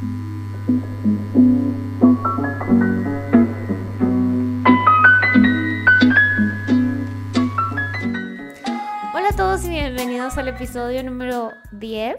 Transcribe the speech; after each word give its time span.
Hola 0.00 0.08
a 9.28 9.36
todos 9.36 9.62
y 9.66 9.68
bienvenidos 9.68 10.38
al 10.38 10.48
episodio 10.48 11.04
número 11.04 11.50
10. 11.72 12.16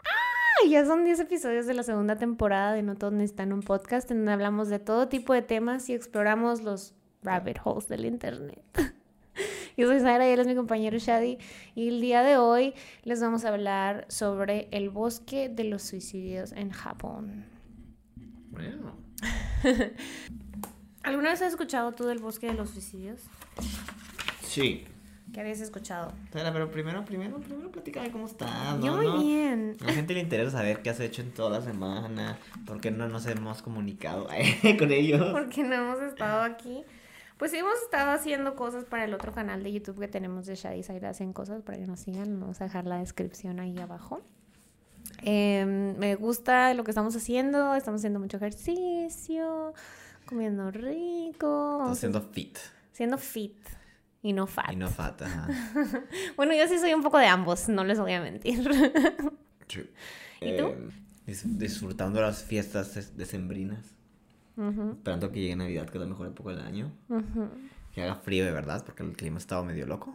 ¡Ah! 0.00 0.68
Ya 0.68 0.84
son 0.84 1.04
10 1.04 1.20
episodios 1.20 1.66
de 1.66 1.74
la 1.74 1.84
segunda 1.84 2.16
temporada 2.16 2.72
de 2.72 2.82
No 2.82 2.96
Todos 2.96 3.12
Necesitan 3.12 3.52
un 3.52 3.62
Podcast, 3.62 4.10
en 4.10 4.16
donde 4.18 4.32
hablamos 4.32 4.68
de 4.68 4.80
todo 4.80 5.06
tipo 5.06 5.32
de 5.32 5.42
temas 5.42 5.88
y 5.88 5.94
exploramos 5.94 6.62
los 6.62 6.92
rabbit 7.22 7.58
holes 7.62 7.86
del 7.86 8.04
internet. 8.04 8.64
Yo 9.78 9.86
soy 9.86 10.00
Sara 10.00 10.26
y 10.26 10.32
él 10.32 10.40
es 10.40 10.46
mi 10.46 10.54
compañero 10.54 10.96
Shadi. 10.98 11.38
Y 11.74 11.88
el 11.88 12.00
día 12.00 12.22
de 12.22 12.38
hoy 12.38 12.72
les 13.04 13.20
vamos 13.20 13.44
a 13.44 13.48
hablar 13.48 14.06
sobre 14.08 14.68
el 14.70 14.88
bosque 14.88 15.50
de 15.50 15.64
los 15.64 15.82
suicidios 15.82 16.52
en 16.52 16.70
Japón. 16.70 17.44
Bueno. 18.50 18.96
¿Alguna 21.02 21.30
vez 21.30 21.42
has 21.42 21.50
escuchado 21.50 21.92
tú 21.92 22.04
del 22.04 22.18
bosque 22.18 22.46
de 22.46 22.54
los 22.54 22.70
suicidios? 22.70 23.20
Sí. 24.42 24.84
¿Qué 25.32 25.40
habías 25.40 25.60
escuchado? 25.60 26.14
Espera, 26.24 26.52
pero 26.52 26.70
primero, 26.70 27.04
primero, 27.04 27.38
primero 27.38 27.70
platícame 27.70 28.10
cómo 28.10 28.26
estás. 28.26 28.80
Yo 28.82 28.96
muy 28.96 29.06
¿no? 29.06 29.18
bien. 29.18 29.76
A 29.82 29.84
la 29.84 29.92
gente 29.92 30.14
le 30.14 30.20
interesa 30.20 30.52
saber 30.52 30.80
qué 30.80 30.88
has 30.88 31.00
hecho 31.00 31.20
en 31.20 31.32
toda 31.32 31.58
la 31.58 31.60
semana. 31.60 32.38
¿Por 32.64 32.80
qué 32.80 32.90
no 32.90 33.08
nos 33.08 33.26
hemos 33.26 33.60
comunicado 33.60 34.26
con 34.78 34.90
ellos? 34.90 35.32
Porque 35.32 35.62
no 35.62 35.74
hemos 35.74 36.00
estado 36.00 36.42
aquí. 36.42 36.82
Pues 37.38 37.52
hemos 37.52 37.74
estado 37.84 38.12
haciendo 38.12 38.54
cosas 38.56 38.84
para 38.84 39.04
el 39.04 39.12
otro 39.12 39.32
canal 39.32 39.62
de 39.62 39.70
YouTube 39.72 40.00
que 40.00 40.08
tenemos 40.08 40.46
de 40.46 40.54
Shadi 40.54 40.82
Zaira 40.82 41.10
Hacen 41.10 41.32
Cosas 41.34 41.62
para 41.62 41.76
que 41.78 41.86
nos 41.86 42.00
sigan. 42.00 42.40
Vamos 42.40 42.60
a 42.60 42.64
dejar 42.64 42.86
la 42.86 42.98
descripción 42.98 43.60
ahí 43.60 43.76
abajo. 43.78 44.22
Eh, 45.22 45.94
me 45.98 46.14
gusta 46.16 46.72
lo 46.74 46.82
que 46.84 46.90
estamos 46.92 47.14
haciendo. 47.14 47.74
Estamos 47.74 48.00
haciendo 48.00 48.20
mucho 48.20 48.38
ejercicio, 48.38 49.74
comiendo 50.24 50.70
rico. 50.70 51.72
Estás 51.74 51.78
vamos 51.78 51.98
haciendo 51.98 52.22
fit. 52.22 52.58
Siendo 52.92 53.18
fit 53.18 53.56
y 54.22 54.32
no 54.32 54.46
fat. 54.46 54.72
Y 54.72 54.76
no 54.76 54.88
fat, 54.88 55.20
ajá. 55.22 55.48
Bueno, 56.36 56.54
yo 56.54 56.66
sí 56.68 56.78
soy 56.78 56.94
un 56.94 57.02
poco 57.02 57.18
de 57.18 57.26
ambos, 57.26 57.68
no 57.68 57.84
les 57.84 58.00
voy 58.00 58.12
a 58.12 58.20
mentir. 58.22 58.62
Sí. 59.68 59.90
¿Y 60.40 60.56
tú? 60.56 60.66
Eh, 60.68 60.88
dis- 61.26 61.44
disfrutando 61.58 62.20
las 62.22 62.42
fiestas 62.44 62.94
des- 62.94 63.16
Esperando 64.56 65.30
que 65.30 65.40
llegue 65.40 65.56
Navidad, 65.56 65.86
que 65.88 65.98
es 65.98 66.02
la 66.02 66.08
mejor 66.08 66.28
época 66.28 66.50
del 66.50 66.60
año. 66.60 66.92
Que 67.92 68.02
haga 68.02 68.14
frío 68.14 68.44
de 68.44 68.52
verdad, 68.52 68.84
porque 68.84 69.02
el 69.02 69.16
clima 69.16 69.38
estaba 69.38 69.62
medio 69.62 69.86
loco. 69.86 70.14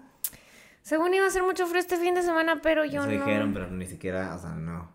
Según 0.82 1.14
iba 1.14 1.28
a 1.28 1.30
ser 1.30 1.44
mucho 1.44 1.68
frío 1.68 1.80
este 1.80 1.98
fin 1.98 2.16
de 2.16 2.24
semana, 2.24 2.62
pero 2.62 2.84
yo 2.86 3.02
Eso 3.02 3.12
no. 3.12 3.26
dijeron, 3.26 3.54
pero 3.54 3.70
ni 3.70 3.86
siquiera, 3.86 4.36
o 4.36 4.40
sea, 4.40 4.52
no. 4.56 4.90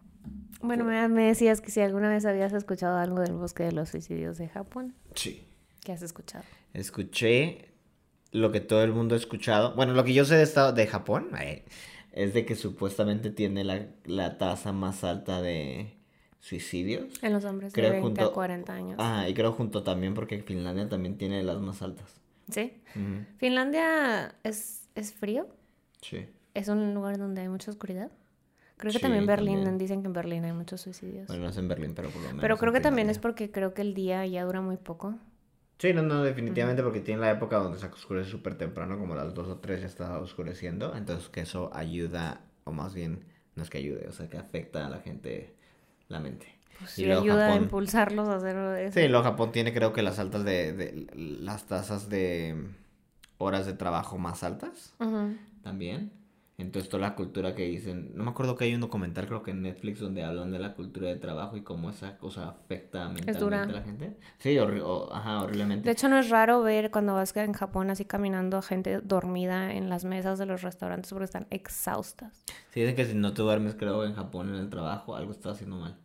Bueno, 0.63 0.85
me, 0.85 1.07
me 1.09 1.25
decías 1.29 1.61
que 1.61 1.71
si 1.71 1.81
alguna 1.81 2.09
vez 2.09 2.25
habías 2.27 2.53
escuchado 2.53 2.97
algo 2.99 3.21
del 3.21 3.35
bosque 3.35 3.63
de 3.63 3.73
los 3.73 3.91
suicidios 3.91 4.37
de 4.39 4.49
Japón. 4.49 4.95
Sí. 5.15 5.47
¿Qué 5.85 5.93
has 5.93 6.03
escuchado? 6.03 6.45
Escuché 6.75 7.73
lo 8.33 8.51
que 8.51 8.61
todo 8.61 8.83
el 8.83 8.93
mundo 8.93 9.15
ha 9.15 9.19
escuchado. 9.19 9.75
Bueno, 9.77 9.93
lo 9.93 10.03
que 10.03 10.13
yo 10.13 10.25
sé 10.25 10.35
de, 10.37 10.43
estado, 10.43 10.73
de 10.73 10.87
Japón 10.89 11.29
eh, 11.41 11.65
es 12.13 12.35
de 12.35 12.45
que 12.45 12.57
supuestamente 12.57 13.31
tiene 13.31 13.63
la, 13.63 13.87
la 14.05 14.39
tasa 14.39 14.73
más 14.73 15.05
alta 15.05 15.41
de 15.41 15.96
suicidios. 16.41 17.23
En 17.23 17.33
los 17.33 17.45
hombres 17.45 17.73
Creo 17.73 17.87
de 17.87 18.01
20 18.01 18.07
junto- 18.07 18.25
a 18.31 18.33
40 18.35 18.73
años. 18.75 18.97
Ah, 18.99 19.29
y 19.29 19.35
creo 19.35 19.53
junto 19.53 19.83
también 19.83 20.15
porque 20.15 20.43
Finlandia 20.43 20.89
también 20.89 21.17
tiene 21.19 21.43
las 21.43 21.61
más 21.61 21.83
altas. 21.83 22.21
¿Sí? 22.51 22.81
¿Finlandia 23.39 24.35
es, 24.45 24.89
es 24.95 25.13
frío? 25.13 25.49
Sí. 26.01 26.27
¿Es 26.55 26.69
un 26.69 26.95
lugar 26.95 27.19
donde 27.19 27.43
hay 27.43 27.49
mucha 27.49 27.71
oscuridad? 27.71 28.11
Creo 28.77 28.93
que 28.93 28.99
Sí, 28.99 29.03
también 29.03 29.27
Berlín, 29.27 29.57
también. 29.57 29.79
dicen 29.79 30.03
que 30.03 30.07
en 30.07 30.13
Berlín 30.13 30.45
hay 30.45 30.53
muchos 30.53 30.83
suicidios. 30.83 31.27
Bueno, 31.29 31.45
no 31.45 31.51
es 31.51 31.57
en 31.57 31.67
Berlín, 31.69 31.93
pero 31.95 32.09
por 32.11 32.21
lo 32.21 32.29
menos. 32.29 32.41
pero 32.43 32.57
creo 32.59 32.73
que 32.73 32.81
también 32.81 33.09
es 33.11 33.19
porque 33.19 33.51
creo 33.51 33.75
que 33.75 33.83
el 33.83 33.95
día 33.95 34.25
ya 34.27 34.45
dura 34.45 34.61
muy 34.61 34.77
poco. 34.77 35.15
Sí, 35.79 35.93
no, 35.93 36.03
no, 36.03 36.23
definitivamente 36.23 36.83
porque 36.83 37.01
tiene 37.01 37.21
la 37.21 37.31
época 37.31 37.57
donde 37.59 37.79
se 37.79 37.87
oscurece 37.87 38.31
súper 38.31 38.57
temprano, 38.57 38.99
como 38.99 39.15
a 39.15 39.17
las 39.17 39.35
2 39.35 39.49
o 39.49 39.57
3 39.59 39.81
ya 39.81 39.87
está 39.87 40.19
oscureciendo. 40.21 40.95
Entonces 40.97 41.29
que 41.29 41.41
eso 41.41 41.71
ayuda, 41.75 42.43
o 42.65 42.73
más 42.73 42.95
bien, 42.95 43.25
no 43.57 43.63
es 43.63 43.71
que 43.71 43.79
ayude, 43.79 44.07
o 44.09 44.13
sea, 44.13 44.29
que 44.29 44.37
afecta 44.39 44.87
a 44.87 44.91
la 44.91 45.01
gente 45.01 45.56
la 46.09 46.21
mente. 46.21 46.55
Pues 46.79 46.99
Y 46.99 47.07
luego 47.07 47.23
ayuda 47.23 47.47
a 47.53 47.57
impulsarlos 47.57 48.29
a 48.29 48.37
hacer 48.37 48.57
eso. 48.87 49.01
Sí, 49.01 49.09
luego 49.09 49.25
Japón 49.25 49.51
tiene 49.53 49.73
creo 49.73 49.93
que 49.93 50.03
las 50.03 50.19
altas 50.19 50.45
de, 50.45 50.73
de- 50.73 51.07
las 51.15 51.65
tasas 51.67 52.09
de 52.09 52.69
horas 53.39 53.67
de 53.67 53.73
trabajo 53.73 54.19
más 54.19 54.43
altas 54.43 54.95
Ujú. 55.01 55.37
también. 55.63 56.13
Entonces 56.59 56.89
toda 56.89 57.03
la 57.03 57.15
cultura 57.15 57.55
que 57.55 57.65
dicen, 57.65 58.13
no 58.15 58.25
me 58.25 58.31
acuerdo 58.31 58.57
que 58.57 58.65
hay 58.65 58.75
un 58.75 58.81
documental 58.81 59.27
creo 59.27 59.43
que 59.43 59.51
en 59.51 59.61
Netflix 59.63 60.01
donde 60.01 60.25
hablan 60.25 60.53
de 60.53 60.59
la 60.59 60.75
cultura 60.75 61.09
de 61.09 61.17
trabajo 61.17 61.57
y 61.59 61.63
cómo 61.63 61.91
esa 61.91 62.17
cosa 62.17 62.49
afecta 62.49 63.09
mentalmente 63.11 63.73
a 63.73 63.73
la 63.75 63.83
gente. 63.83 64.17
Sí, 64.39 64.51
horri- 64.57 64.83
o- 64.83 65.13
ajá, 65.13 65.43
horriblemente. 65.43 65.85
De 65.85 65.93
hecho, 65.93 66.09
no 66.09 66.19
es 66.19 66.31
raro 66.31 66.63
ver 66.63 66.91
cuando 66.91 67.13
vas 67.13 67.37
en 67.37 67.53
Japón 67.53 67.91
así 67.91 68.07
caminando 68.07 68.57
a 68.57 68.63
gente 68.63 69.01
dormida 69.03 69.75
en 69.75 69.91
las 69.91 70.07
mesas 70.07 70.39
de 70.39 70.47
los 70.47 70.63
restaurantes 70.63 71.11
porque 71.11 71.25
están 71.27 71.47
exhaustas. 71.51 72.45
Sí, 72.71 72.81
dicen 72.81 72.97
que 72.97 73.05
si 73.05 73.15
no 73.15 73.35
te 73.35 73.43
duermes 73.43 73.75
creo 73.75 74.05
en 74.05 74.15
Japón 74.15 74.49
en 74.49 74.55
el 74.57 74.71
trabajo, 74.71 75.15
algo 75.15 75.33
estás 75.33 75.53
haciendo 75.57 75.77
mal. 75.77 75.97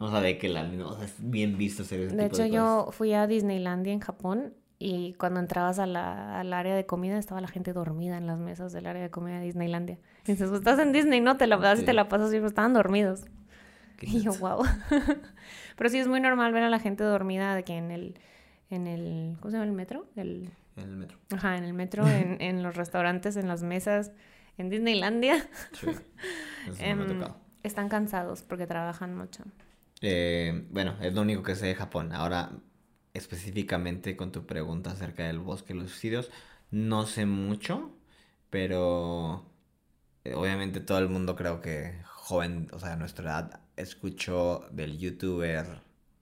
O 0.00 0.10
sea, 0.10 0.22
de 0.22 0.38
que 0.38 0.48
la, 0.48 0.62
o 0.86 0.94
sea, 0.96 1.04
es 1.04 1.16
bien 1.18 1.58
visto 1.58 1.82
hacer 1.82 2.00
ese 2.00 2.16
De 2.16 2.24
tipo 2.24 2.36
hecho, 2.36 2.42
de 2.44 2.50
yo 2.50 2.88
fui 2.92 3.12
a 3.12 3.26
Disneylandia 3.26 3.92
en 3.92 4.00
Japón 4.00 4.54
y 4.78 5.14
cuando 5.14 5.40
entrabas 5.40 5.78
a 5.78 5.86
la- 5.86 6.38
al 6.40 6.52
área 6.52 6.74
de 6.76 6.86
comida 6.86 7.18
estaba 7.18 7.40
la 7.40 7.48
gente 7.48 7.72
dormida 7.72 8.16
en 8.16 8.26
las 8.26 8.38
mesas 8.38 8.72
del 8.72 8.86
área 8.86 9.02
de 9.02 9.10
comida 9.10 9.38
de 9.38 9.44
Disneylandia. 9.46 9.98
Y 10.24 10.32
dices, 10.32 10.48
"Pues, 10.48 10.60
estás 10.60 10.78
en 10.78 10.92
Disney, 10.92 11.20
¿no? 11.20 11.36
Te 11.36 11.46
la 11.46 11.56
das 11.56 11.78
y 11.78 11.80
Sí. 11.80 11.86
te 11.86 11.92
la 11.92 12.08
pasas 12.08 12.32
y 12.32 12.36
estaban 12.36 12.74
dormidos. 12.74 13.24
Y 14.00 14.20
yo, 14.20 14.32
wow. 14.34 14.62
Pero 15.76 15.90
sí 15.90 15.98
es 15.98 16.06
muy 16.08 16.20
normal 16.20 16.52
ver 16.52 16.62
a 16.62 16.70
la 16.70 16.78
gente 16.78 17.02
dormida 17.04 17.54
de 17.56 17.64
que 17.64 17.76
en 17.76 17.90
el, 17.90 18.14
en 18.70 18.86
el, 18.86 19.36
¿cómo 19.40 19.50
se 19.50 19.56
llama 19.56 19.66
el 19.68 19.72
metro? 19.72 20.06
El, 20.14 20.50
En 20.76 20.84
el 20.90 20.96
metro. 20.96 21.18
ajá, 21.34 21.56
en 21.56 21.64
el 21.64 21.72
metro, 21.74 22.06
en, 22.06 22.36
en 22.40 22.62
los 22.62 22.76
restaurantes, 22.76 23.36
en 23.36 23.48
las 23.48 23.62
mesas, 23.64 24.12
en 24.58 24.70
Disneylandia. 24.70 25.44
Sí. 25.72 25.86
Eso 25.88 25.96
no 26.68 26.74
me 26.78 26.84
ha 26.84 26.90
Em, 26.90 27.06
tocado. 27.08 27.36
están 27.64 27.88
cansados 27.88 28.42
porque 28.42 28.66
trabajan 28.68 29.16
mucho. 29.16 29.42
Eh, 30.00 30.66
bueno, 30.70 30.94
es 31.00 31.12
lo 31.14 31.22
único 31.22 31.42
que 31.42 31.56
sé 31.56 31.66
de 31.66 31.74
Japón. 31.74 32.12
Ahora, 32.12 32.50
específicamente 33.18 34.16
con 34.16 34.32
tu 34.32 34.46
pregunta 34.46 34.90
acerca 34.92 35.24
del 35.26 35.38
bosque 35.38 35.74
de 35.74 35.80
los 35.80 35.90
suicidios, 35.90 36.30
no 36.70 37.06
sé 37.06 37.26
mucho, 37.26 37.90
pero 38.50 39.44
eh, 40.24 40.34
obviamente 40.34 40.80
todo 40.80 40.98
el 40.98 41.08
mundo 41.08 41.36
creo 41.36 41.60
que 41.60 42.00
joven, 42.04 42.68
o 42.72 42.78
sea, 42.78 42.90
de 42.90 42.96
nuestra 42.96 43.24
edad, 43.24 43.60
escuchó 43.76 44.66
del 44.70 44.98
youtuber. 44.98 45.80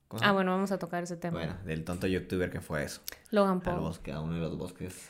¿cómo 0.08 0.20
se 0.20 0.26
Ah, 0.26 0.32
bueno, 0.32 0.52
vamos 0.52 0.70
a 0.72 0.78
tocar 0.78 1.02
ese 1.02 1.16
tema. 1.16 1.38
Bueno, 1.38 1.56
del 1.64 1.84
tonto 1.84 2.06
youtuber 2.06 2.50
que 2.50 2.60
fue 2.60 2.84
eso. 2.84 3.00
Logan 3.30 3.56
Al 3.58 3.62
Paul. 3.62 3.80
bosque, 3.80 4.12
a 4.12 4.20
uno 4.20 4.34
de 4.34 4.40
los 4.40 4.56
bosques. 4.56 5.08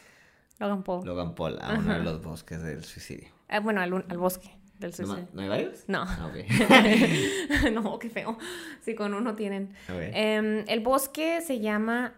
Logan 0.59 0.83
Paul. 0.83 1.05
Logan 1.07 1.35
Paul, 1.35 1.59
a 1.61 1.75
uno 1.75 1.93
de 1.95 2.01
los 2.03 2.23
bosques 2.23 2.63
del 2.63 2.83
suicidio. 2.85 3.29
Ah, 3.49 3.61
bueno, 3.61 3.81
al, 3.83 3.93
un- 3.93 4.05
al 4.09 4.17
bosque 4.19 4.51
del 4.78 4.92
¿No, 4.98 5.06
ma- 5.06 5.14
suicidio. 5.14 5.28
¿no 5.32 5.42
hay 5.42 5.48
varios? 5.48 5.84
No. 5.88 6.04
Ah, 6.06 6.31
no, 7.72 7.98
qué 7.98 8.10
feo. 8.10 8.37
Sí, 8.82 8.94
con 8.94 9.14
uno 9.14 9.34
tienen. 9.34 9.75
Em, 9.88 10.64
el 10.69 10.81
bosque 10.81 11.41
se 11.41 11.60
llama 11.60 12.14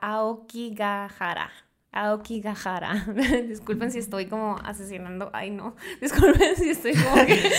Aokigahara. 0.00 1.50
Aokigahara. 1.92 3.04
Disculpen 3.48 3.90
si 3.92 3.98
estoy 3.98 4.26
como 4.26 4.56
asesinando. 4.64 5.30
Ay, 5.32 5.50
no. 5.50 5.76
Disculpen 6.00 6.56
si 6.56 6.70
estoy 6.70 6.94
como 6.94 7.26
que. 7.26 7.50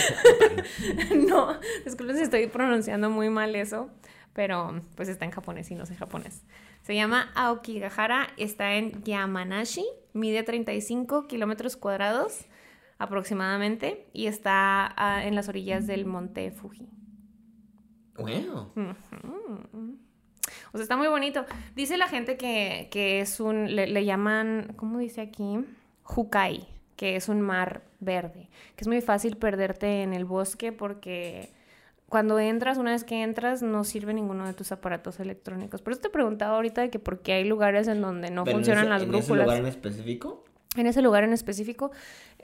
no. 1.28 1.58
Disculpen 1.84 2.16
si 2.16 2.22
estoy 2.24 2.46
pronunciando 2.48 3.10
muy 3.10 3.30
mal 3.30 3.54
eso. 3.54 3.90
Pero 4.32 4.80
pues 4.96 5.08
está 5.08 5.24
en 5.24 5.30
japonés 5.30 5.70
y 5.70 5.76
no 5.76 5.86
sé 5.86 5.94
japonés. 5.94 6.42
Se 6.82 6.94
llama 6.96 7.30
Aokigahara. 7.36 8.26
Está 8.36 8.74
en 8.74 9.04
Yamanashi. 9.04 9.86
Mide 10.12 10.42
35 10.42 11.28
kilómetros 11.28 11.76
cuadrados 11.76 12.46
aproximadamente. 12.98 14.06
Y 14.12 14.26
está 14.26 14.92
ah, 14.96 15.24
en 15.24 15.34
las 15.34 15.48
orillas 15.48 15.86
del 15.86 16.06
monte 16.06 16.50
Fuji. 16.50 16.88
Ujú. 18.76 19.98
O 20.72 20.76
sea, 20.76 20.82
está 20.82 20.96
muy 20.96 21.08
bonito. 21.08 21.44
Dice 21.74 21.96
la 21.96 22.08
gente 22.08 22.36
que, 22.36 22.88
que 22.90 23.20
es 23.20 23.40
un, 23.40 23.74
le, 23.74 23.86
le 23.86 24.04
llaman, 24.04 24.72
¿cómo 24.76 24.98
dice 24.98 25.20
aquí? 25.20 25.58
Hukai, 26.16 26.68
que 26.96 27.16
es 27.16 27.28
un 27.28 27.40
mar 27.40 27.82
verde, 28.00 28.50
que 28.76 28.82
es 28.84 28.88
muy 28.88 29.00
fácil 29.00 29.36
perderte 29.36 30.02
en 30.02 30.12
el 30.12 30.24
bosque 30.26 30.70
porque 30.72 31.50
cuando 32.08 32.38
entras, 32.38 32.76
una 32.78 32.90
vez 32.92 33.02
que 33.04 33.22
entras, 33.22 33.62
no 33.62 33.82
sirve 33.84 34.12
ninguno 34.14 34.46
de 34.46 34.52
tus 34.52 34.70
aparatos 34.70 35.18
electrónicos. 35.18 35.80
Por 35.82 35.92
eso 35.94 36.02
te 36.02 36.10
preguntaba 36.10 36.56
ahorita 36.56 36.82
de 36.82 36.90
que 36.90 36.98
por 36.98 37.22
qué 37.22 37.32
hay 37.32 37.44
lugares 37.44 37.88
en 37.88 38.00
donde 38.02 38.30
no 38.30 38.44
Pero 38.44 38.58
en 38.58 38.64
funcionan 38.64 38.84
ese- 38.84 38.90
las 38.90 39.02
¿En 39.02 39.08
ese 39.08 39.18
brújulas 39.18 39.46
lugar 39.46 39.58
en 39.60 39.66
específico? 39.66 40.44
en 40.76 40.86
ese 40.88 41.02
lugar 41.02 41.22
en 41.24 41.32
específico, 41.32 41.92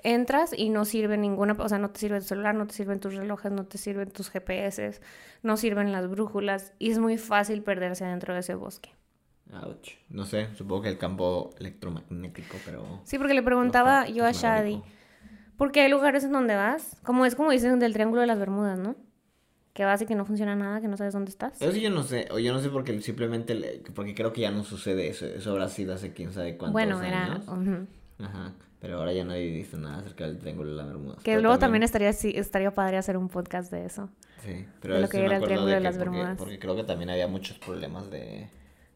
entras 0.03 0.53
y 0.57 0.71
no 0.71 0.85
sirve 0.85 1.17
ninguna, 1.19 1.55
o 1.59 1.69
sea, 1.69 1.79
no 1.79 1.91
te 1.91 2.01
sirve 2.01 2.19
tu 2.21 2.27
celular, 2.27 2.55
no 2.55 2.67
te 2.67 2.75
sirven 2.75 3.01
tus 3.01 3.15
relojes, 3.15 3.53
no 3.53 3.67
te 3.67 3.79
sirven 3.79 4.11
tus 4.11 4.31
GPS, 4.31 5.01
no 5.43 5.57
sirven 5.57 5.93
las 5.93 6.09
brújulas 6.09 6.73
y 6.79 6.91
es 6.91 6.99
muy 6.99 7.19
fácil 7.19 7.63
perderse 7.63 8.05
dentro 8.05 8.35
de 8.35 8.41
ese 8.41 8.55
bosque. 8.55 8.91
Ouch. 9.53 9.91
No 10.11 10.25
sé, 10.25 10.49
supongo 10.55 10.83
que 10.83 10.89
el 10.91 10.99
campo 10.99 11.51
electromagnético, 11.59 12.57
pero... 12.65 13.01
Sí, 13.05 13.19
porque 13.19 13.35
le 13.35 13.43
preguntaba 13.43 14.07
yo 14.09 14.25
a 14.25 14.33
Shadi, 14.33 14.81
porque 15.57 15.81
hay 15.81 15.91
lugares 15.91 16.25
en 16.25 16.33
donde 16.33 16.55
vas, 16.55 16.97
como 17.05 17.27
es 17.27 17.35
como 17.35 17.51
dicen 17.51 17.79
del 17.79 17.93
Triángulo 17.93 18.21
de 18.21 18.27
las 18.29 18.39
Bermudas, 18.39 18.79
¿no? 18.79 18.95
Que 19.73 19.85
vas 19.85 20.03
y 20.03 20.07
que 20.07 20.15
no 20.15 20.25
funciona 20.25 20.57
nada, 20.57 20.81
que 20.81 20.89
no 20.89 20.97
sabes 20.97 21.13
dónde 21.15 21.31
estás. 21.31 21.61
Eso 21.61 21.77
yo 21.77 21.91
no 21.91 22.03
sé, 22.03 22.29
o 22.33 22.39
yo 22.39 22.53
no 22.53 22.61
sé 22.61 22.71
porque 22.71 23.01
simplemente, 23.01 23.55
le- 23.55 23.83
porque 23.95 24.15
creo 24.15 24.33
que 24.33 24.41
ya 24.43 24.51
no 24.51 24.65
sucede 24.65 25.09
eso, 25.09 25.27
eso 25.27 25.51
habrá 25.53 25.69
sido 25.69 25.95
hace 25.95 26.13
quién 26.13 26.33
sabe 26.33 26.57
cuántos 26.57 26.73
Bueno, 26.73 27.03
era... 27.03 27.25
años. 27.35 27.49
ujú. 27.49 27.87
Ajá, 28.19 28.53
pero 28.81 28.99
ahora 28.99 29.13
ya 29.13 29.25
nadie 29.25 29.53
dice 29.53 29.77
nada 29.77 29.99
acerca 29.99 30.25
del 30.27 30.39
Triángulo 30.39 30.71
de 30.71 30.77
la 30.77 30.85
Bermuda. 30.85 31.17
Que 31.23 31.39
luego 31.41 31.59
también 31.59 31.83
estaría, 31.83 32.13
sí, 32.13 32.33
estaría 32.35 32.73
padre 32.73 32.97
hacer 32.97 33.17
un 33.17 33.29
podcast 33.29 33.71
de 33.71 33.85
eso. 33.87 34.09
Sí, 34.45 34.65
pero 34.81 34.95
de 34.95 35.01
lo 35.03 35.07
sí 35.07 35.13
que 35.13 35.19
me 35.19 35.25
era 35.27 35.37
el 35.37 35.43
Triángulo 35.45 35.71
de 35.71 35.77
que 35.77 35.81
las 35.83 35.97
porque- 35.97 36.11
Bermudas. 36.11 36.39
Porque 36.39 36.59
creo 36.59 36.77
que 36.77 36.85
también 36.85 37.11
había 37.11 37.29
muchos 37.29 37.59
problemas 37.59 38.11
de, 38.11 38.49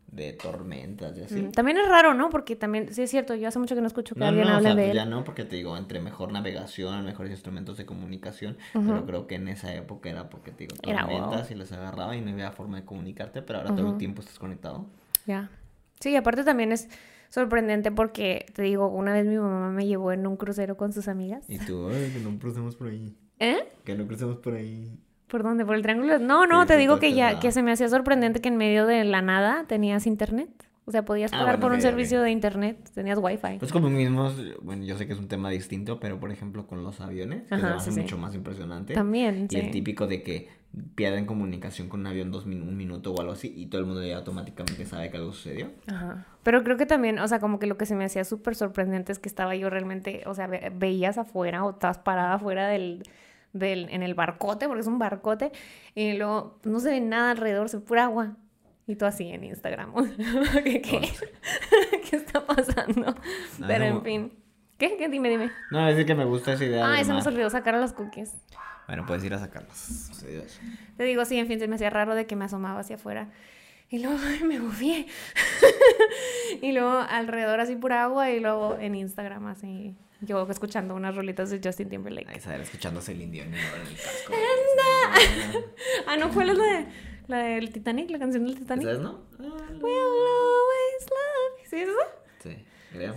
de 0.06 0.32
tormentas 0.32 1.18
y 1.18 1.22
así. 1.22 1.34
Mm, 1.42 1.52
También 1.52 1.76
es 1.76 1.86
raro, 1.88 2.14
¿no? 2.14 2.30
Porque 2.30 2.56
también, 2.56 2.94
sí 2.94 3.02
es 3.02 3.10
cierto, 3.10 3.34
yo 3.34 3.48
hace 3.48 3.58
mucho 3.58 3.74
que 3.74 3.80
no 3.82 3.86
escucho 3.86 4.14
que 4.14 4.20
No, 4.20 4.26
alguien 4.28 4.46
no, 4.46 4.52
o 4.52 4.56
hable 4.56 4.68
sea, 4.68 4.74
de 4.74 4.82
pues 4.82 4.90
él. 4.92 4.96
ya 4.96 5.04
no, 5.04 5.22
porque 5.24 5.44
te 5.44 5.56
digo, 5.56 5.76
entre 5.76 6.00
mejor 6.00 6.32
navegación, 6.32 7.04
mejores 7.04 7.32
instrumentos 7.32 7.76
de 7.76 7.84
comunicación, 7.84 8.56
pero 8.72 9.04
creo 9.04 9.26
que 9.26 9.34
en 9.34 9.48
esa 9.48 9.74
época 9.74 10.08
era 10.08 10.30
porque 10.30 10.50
te 10.50 10.64
digo, 10.66 10.76
tormentas 10.76 11.50
y 11.50 11.54
les 11.56 11.72
agarraba 11.72 12.16
y 12.16 12.20
no 12.22 12.30
había 12.30 12.50
forma 12.52 12.78
de 12.80 12.86
comunicarte, 12.86 13.42
pero 13.42 13.58
ahora 13.58 13.74
todo 13.76 13.90
el 13.90 13.98
tiempo 13.98 14.22
estás 14.22 14.38
conectado. 14.38 14.86
Ya. 15.26 15.50
Sí, 16.00 16.10
y 16.10 16.16
aparte 16.16 16.42
también 16.44 16.72
es 16.72 16.88
sorprendente 17.34 17.90
porque, 17.90 18.46
te 18.54 18.62
digo, 18.62 18.88
una 18.88 19.12
vez 19.12 19.26
mi 19.26 19.36
mamá 19.36 19.70
me 19.70 19.86
llevó 19.86 20.12
en 20.12 20.26
un 20.26 20.36
crucero 20.36 20.76
con 20.76 20.92
sus 20.92 21.08
amigas. 21.08 21.44
Y 21.48 21.58
tú, 21.58 21.88
ay, 21.88 22.10
que 22.14 22.20
no 22.20 22.38
crucemos 22.38 22.76
por 22.76 22.86
ahí, 22.88 23.14
¿Eh? 23.40 23.58
que 23.84 23.94
no 23.96 24.06
crucemos 24.06 24.36
por 24.36 24.54
ahí. 24.54 24.98
¿Por 25.26 25.42
dónde? 25.42 25.64
¿Por 25.66 25.74
el 25.74 25.82
triángulo? 25.82 26.18
No, 26.20 26.46
no, 26.46 26.62
Sí, 26.62 26.68
te 26.68 26.74
sí, 26.74 26.80
digo 26.80 26.98
que 27.00 27.12
ya, 27.12 27.30
lado. 27.30 27.40
que 27.40 27.50
se 27.50 27.62
me 27.62 27.72
hacía 27.72 27.88
sorprendente 27.88 28.40
que 28.40 28.48
en 28.48 28.56
medio 28.56 28.86
de 28.86 29.02
la 29.04 29.20
nada 29.20 29.64
tenías 29.66 30.06
internet. 30.06 30.48
O 30.86 30.92
sea, 30.92 31.04
podías 31.04 31.32
Ah, 31.32 31.38
pagar 31.38 31.54
bueno, 31.56 31.60
por 31.62 31.72
un 31.72 31.80
servicio 31.80 32.20
de 32.20 32.30
internet, 32.30 32.90
tenías 32.94 33.18
wifi. 33.20 33.58
Pues 33.58 33.72
como 33.72 33.88
mismos, 33.88 34.36
bueno, 34.62 34.84
yo 34.84 34.96
sé 34.98 35.06
que 35.06 35.14
es 35.14 35.18
un 35.18 35.28
tema 35.28 35.48
distinto, 35.50 35.98
pero 35.98 36.20
por 36.20 36.30
ejemplo 36.30 36.66
con 36.66 36.84
los 36.84 37.00
aviones, 37.00 37.48
que 37.48 37.54
Ajá, 37.54 37.62
se 37.62 37.70
me 37.70 37.76
hace 37.76 37.90
sí, 37.90 37.94
sí. 37.96 38.00
mucho 38.02 38.18
más 38.18 38.34
impresionante. 38.34 38.92
También, 38.94 39.48
Y 39.50 39.56
el 39.56 39.64
sí. 39.66 39.70
típico 39.70 40.06
de 40.06 40.22
que 40.22 40.48
pierden 40.94 41.26
comunicación 41.26 41.88
con 41.88 42.00
un 42.00 42.06
avión 42.08 42.30
dos 42.32 42.46
min- 42.46 42.62
un 42.62 42.76
minuto 42.76 43.12
o 43.12 43.20
algo 43.20 43.32
así 43.32 43.52
y 43.56 43.66
todo 43.66 43.80
el 43.80 43.86
mundo 43.86 44.04
ya 44.04 44.16
automáticamente 44.16 44.84
sabe 44.86 45.10
que 45.10 45.16
algo 45.16 45.32
sucedió. 45.32 45.70
Ajá. 45.86 46.26
Pero 46.42 46.62
creo 46.64 46.76
que 46.76 46.86
también, 46.86 47.18
o 47.18 47.28
sea, 47.28 47.38
como 47.40 47.58
que 47.58 47.66
lo 47.66 47.76
que 47.76 47.86
se 47.86 47.94
me 47.94 48.04
hacía 48.04 48.24
súper 48.24 48.54
sorprendente 48.54 49.12
es 49.12 49.18
que 49.18 49.28
estaba 49.28 49.54
yo 49.56 49.70
realmente, 49.70 50.22
o 50.26 50.34
sea, 50.34 50.46
ve- 50.46 50.72
veías 50.74 51.16
afuera 51.18 51.64
o 51.64 51.70
estabas 51.70 51.98
parada 51.98 52.34
afuera 52.34 52.68
del, 52.68 53.02
del, 53.52 53.88
en 53.90 54.02
el 54.02 54.14
barcote, 54.14 54.66
porque 54.66 54.80
es 54.80 54.86
un 54.86 54.98
barcote, 54.98 55.52
y 55.94 56.14
luego 56.14 56.58
no 56.64 56.80
se 56.80 56.90
ve 56.90 57.00
nada 57.00 57.30
alrededor, 57.30 57.68
se 57.68 57.78
ve 57.78 57.82
pura 57.84 58.04
agua. 58.04 58.36
Y 58.86 58.96
tú 58.96 59.06
así 59.06 59.28
en 59.28 59.44
Instagram. 59.44 59.92
¿Qué, 60.64 60.82
qué? 60.82 61.00
¿Qué 62.10 62.16
está 62.16 62.44
pasando? 62.44 63.14
Pero 63.66 63.84
en 63.84 64.02
fin. 64.02 64.32
¿Qué? 64.78 64.96
¿Qué? 64.96 65.08
Dime, 65.08 65.28
dime. 65.28 65.50
No, 65.70 65.88
es 65.88 65.94
decir 65.96 66.06
que 66.06 66.14
me 66.14 66.24
gusta 66.24 66.52
esa 66.54 66.64
idea. 66.64 66.92
Ah, 66.92 67.02
se 67.04 67.12
nos 67.12 67.26
olvidó 67.26 67.48
sacar 67.50 67.74
a 67.74 67.80
los 67.80 67.92
cookies. 67.92 68.32
Bueno, 68.86 69.06
puedes 69.06 69.24
ir 69.24 69.32
a 69.34 69.38
sacarlos. 69.38 70.10
Eso. 70.24 70.60
Te 70.96 71.04
digo, 71.04 71.24
sí, 71.24 71.38
en 71.38 71.46
fin, 71.46 71.58
se 71.58 71.68
me 71.68 71.76
hacía 71.76 71.90
raro 71.90 72.14
de 72.14 72.26
que 72.26 72.36
me 72.36 72.44
asomaba 72.44 72.80
hacia 72.80 72.96
afuera. 72.96 73.30
Y 73.88 73.98
luego 73.98 74.18
ay, 74.26 74.42
me 74.44 74.58
bufié. 74.60 75.06
y 76.60 76.72
luego 76.72 76.98
alrededor 77.08 77.60
así 77.60 77.76
pura 77.76 78.04
agua 78.04 78.30
y 78.30 78.40
luego 78.40 78.76
en 78.78 78.94
Instagram 78.94 79.46
así 79.46 79.96
yo 80.24 80.46
escuchando 80.50 80.94
unas 80.94 81.14
rolitas 81.14 81.50
de 81.50 81.60
Justin 81.62 81.88
Timberlake. 81.88 82.28
Ahí 82.28 82.40
saber 82.40 82.60
escuchándose 82.62 83.12
el 83.12 83.22
indio 83.22 83.42
en 83.42 83.54
el, 83.54 83.60
en 83.60 83.86
el 83.86 83.96
casco. 83.96 84.32
Ah, 86.06 86.16
no, 86.16 86.30
¿cuál 86.32 86.50
es 86.50 86.58
la, 86.58 86.64
de, 86.64 86.86
la 87.28 87.38
del 87.38 87.72
Titanic? 87.72 88.10
La 88.10 88.18
canción 88.18 88.44
del 88.44 88.56
Titanic. 88.58 88.84
¿Sabes, 88.84 89.00
no? 89.00 89.22
We'll 89.38 89.52
always 89.52 91.02
love. 91.10 91.68
¿Sí 91.68 91.76
es 91.76 91.88
esa? 91.88 92.08
Sí, 92.42 92.64
creo. 92.92 93.14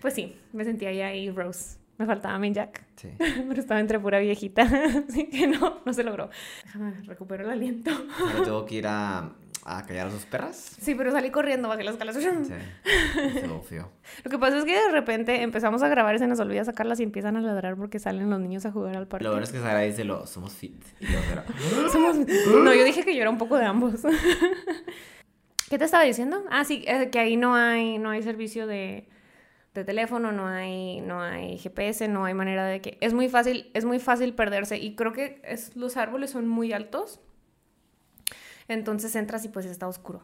Pues 0.00 0.14
sí, 0.14 0.36
me 0.52 0.64
sentía 0.64 0.92
ya 0.92 1.06
ahí 1.08 1.30
Rose. 1.30 1.78
Me 1.98 2.06
faltaba 2.06 2.38
mi 2.38 2.52
Jack. 2.52 2.84
Sí. 2.96 3.08
Pero 3.18 3.60
estaba 3.60 3.80
entre 3.80 3.98
pura 3.98 4.20
viejita. 4.20 4.62
Así 5.08 5.26
que 5.28 5.46
no, 5.48 5.80
no 5.84 5.92
se 5.92 6.04
logró. 6.04 6.30
Déjame, 6.64 6.92
recupero 7.04 7.44
el 7.44 7.50
aliento. 7.50 7.90
Ahora 8.20 8.42
tengo 8.44 8.64
que 8.66 8.76
ir 8.76 8.86
a, 8.86 9.32
a 9.64 9.82
callar 9.84 10.06
a 10.06 10.10
sus 10.12 10.24
perras. 10.24 10.76
Sí, 10.80 10.94
pero 10.94 11.10
salí 11.10 11.30
corriendo, 11.30 11.66
bajé 11.68 11.82
las 11.82 11.94
escaleras. 11.94 12.22
Sí. 12.22 12.54
Se 13.40 13.48
obvio. 13.48 13.90
Lo 14.22 14.30
que 14.30 14.38
pasa 14.38 14.58
es 14.58 14.64
que 14.64 14.74
de 14.80 14.92
repente 14.92 15.42
empezamos 15.42 15.82
a 15.82 15.88
grabar 15.88 16.14
y 16.14 16.20
se 16.20 16.28
nos 16.28 16.38
olvida 16.38 16.64
sacarlas 16.64 17.00
y 17.00 17.02
empiezan 17.02 17.36
a 17.36 17.40
ladrar 17.40 17.76
porque 17.76 17.98
salen 17.98 18.30
los 18.30 18.38
niños 18.38 18.64
a 18.64 18.70
jugar 18.70 18.96
al 18.96 19.08
parque. 19.08 19.24
Lo 19.24 19.30
bueno 19.30 19.42
es 19.44 19.50
que 19.50 19.58
Sara 19.58 19.80
dice 19.80 20.04
lo, 20.04 20.24
somos 20.28 20.52
fit. 20.54 20.80
Y 21.00 21.06
yo, 21.06 21.18
pero, 21.28 21.90
Somos- 21.90 22.16
No, 22.62 22.72
yo 22.74 22.84
dije 22.84 23.04
que 23.04 23.14
yo 23.16 23.22
era 23.22 23.30
un 23.30 23.38
poco 23.38 23.58
de 23.58 23.64
ambos. 23.64 24.02
¿Qué 25.68 25.78
te 25.78 25.84
estaba 25.84 26.04
diciendo? 26.04 26.44
Ah, 26.50 26.64
sí, 26.64 26.84
eh, 26.86 27.10
que 27.10 27.18
ahí 27.18 27.36
no 27.36 27.54
hay, 27.54 27.98
no 27.98 28.10
hay 28.10 28.22
servicio 28.22 28.66
de, 28.66 29.06
de 29.74 29.84
teléfono, 29.84 30.32
no 30.32 30.46
hay, 30.46 31.00
no 31.00 31.20
hay 31.20 31.58
GPS, 31.58 32.08
no 32.08 32.24
hay 32.24 32.34
manera 32.34 32.66
de 32.66 32.80
que... 32.80 32.98
Es 33.00 33.14
muy 33.14 33.28
fácil, 33.28 33.70
es 33.74 33.84
muy 33.84 33.98
fácil 33.98 34.34
perderse 34.34 34.78
y 34.78 34.94
creo 34.94 35.12
que 35.12 35.40
es, 35.44 35.76
los 35.76 35.96
árboles 35.96 36.30
son 36.30 36.48
muy 36.48 36.72
altos. 36.72 37.20
Entonces 38.66 39.14
entras 39.16 39.44
y 39.44 39.48
pues 39.48 39.66
está 39.66 39.86
oscuro. 39.88 40.22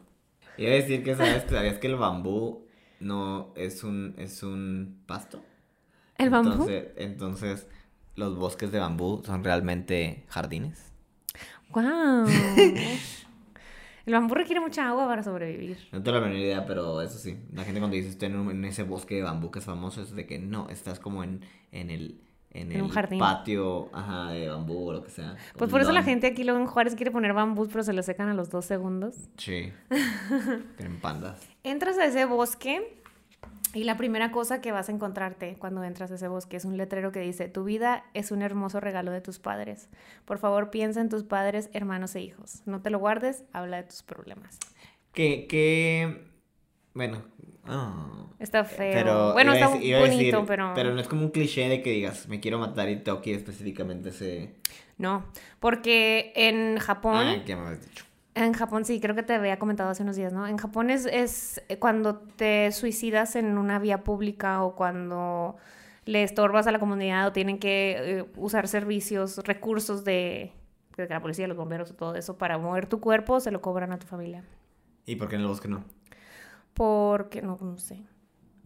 Iba 0.57 0.71
a 0.71 0.75
decir 0.75 1.03
que, 1.03 1.15
¿sabes? 1.15 1.43
¿Sabías 1.49 1.79
que 1.79 1.87
el 1.87 1.95
bambú 1.95 2.65
no 2.99 3.53
es 3.55 3.83
un, 3.83 4.15
es 4.17 4.43
un 4.43 5.01
pasto? 5.05 5.43
¿El 6.17 6.29
bambú? 6.29 6.51
Entonces, 6.51 6.87
entonces, 6.97 7.67
los 8.15 8.37
bosques 8.37 8.71
de 8.71 8.79
bambú 8.79 9.21
son 9.25 9.43
realmente 9.43 10.23
jardines. 10.29 10.93
¡Wow! 11.71 12.25
El 14.05 14.13
bambú 14.13 14.35
requiere 14.35 14.59
mucha 14.61 14.87
agua 14.87 15.07
para 15.07 15.23
sobrevivir. 15.23 15.77
No 15.91 16.01
tengo 16.03 16.19
la 16.19 16.25
menor 16.25 16.39
idea, 16.39 16.65
pero 16.65 17.01
eso 17.01 17.17
sí. 17.17 17.37
La 17.53 17.63
gente 17.63 17.79
cuando 17.79 17.95
dice 17.95 18.09
estoy 18.09 18.27
en, 18.29 18.35
un- 18.37 18.51
en 18.51 18.65
ese 18.65 18.83
bosque 18.83 19.15
de 19.15 19.23
bambú 19.23 19.49
que 19.51 19.59
es 19.59 19.65
famoso, 19.65 20.01
es 20.01 20.15
de 20.15 20.25
que 20.27 20.37
no, 20.39 20.69
estás 20.69 20.99
como 20.99 21.23
en, 21.23 21.41
en 21.71 21.89
el, 21.89 22.21
en 22.51 22.71
En 22.71 22.81
un 22.81 22.87
el 22.87 22.91
jardín. 22.93 23.19
patio 23.19 23.89
ajá, 23.93 24.31
de 24.31 24.47
bambú 24.47 24.89
o 24.89 24.93
lo 24.93 25.03
que 25.03 25.09
sea. 25.09 25.35
Pues 25.57 25.69
por 25.71 25.81
eso 25.81 25.91
la 25.91 26.03
gente 26.03 26.27
aquí 26.27 26.43
luego 26.43 26.59
en 26.59 26.67
Juárez 26.67 26.95
quiere 26.95 27.11
poner 27.11 27.33
bambús, 27.33 27.67
pero 27.71 27.83
se 27.83 27.93
le 27.93 28.03
secan 28.03 28.29
a 28.29 28.33
los 28.33 28.49
dos 28.49 28.65
segundos. 28.65 29.15
Sí. 29.37 29.71
Tienen 30.77 30.99
pandas. 31.01 31.41
Entras 31.63 31.97
a 31.97 32.05
ese 32.05 32.25
bosque 32.25 33.01
y 33.75 33.83
la 33.83 33.97
primera 33.97 34.31
cosa 34.31 34.61
que 34.61 34.71
vas 34.71 34.87
a 34.87 34.93
encontrarte 34.93 35.57
cuando 35.59 35.83
entras 35.83 36.09
a 36.11 36.15
ese 36.15 36.27
bosque 36.29 36.55
es 36.57 36.65
un 36.65 36.77
letrero 36.77 37.11
que 37.11 37.19
dice, 37.19 37.49
tu 37.49 37.65
vida 37.65 38.05
es 38.13 38.31
un 38.31 38.41
hermoso 38.41 38.79
regalo 38.79 39.11
de 39.11 39.19
tus 39.19 39.37
padres. 39.39 39.89
Por 40.23 40.37
favor, 40.37 40.69
piensa 40.69 41.01
en 41.01 41.09
tus 41.09 41.23
padres, 41.23 41.69
hermanos 41.73 42.15
e 42.15 42.21
hijos. 42.21 42.61
No 42.65 42.81
te 42.81 42.89
lo 42.89 42.99
guardes, 42.99 43.43
habla 43.51 43.77
de 43.77 43.83
tus 43.83 44.01
problemas. 44.01 44.57
Que, 45.11 45.45
que, 45.47 46.25
bueno, 46.93 47.23
ah. 47.65 48.27
Está 48.39 48.63
feo. 48.63 48.93
Pero 48.93 49.33
bueno, 49.33 49.53
está 49.53 49.69
decir- 49.69 49.99
bonito, 49.99 50.37
decir, 50.37 50.47
pero... 50.47 50.71
Pero 50.73 50.93
no 50.93 51.01
es 51.01 51.07
como 51.07 51.23
un 51.23 51.31
cliché 51.31 51.67
de 51.67 51.81
que 51.81 51.91
digas, 51.91 52.27
me 52.29 52.39
quiero 52.39 52.59
matar 52.59 52.89
y 52.89 52.97
tengo 52.97 53.21
que 53.21 53.31
ir 53.31 53.35
específicamente 53.35 54.09
ese... 54.09 54.55
No, 54.97 55.25
porque 55.59 56.31
en 56.35 56.77
Japón... 56.77 57.17
Ah, 57.17 57.43
ya 57.45 57.57
me 57.57 57.63
habías 57.67 57.85
dicho. 57.85 58.04
En 58.35 58.51
Japón 58.51 58.83
sí, 58.83 58.99
creo 58.99 59.15
que 59.15 59.23
te 59.23 59.33
había 59.33 59.57
comentado 59.57 59.89
hace 59.89 60.03
unos 60.03 60.17
días, 60.17 60.33
¿no? 60.33 60.45
En 60.45 60.57
Japón 60.57 60.89
es, 60.89 61.05
es 61.05 61.61
cuando 61.79 62.17
te 62.17 62.71
suicidas 62.73 63.37
en 63.37 63.57
una 63.57 63.79
vía 63.79 64.03
pública 64.03 64.61
o 64.61 64.75
cuando 64.75 65.55
le 66.05 66.21
estorbas 66.21 66.67
a 66.67 66.71
la 66.71 66.79
comunidad 66.79 67.27
o 67.27 67.31
tienen 67.31 67.59
que 67.59 67.95
eh, 67.97 68.25
usar 68.35 68.67
servicios, 68.67 69.37
recursos 69.37 70.03
de, 70.03 70.51
de 70.97 71.07
la 71.07 71.21
policía, 71.21 71.47
los 71.47 71.57
bomberos, 71.57 71.95
todo 71.95 72.15
eso 72.15 72.37
para 72.37 72.57
mover 72.57 72.87
tu 72.87 72.99
cuerpo, 72.99 73.39
se 73.39 73.51
lo 73.51 73.61
cobran 73.61 73.93
a 73.93 73.99
tu 73.99 74.05
familia. 74.05 74.43
¿Y 75.05 75.15
por 75.15 75.29
qué 75.29 75.35
en 75.35 75.41
el 75.41 75.47
bosque 75.47 75.67
no? 75.67 75.83
Porque, 76.73 77.41
no, 77.41 77.57
no 77.61 77.77
sé. 77.77 78.03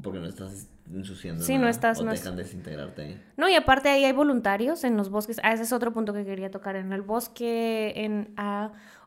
Porque 0.01 0.19
no 0.19 0.25
estás 0.25 0.67
ensuciando 0.93 1.43
Sí, 1.43 1.57
no 1.57 1.67
estás- 1.67 1.99
O 1.99 2.03
no 2.05 2.11
es- 2.11 2.21
dejan 2.23 2.35
desintegrarte 2.37 3.01
ahí. 3.03 3.21
No, 3.37 3.47
y 3.49 3.55
aparte 3.55 3.89
ahí 3.89 4.05
hay 4.05 4.11
voluntarios 4.11 4.83
en 4.83 4.97
los 4.97 5.09
bosques. 5.09 5.39
Ah, 5.43 5.53
ese 5.53 5.63
es 5.63 5.71
otro 5.73 5.93
punto 5.93 6.13
que 6.13 6.25
quería 6.25 6.49
tocar. 6.51 6.75
En 6.75 6.91
el 6.93 7.01
bosque, 7.01 7.93
en 7.95 8.33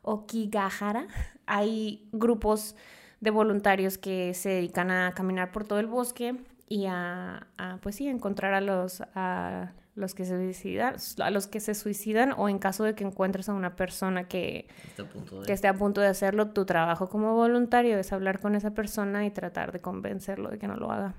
Aokigahara, 0.03 1.07
hay 1.47 2.09
grupos 2.13 2.77
de 3.21 3.31
voluntarios 3.31 3.99
que 3.99 4.35
se 4.35 4.49
dedican 4.51 4.91
a 4.91 5.13
caminar 5.15 5.53
por 5.53 5.65
todo 5.65 5.79
el 5.79 5.87
bosque 5.87 6.37
y 6.69 6.87
a, 6.87 7.47
a, 7.59 7.79
pues 7.83 7.97
sí, 7.97 8.09
encontrar 8.09 8.55
a 8.55 8.61
los, 8.61 9.03
a 9.15 9.73
los 9.95 10.15
que 10.15 10.25
se 10.25 10.37
suicidan, 10.37 10.97
a 11.23 11.31
los 11.31 11.47
que 11.47 11.61
se 11.61 11.75
suicidan 11.75 12.33
o 12.37 12.49
en 12.49 12.59
caso 12.59 12.83
de 12.83 12.95
que 12.95 13.05
encuentres 13.05 13.49
a 13.49 13.53
una 13.55 13.77
persona 13.77 14.27
que, 14.27 14.67
Está 14.89 15.03
a 15.03 15.07
punto 15.07 15.41
de... 15.41 15.47
que 15.47 15.53
esté 15.53 15.69
a 15.69 15.75
punto 15.75 16.01
de 16.01 16.09
hacerlo, 16.09 16.49
tu 16.49 16.65
trabajo 16.65 17.09
como 17.09 17.35
voluntario 17.35 17.99
es 17.99 18.13
hablar 18.13 18.41
con 18.41 18.55
esa 18.55 18.73
persona 18.73 19.25
y 19.27 19.31
tratar 19.31 19.71
de 19.71 19.81
convencerlo 19.81 20.49
de 20.51 20.59
que 20.59 20.67
no 20.67 20.77
lo 20.77 20.91
haga. 20.91 21.15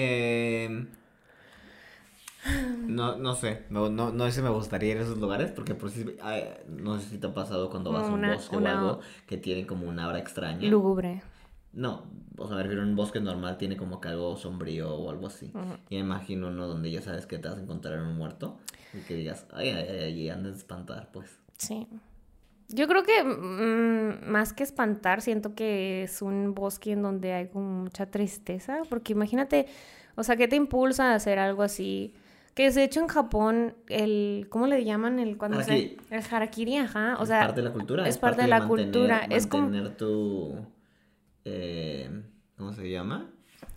Eh, 0.00 0.86
no, 2.86 3.16
no 3.16 3.34
sé, 3.34 3.64
no, 3.68 3.90
no, 3.90 4.10
no 4.12 4.24
sé 4.26 4.32
si 4.32 4.42
me 4.42 4.48
gustaría 4.48 4.92
ir 4.92 4.98
a 4.98 5.02
esos 5.02 5.18
lugares 5.18 5.50
porque 5.50 5.74
por 5.74 5.90
si, 5.90 6.04
ay, 6.22 6.44
no 6.68 6.98
sé 6.98 7.08
si 7.10 7.18
te 7.18 7.26
ha 7.26 7.34
pasado 7.34 7.68
cuando 7.68 7.92
vas 7.92 8.04
a 8.08 8.12
un 8.12 8.22
bosque 8.26 8.56
una- 8.56 8.70
o 8.74 8.88
algo 8.90 9.00
que 9.26 9.36
tiene 9.36 9.66
como 9.66 9.88
una 9.88 10.04
aura 10.04 10.18
extraña. 10.18 10.68
Lúgubre. 10.70 11.22
No, 11.72 12.04
o 12.38 12.46
sea, 12.46 12.56
me 12.56 12.62
refiero 12.62 12.82
a 12.82 12.86
un 12.86 12.96
bosque 12.96 13.20
normal 13.20 13.58
tiene 13.58 13.76
como 13.76 14.00
que 14.00 14.08
algo 14.08 14.36
sombrío 14.36 14.94
o 14.94 15.10
algo 15.10 15.26
así. 15.26 15.52
Y 15.90 15.96
me 15.96 16.00
imagino 16.00 16.48
uno 16.48 16.66
donde 16.66 16.90
ya 16.90 17.02
sabes 17.02 17.26
que 17.26 17.38
te 17.38 17.48
vas 17.48 17.58
a 17.58 17.62
encontrar 17.62 17.94
en 17.98 18.06
un 18.06 18.16
muerto 18.16 18.58
y 18.94 19.00
que 19.00 19.14
digas, 19.14 19.44
ay, 19.52 19.68
ay, 19.70 19.86
ay, 19.90 19.98
ay, 20.04 20.20
y 20.22 20.28
andes 20.30 20.52
de 20.54 20.58
espantar, 20.58 21.10
pues. 21.12 21.38
Sí. 21.58 21.86
Yo 22.68 22.86
creo 22.86 23.02
que 23.02 23.24
mm, 23.24 24.30
más 24.30 24.52
que 24.52 24.62
espantar, 24.62 25.22
siento 25.22 25.54
que 25.54 26.02
es 26.02 26.20
un 26.22 26.54
bosque 26.54 26.92
en 26.92 27.02
donde 27.02 27.32
hay 27.32 27.48
como 27.48 27.84
mucha 27.84 28.06
tristeza, 28.06 28.82
porque 28.88 29.12
imagínate, 29.12 29.66
o 30.16 30.22
sea, 30.22 30.36
¿qué 30.36 30.48
te 30.48 30.56
impulsa 30.56 31.12
a 31.12 31.14
hacer 31.14 31.38
algo 31.38 31.62
así? 31.62 32.14
Que 32.54 32.70
de 32.70 32.84
hecho 32.84 33.00
en 33.00 33.06
Japón, 33.08 33.74
el, 33.88 34.48
¿cómo 34.50 34.66
le 34.66 34.84
llaman? 34.84 35.18
El, 35.18 35.38
cuando 35.38 35.62
se, 35.62 35.96
el 36.10 36.22
harakiri, 36.30 36.76
ajá. 36.76 37.16
O 37.20 37.22
es 37.22 37.28
sea, 37.28 37.40
parte 37.40 37.60
de 37.62 37.68
la 37.68 37.72
cultura. 37.72 38.08
es 38.08 38.18
parte 38.18 38.42
de 38.42 38.48
la 38.48 38.66
cultura, 38.66 39.26
es 39.30 39.46
como- 39.46 39.64
Mantener 39.68 39.96
tu... 39.96 40.66
eh, 41.44 42.22
¿Cómo 42.56 42.72
se 42.74 42.90
llama? 42.90 43.30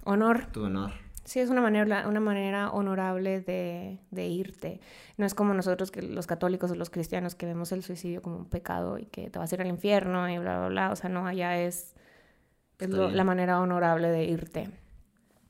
honor. 0.03 0.47
Tu 0.51 0.63
honor. 0.63 0.91
Sí, 1.23 1.39
es 1.39 1.49
una 1.49 1.61
manera, 1.61 2.07
una 2.07 2.19
manera 2.19 2.71
honorable 2.71 3.41
de, 3.41 3.99
de 4.09 4.27
irte. 4.27 4.79
No 5.17 5.25
es 5.25 5.33
como 5.35 5.53
nosotros, 5.53 5.91
que 5.91 6.01
los 6.01 6.25
católicos 6.27 6.71
o 6.71 6.75
los 6.75 6.89
cristianos, 6.89 7.35
que 7.35 7.45
vemos 7.45 7.71
el 7.71 7.83
suicidio 7.83 8.21
como 8.21 8.37
un 8.37 8.45
pecado 8.45 8.97
y 8.97 9.05
que 9.05 9.29
te 9.29 9.37
vas 9.39 9.51
a 9.51 9.55
ir 9.55 9.61
al 9.61 9.67
infierno 9.67 10.27
y 10.29 10.37
bla, 10.39 10.57
bla, 10.59 10.67
bla. 10.69 10.91
O 10.91 10.95
sea, 10.95 11.09
no, 11.09 11.27
allá 11.27 11.59
es, 11.61 11.95
es 12.79 12.89
lo- 12.89 13.11
la 13.11 13.23
manera 13.23 13.59
honorable 13.61 14.09
de 14.09 14.23
irte. 14.25 14.69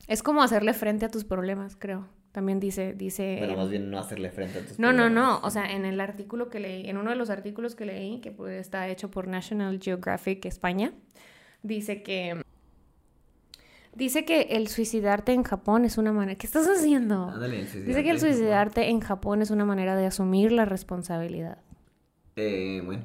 Es 0.08 0.22
como 0.22 0.42
hacerle 0.42 0.74
frente 0.74 1.06
a 1.06 1.08
tus 1.10 1.24
problemas, 1.24 1.74
creo. 1.76 2.06
También 2.32 2.60
dice, 2.60 2.92
dice... 2.94 3.36
Pero 3.40 3.56
más 3.56 3.68
bien 3.70 3.90
no 3.90 3.98
hacerle 3.98 4.30
frente 4.30 4.58
a 4.58 4.62
tus 4.66 4.78
No, 4.78 4.88
no, 4.92 5.04
problemas. 5.04 5.40
no. 5.42 5.46
O 5.46 5.50
sea, 5.50 5.70
en 5.72 5.84
el 5.84 6.00
artículo 6.00 6.48
que 6.48 6.60
leí, 6.60 6.88
en 6.88 6.96
uno 6.96 7.10
de 7.10 7.16
los 7.16 7.28
artículos 7.30 7.74
que 7.74 7.84
leí, 7.86 8.20
que 8.20 8.30
pues, 8.32 8.60
está 8.60 8.88
hecho 8.88 9.10
por 9.10 9.26
National 9.28 9.78
Geographic 9.82 10.44
España, 10.46 10.92
dice 11.62 12.02
que 12.02 12.42
dice 13.94 14.24
que 14.24 14.42
el 14.50 14.68
suicidarte 14.68 15.32
en 15.32 15.42
Japón 15.42 15.84
es 15.84 15.98
una 15.98 16.12
manera. 16.12 16.36
¿Qué 16.38 16.46
estás 16.46 16.66
haciendo? 16.66 17.26
Ándale, 17.30 17.64
Dice 17.64 18.02
que 18.02 18.10
el 18.10 18.20
suicidarte, 18.20 18.88
en 18.90 19.00
Japón 19.00 19.42
es 19.42 19.50
una 19.50 19.64
manera 19.64 19.96
de 19.96 20.06
asumir 20.06 20.52
la 20.52 20.64
responsabilidad. 20.64 21.58
Eh, 22.36 22.80
bueno, 22.84 23.04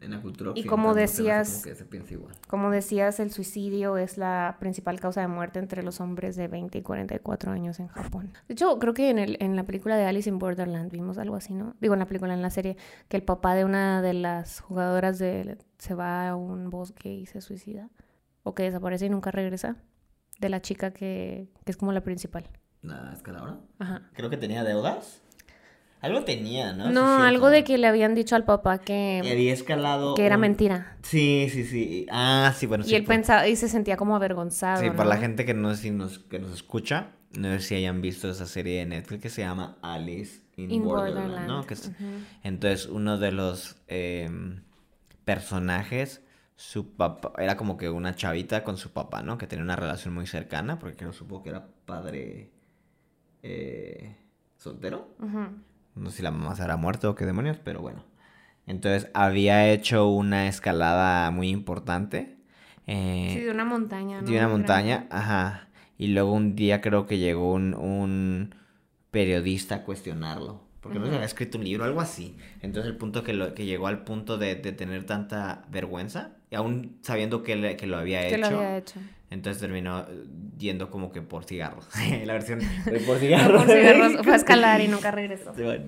en 0.00 0.10
la 0.10 0.20
cultura 0.20 0.52
Y 0.54 0.64
como 0.64 0.94
decías- 0.94 1.50
como 1.50 1.62
que 1.64 1.74
se 1.74 1.84
piensa 1.84 2.14
igual. 2.14 2.34
Como 2.48 2.70
decías, 2.70 3.20
el 3.20 3.30
suicidio 3.30 3.96
es 3.96 4.18
la 4.18 4.56
principal 4.60 5.00
causa 5.00 5.20
de 5.20 5.28
muerte 5.28 5.58
entre 5.58 5.82
los 5.82 6.00
hombres 6.00 6.36
de 6.36 6.48
20 6.48 6.78
y 6.78 6.82
44 6.82 7.52
años 7.52 7.78
en 7.80 7.88
Japón. 7.88 8.30
De 8.48 8.52
hecho, 8.54 8.78
creo 8.78 8.92
que 8.94 9.10
en, 9.10 9.18
el, 9.18 9.36
en 9.40 9.56
la 9.56 9.64
película 9.64 9.96
de 9.96 10.04
Alice 10.04 10.28
in 10.28 10.38
Borderland 10.38 10.90
vimos 10.90 11.18
algo 11.18 11.36
así, 11.36 11.54
¿no? 11.54 11.74
Digo, 11.80 11.94
en 11.94 12.00
la 12.00 12.06
película, 12.06 12.34
en 12.34 12.42
la 12.42 12.50
serie, 12.50 12.76
que 13.08 13.16
el 13.16 13.22
papá 13.22 13.54
de 13.54 13.64
una 13.64 14.02
de 14.02 14.14
las 14.14 14.60
jugadoras 14.60 15.18
de, 15.18 15.56
se 15.78 15.94
va 15.94 16.28
a 16.28 16.36
un 16.36 16.70
bosque 16.70 17.10
y 17.12 17.26
se 17.26 17.40
suicida. 17.40 17.88
O 18.42 18.54
que 18.54 18.64
desaparece 18.64 19.06
y 19.06 19.10
nunca 19.10 19.30
regresa. 19.30 19.76
De 20.40 20.48
la 20.48 20.60
chica 20.60 20.92
que, 20.92 21.48
que 21.64 21.70
es 21.70 21.76
como 21.76 21.92
la 21.92 22.00
principal. 22.02 22.48
¿La 22.82 23.12
escaladora? 23.14 23.58
Ajá. 23.78 24.02
Creo 24.14 24.30
que 24.30 24.36
tenía 24.36 24.62
deudas. 24.64 25.20
Algo 26.00 26.22
tenía, 26.24 26.74
¿no? 26.74 26.90
No, 26.90 27.16
Sí, 27.20 27.22
algo 27.28 27.48
de 27.48 27.64
que 27.64 27.78
le 27.78 27.86
habían 27.86 28.14
dicho 28.14 28.36
al 28.36 28.44
papá 28.44 28.76
que, 28.78 29.20
Que 29.22 29.30
había 29.32 29.54
escalado. 29.54 30.14
que 30.14 30.26
era 30.26 30.34
un- 30.34 30.42
mentira. 30.42 30.98
Sí, 31.02 31.48
sí, 31.50 31.64
sí. 31.64 32.06
Ah, 32.10 32.52
sí, 32.54 32.66
bueno, 32.66 32.84
Y 32.84 32.88
sí. 32.90 32.94
él 32.94 33.04
por- 33.04 33.14
pensaba 33.14 33.48
y 33.48 33.56
se 33.56 33.68
sentía 33.70 33.96
como 33.96 34.14
avergonzado. 34.14 34.82
Sí, 34.82 34.90
para 34.90 35.08
la 35.08 35.16
gente 35.16 35.46
que 35.46 35.54
no 35.54 35.74
sé 35.74 35.82
si 35.82 35.90
nos, 35.92 36.18
que 36.18 36.38
nos 36.38 36.52
escucha, 36.52 37.12
no 37.32 37.48
sé 37.54 37.60
si 37.60 37.74
hayan 37.76 38.02
visto 38.02 38.28
esa 38.28 38.44
serie 38.44 38.80
de 38.80 38.84
Netflix 38.86 39.22
que 39.22 39.30
se 39.30 39.40
llama 39.42 39.78
Alice 39.80 40.42
in, 40.56 40.70
In 40.72 40.84
Borderland, 40.84 41.28
Borderland. 41.30 41.48
¿no? 41.48 41.66
Que 41.66 41.72
es- 41.72 41.86
Ujú. 41.88 42.04
Entonces, 42.42 42.84
uno 42.86 43.16
de 43.16 43.32
los 43.32 43.76
em, 43.88 44.60
personajes, 45.24 46.20
su 46.56 46.94
papá, 46.96 47.32
era 47.38 47.56
como 47.56 47.76
que 47.76 47.90
una 47.90 48.14
chavita 48.14 48.64
con 48.64 48.76
su 48.76 48.92
papá, 48.92 49.22
¿no? 49.22 49.38
Que 49.38 49.46
tenía 49.46 49.64
una 49.64 49.76
relación 49.76 50.14
muy 50.14 50.26
cercana, 50.26 50.78
porque 50.78 50.96
creo 50.96 51.12
supo 51.12 51.42
que 51.42 51.50
era 51.50 51.66
padre 51.86 52.52
eh, 53.42 54.16
soltero. 54.56 55.08
No 55.94 56.10
sé 56.10 56.18
si 56.18 56.22
la 56.22 56.30
mamá 56.30 56.54
se 56.56 56.62
habrá 56.62 56.76
muerto 56.76 57.10
o 57.10 57.14
qué 57.14 57.26
demonios, 57.26 57.58
pero 57.62 57.80
bueno. 57.80 58.04
Entonces, 58.66 59.10
había 59.14 59.68
hecho 59.70 60.08
una 60.08 60.48
escalada 60.48 61.30
muy 61.30 61.50
importante. 61.50 62.38
eh, 62.86 63.30
Sí, 63.34 63.40
de 63.40 63.50
una 63.50 63.64
montaña, 63.64 64.20
¿no? 64.20 64.28
de 64.30 64.38
una 64.38 64.48
montaña, 64.48 65.06
ajá. 65.10 65.68
Y 65.98 66.08
luego 66.08 66.32
un 66.32 66.56
día 66.56 66.80
creo 66.80 67.06
que 67.06 67.18
llegó 67.18 67.52
un, 67.52 67.74
un 67.74 68.54
periodista 69.10 69.76
a 69.76 69.82
cuestionarlo. 69.84 70.63
Porque 70.84 70.98
no 71.00 71.06
se 71.06 71.14
había 71.14 71.26
escrito 71.26 71.58
un 71.58 71.64
libro, 71.64 71.82
algo 71.84 72.00
así. 72.00 72.36
Entonces 72.62 72.92
el 72.92 72.96
punto 72.96 73.24
que, 73.24 73.32
lo, 73.32 73.54
que 73.54 73.64
llegó 73.66 73.88
al 73.88 74.04
punto 74.04 74.38
de, 74.38 74.54
de 74.54 74.70
tener 74.70 75.04
tanta 75.04 75.64
vergüenza, 75.70 76.36
y 76.50 76.54
aún 76.54 76.98
sabiendo 77.02 77.42
que, 77.42 77.56
le- 77.56 77.76
que 77.76 77.88
lo 77.88 77.96
había 77.96 78.20
Que 78.20 78.28
hecho, 78.36 78.38
lo 78.38 78.46
había 78.58 78.76
hecho. 78.76 79.00
entonces 79.30 79.60
terminó 79.60 80.00
eh, 80.00 80.24
yendo 80.58 80.90
como 80.90 81.10
que 81.10 81.22
por 81.22 81.44
cigarros. 81.44 81.88
La 82.24 82.34
versión 82.34 82.60
de 82.60 83.00
por 83.00 83.14
No, 83.14 83.20
cigarros. 83.20 83.64
por 83.64 83.74
cigarros, 83.74 84.22
fue 84.22 84.32
a 84.32 84.36
escalar 84.36 84.80
y 84.82 84.86
nunca 84.94 85.10
regresó. 85.10 85.52
Sí, 85.56 85.62
bueno. 85.62 85.84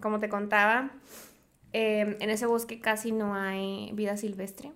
Como 0.00 0.18
te 0.18 0.28
contaba, 0.28 0.90
eh, 1.72 2.16
en 2.18 2.30
ese 2.30 2.46
bosque 2.46 2.80
casi 2.80 3.12
no 3.12 3.34
hay 3.34 3.90
vida 3.94 4.16
silvestre. 4.16 4.72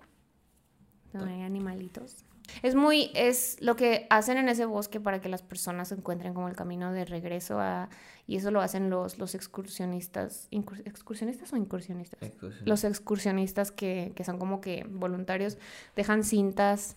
No 1.13 1.25
hay 1.25 1.43
animalitos. 1.43 2.25
Es 2.63 2.75
muy, 2.75 3.11
es 3.15 3.57
lo 3.61 3.77
que 3.77 4.07
hacen 4.11 4.39
en 4.39 4.49
ese 4.49 4.65
bosque 4.65 5.01
para 5.01 5.21
que 5.21 5.29
las 5.29 5.43
personas 5.43 5.93
encuentren 5.93 6.35
como 6.35 6.49
el 6.49 6.57
camino 6.57 6.93
de 6.93 7.05
regreso 7.05 7.61
a, 7.61 7.89
y 8.27 8.37
eso 8.37 8.51
lo 8.51 8.61
hacen 8.61 8.91
los, 8.91 9.19
los 9.19 9.35
excursionistas, 9.35 10.49
excursionistas 10.51 11.53
o 11.53 11.57
incursionistas. 11.57 12.19
Los 12.65 12.85
excursionistas 12.85 13.71
que, 13.71 14.13
que 14.15 14.25
son 14.25 14.39
como 14.39 14.61
que 14.61 14.87
voluntarios 14.89 15.59
dejan 15.95 16.25
cintas 16.25 16.97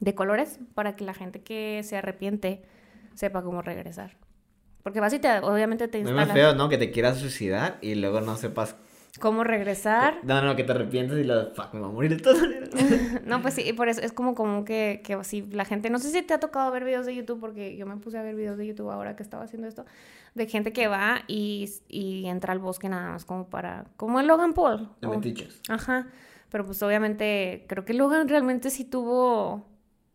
de 0.00 0.14
colores 0.14 0.58
para 0.74 0.96
que 0.96 1.04
la 1.04 1.14
gente 1.14 1.42
que 1.42 1.82
se 1.84 1.96
arrepiente 1.96 2.62
sepa 3.14 3.42
cómo 3.42 3.62
regresar. 3.62 4.16
Porque 4.82 5.00
vas 5.00 5.12
y 5.12 5.20
te, 5.20 5.38
obviamente 5.38 5.86
te 5.86 6.04
feo, 6.04 6.54
¿no? 6.54 6.68
Que 6.68 6.78
te 6.78 6.90
quieras 6.90 7.18
suicidar 7.18 7.78
y 7.80 7.94
luego 7.94 8.20
no 8.20 8.36
sepas. 8.36 8.76
Cómo 9.20 9.44
regresar. 9.44 10.18
No, 10.22 10.40
no, 10.42 10.56
que 10.56 10.64
te 10.64 10.72
arrepientes 10.72 11.18
y 11.18 11.24
lo 11.24 11.52
fuck, 11.54 11.74
me 11.74 11.80
voy 11.80 11.90
a 11.90 11.92
morir 11.92 12.16
de 12.16 12.22
todas 12.22 12.40
maneras. 12.42 12.70
No, 13.26 13.42
pues 13.42 13.54
sí, 13.54 13.62
y 13.66 13.72
por 13.72 13.88
eso 13.88 14.00
es 14.00 14.12
como 14.12 14.34
común 14.34 14.64
que, 14.64 15.02
que 15.04 15.14
así 15.14 15.42
la 15.50 15.64
gente, 15.64 15.90
no 15.90 15.98
sé 15.98 16.10
si 16.10 16.22
te 16.22 16.34
ha 16.34 16.40
tocado 16.40 16.70
ver 16.70 16.84
videos 16.84 17.06
de 17.06 17.14
YouTube, 17.14 17.40
porque 17.40 17.76
yo 17.76 17.86
me 17.86 17.96
puse 17.98 18.18
a 18.18 18.22
ver 18.22 18.34
videos 18.34 18.56
de 18.56 18.66
YouTube 18.66 18.90
ahora 18.90 19.16
que 19.16 19.22
estaba 19.22 19.44
haciendo 19.44 19.68
esto, 19.68 19.84
de 20.34 20.46
gente 20.46 20.72
que 20.72 20.88
va 20.88 21.22
y, 21.28 21.70
y 21.88 22.26
entra 22.26 22.52
al 22.52 22.58
bosque 22.58 22.88
nada 22.88 23.10
más 23.10 23.24
como 23.24 23.48
para, 23.48 23.84
como 23.96 24.18
el 24.20 24.26
Logan 24.26 24.54
Paul. 24.54 24.88
De 25.00 25.08
o-. 25.08 25.20
Ajá, 25.68 26.06
pero 26.50 26.64
pues 26.64 26.82
obviamente 26.82 27.64
creo 27.68 27.84
que 27.84 27.94
Logan 27.94 28.28
realmente 28.28 28.70
sí 28.70 28.84
tuvo 28.84 29.66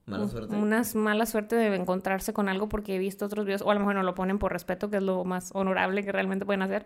Mala 0.08 0.28
suerte. 0.28 0.56
una 0.56 0.84
mala 0.96 1.26
suerte 1.26 1.56
de 1.56 1.76
encontrarse 1.76 2.32
con 2.32 2.48
algo 2.48 2.70
porque 2.70 2.96
he 2.96 3.00
visto 3.00 3.26
otros 3.26 3.46
videos, 3.46 3.62
o 3.62 3.70
a 3.70 3.74
lo 3.74 3.82
mejor 3.82 3.96
no 3.96 4.04
lo 4.04 4.16
ponen 4.16 4.40
por 4.40 4.54
respeto, 4.54 4.90
que 4.90 4.98
es 4.98 5.04
lo 5.04 5.26
más 5.26 5.52
honorable 5.54 6.04
que 6.04 6.12
realmente 6.12 6.46
pueden 6.46 6.62
hacer, 6.62 6.86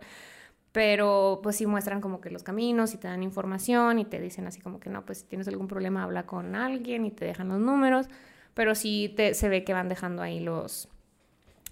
pero 0.72 1.40
pues 1.44 1.58
sí 1.58 1.66
muestran 1.66 2.02
como 2.02 2.22
que 2.22 2.30
los 2.30 2.44
caminos 2.44 2.94
y 2.94 2.98
te 2.98 3.08
dan 3.08 3.24
información 3.24 4.00
y 4.00 4.06
te 4.06 4.20
dicen 4.22 4.48
así 4.48 4.62
como 4.62 4.80
que 4.80 4.90
no, 4.90 5.06
pues 5.06 5.20
si 5.20 5.26
tienes 5.26 5.48
algún 5.48 5.68
problema 5.68 6.04
habla 6.04 6.26
con 6.26 6.56
alguien 6.56 7.06
y 7.06 7.12
te 7.12 7.26
dejan 7.26 7.50
los 7.50 7.60
números, 7.60 8.08
pero 8.54 8.76
sí 8.76 9.14
te, 9.16 9.34
se 9.34 9.50
ve 9.50 9.64
que 9.64 9.74
van 9.74 9.90
dejando 9.90 10.22
ahí 10.22 10.40
los, 10.40 10.88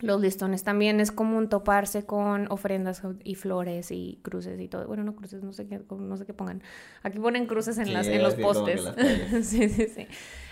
los 0.02 0.22
listones. 0.22 0.64
También 0.64 1.00
es 1.00 1.12
común 1.12 1.50
toparse 1.50 2.06
con 2.06 2.52
ofrendas 2.52 3.02
y 3.24 3.36
flores 3.36 3.92
y 3.92 4.20
cruces 4.22 4.60
y 4.60 4.68
todo. 4.68 4.86
Bueno, 4.88 5.04
no 5.04 5.16
cruces, 5.16 5.44
no 5.44 5.54
sé 5.54 5.68
qué, 5.68 5.80
no 5.90 6.18
sé 6.18 6.26
qué 6.26 6.34
pongan. 6.34 6.62
Aquí 7.04 7.20
ponen 7.20 7.46
cruces 7.48 7.78
en, 7.78 7.88
Sí, 7.88 7.92
las, 7.94 8.08
en 8.08 8.24
los 8.24 8.36
postes. 8.36 8.84
las 9.32 9.46
sí, 9.46 9.70
sí, 9.70 9.88
sí. 9.88 10.08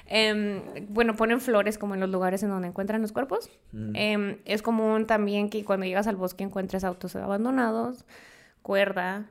Em, 0.05 0.61
bueno, 0.87 1.15
ponen 1.15 1.41
flores 1.41 1.77
como 1.77 1.93
en 1.93 1.99
los 1.99 2.09
lugares 2.09 2.41
en 2.43 2.49
donde 2.49 2.69
encuentran 2.69 3.01
los 3.01 3.11
cuerpos. 3.11 3.49
Mm. 3.73 3.91
Em, 3.95 4.37
es 4.45 4.61
común 4.61 5.05
también 5.05 5.49
que 5.49 5.65
cuando 5.65 5.85
llegas 5.85 6.07
al 6.07 6.15
bosque 6.15 6.43
encuentres 6.43 6.83
autos 6.83 7.15
abandonados, 7.17 8.05
cuerda, 8.67 9.29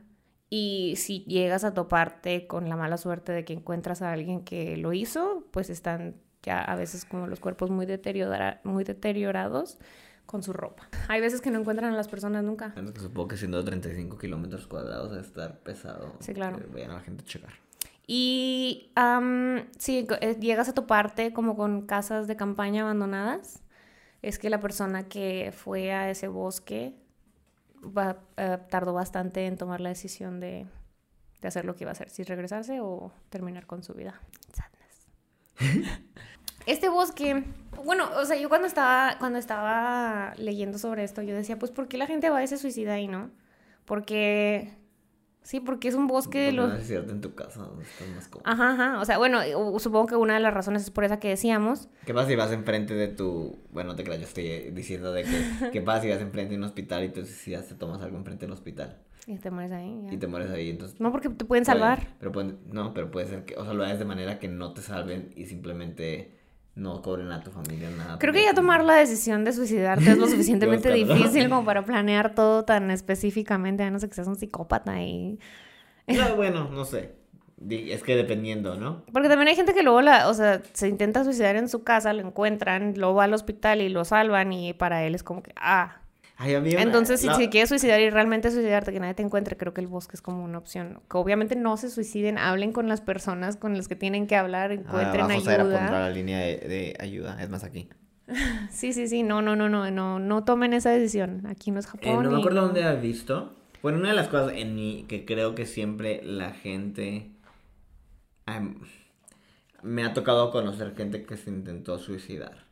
y 0.49 0.95
si 0.97 1.25
llegas 1.27 1.63
a 1.65 1.75
toparte 1.75 2.47
con 2.47 2.71
la 2.71 2.77
mala 2.77 2.97
suerte 2.97 3.33
de 3.33 3.45
que 3.45 3.53
encuentras 3.53 4.01
a 4.01 4.13
alguien 4.13 4.41
que 4.45 4.79
lo 4.79 4.95
hizo, 4.95 5.47
pues 5.51 5.69
están 5.69 6.17
ya 6.43 6.63
a 6.63 6.75
veces 6.75 7.05
como 7.05 7.27
los 7.27 7.39
cuerpos 7.39 7.69
muy, 7.71 7.85
deteriora- 7.85 8.61
muy 8.65 8.83
deteriorados 8.85 9.79
con 10.25 10.43
su 10.43 10.55
ropa. 10.55 10.89
Hay 11.09 11.21
veces 11.21 11.43
que 11.43 11.51
no 11.51 11.59
encuentran 11.59 11.93
a 11.93 11.97
las 11.97 12.09
personas 12.09 12.43
nunca. 12.45 12.73
Que 12.75 13.01
supongo 13.01 13.29
que 13.29 13.37
siendo 13.37 13.63
35 13.63 14.17
kilómetros 14.17 14.67
cuadrados 14.67 15.11
debe 15.11 15.23
estar 15.23 15.59
pesado. 15.61 16.15
Sí, 16.21 16.33
claro. 16.33 16.59
Vayan 16.73 16.93
a 16.93 16.95
la 16.95 17.01
gente 17.01 17.23
a 17.23 17.27
checar. 17.27 17.53
Y 18.07 18.93
am, 18.95 19.67
si 19.79 20.07
eh, 20.21 20.37
llegas 20.41 20.69
a 20.71 20.73
toparte 20.75 21.33
como 21.35 21.57
con 21.57 21.83
casas 21.87 22.27
de 22.27 22.37
campaña 22.37 22.83
abandonadas, 22.83 23.63
es 24.23 24.39
que 24.39 24.49
la 24.49 24.61
persona 24.61 25.09
que 25.09 25.53
fue 25.55 25.93
a 25.93 26.09
ese 26.11 26.29
bosque 26.29 26.95
va- 27.93 28.19
eh, 28.37 28.59
tardó 28.71 28.93
bastante 28.93 29.47
en 29.47 29.57
tomar 29.57 29.81
la 29.81 29.89
decisión 29.91 30.41
de, 30.41 30.67
de 31.41 31.49
hacer 31.49 31.65
lo 31.65 31.75
que 31.77 31.85
iba 31.85 31.91
a 31.91 31.93
hacer, 31.93 32.11
si 32.11 32.23
regresarse 32.25 32.81
o 32.81 33.13
terminar 33.31 33.67
con 33.67 33.83
su 33.83 33.95
vida. 33.95 34.21
Sadness. 34.53 35.99
Este 36.67 36.89
bosque, 36.89 37.45
bueno, 37.85 38.09
o 38.17 38.25
sea, 38.25 38.37
yo 38.37 38.49
cuando 38.49 38.67
estaba, 38.67 39.17
cuando 39.21 39.39
estaba 39.39 40.35
leyendo 40.37 40.79
sobre 40.79 41.05
esto, 41.05 41.23
yo 41.23 41.33
decía, 41.37 41.61
pues, 41.61 41.71
¿por 41.71 41.87
qué 41.87 41.97
la 41.97 42.09
gente 42.09 42.29
va 42.29 42.43
y 42.43 42.49
se 42.49 42.57
suicida 42.59 42.95
ahí, 42.95 43.07
no? 43.07 43.31
Porque, 43.85 44.75
sí, 45.47 45.61
porque 45.61 45.89
es 45.89 45.95
un 45.95 46.07
bosque 46.09 46.39
de 46.41 46.53
los... 46.53 46.69
No 46.69 47.11
en 47.13 47.21
tu 47.21 47.35
casa 47.35 47.61
donde 47.63 47.85
estás 47.85 48.09
más 48.09 48.29
cómodo. 48.29 48.51
Ajá, 48.51 48.73
ajá. 48.73 49.01
O 49.01 49.05
sea, 49.05 49.19
bueno, 49.19 49.39
supongo 49.79 50.07
que 50.07 50.17
una 50.17 50.35
de 50.35 50.41
las 50.41 50.53
razones 50.53 50.83
es 50.83 50.91
por 50.91 51.05
esa 51.05 51.19
que 51.21 51.29
decíamos. 51.29 51.89
¿Qué 52.05 52.13
pasa 52.13 52.29
si 52.29 52.37
vas 52.37 52.51
enfrente 52.53 52.95
de 52.95 53.09
tu... 53.09 53.59
Bueno, 53.71 53.91
no 53.91 53.97
te 53.97 54.03
creas, 54.05 54.21
yo 54.21 54.27
estoy 54.27 54.71
diciendo 54.73 55.13
de 55.13 55.23
que... 55.25 55.71
¿Qué 55.73 55.81
pasa 55.83 56.03
si 56.03 56.09
vas 56.11 56.21
enfrente 56.21 56.51
de 56.51 56.59
un 56.59 56.65
hospital 56.65 57.05
y 57.05 57.09
te 57.11 57.25
suicidas, 57.25 57.67
te 57.69 57.75
tomas 57.77 58.03
algo 58.03 58.17
enfrente 58.19 58.45
del 58.47 58.53
hospital? 58.53 58.99
Y 59.29 59.39
te 59.39 59.51
mueres 59.51 59.73
ahí. 59.73 60.03
ya. 60.05 60.13
Y 60.13 60.19
te 60.19 60.27
mueres 60.27 60.51
ahí, 60.51 60.71
entonces... 60.71 61.01
No, 61.01 61.11
porque 61.11 61.29
te 61.29 61.45
pueden 61.45 61.65
puede- 61.65 61.79
salvar. 61.79 62.07
pero 62.21 62.33
pueden- 62.33 62.59
no, 62.73 62.93
pero 62.95 63.11
puede 63.11 63.27
ser 63.27 63.45
que... 63.45 63.57
O 63.57 63.65
sea, 63.65 63.73
lo 63.73 63.85
hagas 63.85 63.99
de 63.99 64.05
manera 64.05 64.39
que 64.39 64.49
no 64.49 64.73
te 64.75 64.83
salven 64.83 65.33
y 65.37 65.47
simplemente 65.47 66.36
no 66.77 67.01
cobren 67.01 67.33
a 67.33 67.43
tu 67.43 67.51
familia 67.51 67.91
nada. 67.91 68.19
Creo 68.19 68.35
que 68.35 68.45
ya 68.45 68.53
tomar 68.53 68.85
la 68.85 68.95
decisión 68.95 69.45
de 69.45 69.53
suicidarte 69.53 70.11
es 70.11 70.19
lo 70.19 70.29
suficientemente 70.29 70.93
difícil 70.93 71.49
como 71.49 71.65
para 71.65 71.85
planear 71.85 72.35
todo 72.35 72.65
tan 72.65 72.91
específicamente, 72.91 73.83
a 73.83 73.91
no 73.91 73.99
ser 73.99 74.11
que 74.11 74.15
seas 74.15 74.29
un 74.29 74.37
psicópata 74.37 75.03
y... 75.03 75.41
No, 76.07 76.37
bueno, 76.37 76.69
no 76.71 76.85
sé. 76.85 77.17
Es 77.69 78.03
que 78.03 78.15
dependiendo, 78.15 78.77
¿no? 78.77 79.05
Porque 79.11 79.29
también 79.29 79.49
hay 79.49 79.57
gente 79.57 79.73
que 79.73 79.83
luego, 79.83 80.03
la, 80.03 80.29
o 80.29 80.35
sea, 80.35 80.63
se 80.75 80.89
intenta 80.89 81.25
suicidar 81.25 81.57
en 81.57 81.71
su 81.71 81.83
casa, 81.83 82.13
lo 82.13 82.21
encuentran, 82.21 82.93
luego 82.97 83.15
va 83.15 83.25
al 83.25 83.33
hospital 83.33 83.81
y 83.81 83.89
lo 83.89 84.05
salvan 84.05 84.53
y 84.53 84.75
para 84.75 85.03
él 85.05 85.15
es 85.15 85.23
como 85.23 85.43
que, 85.43 85.53
ah. 85.57 86.03
Ay, 86.39 86.55
Entonces, 86.55 87.21
si, 87.21 87.29
quieres 87.49 87.71
suicidar 87.71 87.99
y 88.01 88.11
realmente 88.11 88.51
suicidarte, 88.51 88.93
que 88.93 89.01
nadie 89.01 89.15
te 89.15 89.23
encuentre, 89.23 89.57
creo 89.57 89.73
que 89.73 89.81
el 89.81 89.87
bosque 89.87 90.17
es 90.17 90.21
como 90.23 90.45
una 90.45 90.59
opción. 90.59 91.01
Que 91.11 91.17
obviamente 91.17 91.57
no 91.57 91.77
se 91.79 91.89
suiciden, 91.89 92.37
hablen 92.37 92.73
con 92.73 92.89
las 92.89 93.01
personas 93.01 93.57
con 93.57 93.75
las 93.77 93.89
que 93.89 93.97
tienen 93.97 94.27
que 94.27 94.37
hablar, 94.37 94.71
Ah, 94.71 94.75
encuentren 94.75 95.25
abajo 95.25 95.41
se 95.41 95.55
era 95.55 95.63
contra 95.65 95.85
ayuda. 95.87 96.01
la 96.01 96.11
línea 96.11 96.39
de, 96.41 96.59
de 96.59 96.97
ayuda. 97.01 97.43
Es 97.43 97.49
más, 97.49 97.65
aquí. 97.65 97.89
Sí, 98.71 98.93
sí, 98.93 99.09
sí, 99.09 99.23
no, 99.23 99.41
no, 99.41 99.57
no, 99.57 99.69
no, 99.71 99.91
no, 99.91 100.19
no 100.19 100.45
tomen 100.45 100.75
esa 100.75 100.91
decisión. 100.91 101.47
Aquí 101.47 101.71
no 101.71 101.81
es 101.81 101.87
Eh, 101.87 101.91
Japón. 101.91 102.25
no 102.25 102.31
me 102.33 102.39
acuerdo 102.39 102.61
no- 102.61 102.67
dónde 102.67 102.85
has 102.85 103.01
visto. 103.01 103.55
Bueno, 103.83 103.99
una 103.99 104.09
de 104.09 104.15
las 104.17 104.29
cosas 104.29 104.53
en 104.57 104.75
mí 104.75 105.07
que 105.09 105.25
creo 105.25 105.55
que 105.55 105.65
siempre 105.65 106.21
la 106.25 106.51
gente... 106.53 107.31
me 109.83 110.05
ha 110.05 110.13
tocado 110.13 110.51
conocer 110.51 110.95
gente 110.97 111.25
que 111.25 111.37
se 111.37 111.51
intentó 111.51 111.99
suicidar. 111.99 112.65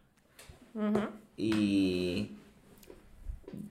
Ujú. 0.74 1.00
Y... 1.36 2.30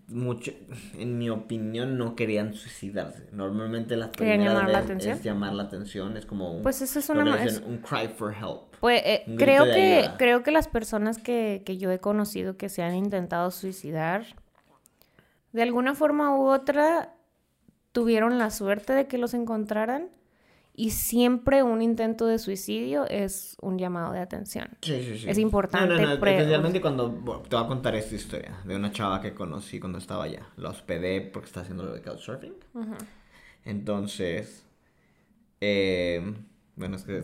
Mucho, 0.08 0.52
en 0.98 1.18
mi 1.18 1.30
opinión, 1.30 1.98
no 1.98 2.16
querían 2.16 2.54
suicidarse. 2.54 3.28
Normalmente 3.32 3.96
las 3.96 4.10
Querían 4.12 4.38
primeras 4.38 4.56
llamar 4.56 4.72
la 4.72 4.78
atención. 4.80 5.18
es 5.18 5.24
llamar 5.24 5.54
la 5.54 5.64
atención. 5.64 6.18
Es 6.18 6.26
como 6.26 6.52
un, 6.58 6.64
Pues 6.64 6.82
eso 6.82 7.00
es 7.00 7.10
lo 7.10 7.16
que 7.16 7.22
una... 7.22 7.36
le 7.38 7.44
es- 7.46 7.54
dicen, 7.62 7.72
un 7.72 7.78
cry 7.80 8.08
for 8.08 8.34
help. 8.34 8.76
Pues 8.80 9.02
eh, 9.06 9.24
creo 9.38 9.64
que 9.66 10.00
ayuda. 10.00 10.18
creo 10.18 10.44
que 10.44 10.52
las 10.52 10.68
personas 10.68 11.18
que, 11.18 11.64
que 11.66 11.78
yo 11.78 11.90
he 11.92 12.00
conocido 12.00 12.58
que 12.58 12.68
se 12.70 12.84
han 12.84 12.96
intentado 12.96 13.50
suicidar, 13.52 14.26
de 15.54 15.62
alguna 15.64 15.96
forma 15.96 16.36
u 16.38 16.48
otra, 16.48 17.14
tuvieron 17.92 18.38
la 18.38 18.50
suerte 18.52 18.94
de 18.94 19.08
que 19.08 19.18
los 19.18 19.34
encontraran 19.34 20.10
y 20.76 20.90
siempre 20.92 21.62
un 21.64 21.82
intento 21.82 22.26
de 22.26 22.40
suicidio 22.40 23.06
es 23.08 23.56
un 23.62 23.78
llamado 23.78 24.12
de 24.14 24.20
atención. 24.20 24.70
Sí, 24.82 25.04
sí, 25.04 25.20
sí. 25.20 25.30
Es 25.30 25.38
importante 25.38 25.88
No, 25.88 25.96
no, 26.00 26.06
no, 26.08 26.14
especialmente 26.14 26.82
cuando 26.82 27.10
bueno, 27.10 27.42
te 27.44 27.56
voy 27.56 27.66
a 27.66 27.68
contar 27.68 27.96
esta 27.96 28.16
historia 28.16 28.58
de 28.66 28.76
una 28.76 28.92
chava 28.92 29.22
que 29.22 29.34
conocí 29.34 29.80
cuando 29.80 29.98
estaba 30.00 30.24
allá. 30.26 30.48
La 30.58 30.70
hospedé 30.70 31.22
porque 31.22 31.48
está 31.48 31.62
haciendo 31.62 31.84
lo 31.84 31.94
de 31.94 32.02
couchsurfing. 32.02 32.54
Entonces, 33.66 34.66
eh, 35.62 36.34
bueno, 36.76 36.96
es 36.98 37.04
que 37.04 37.20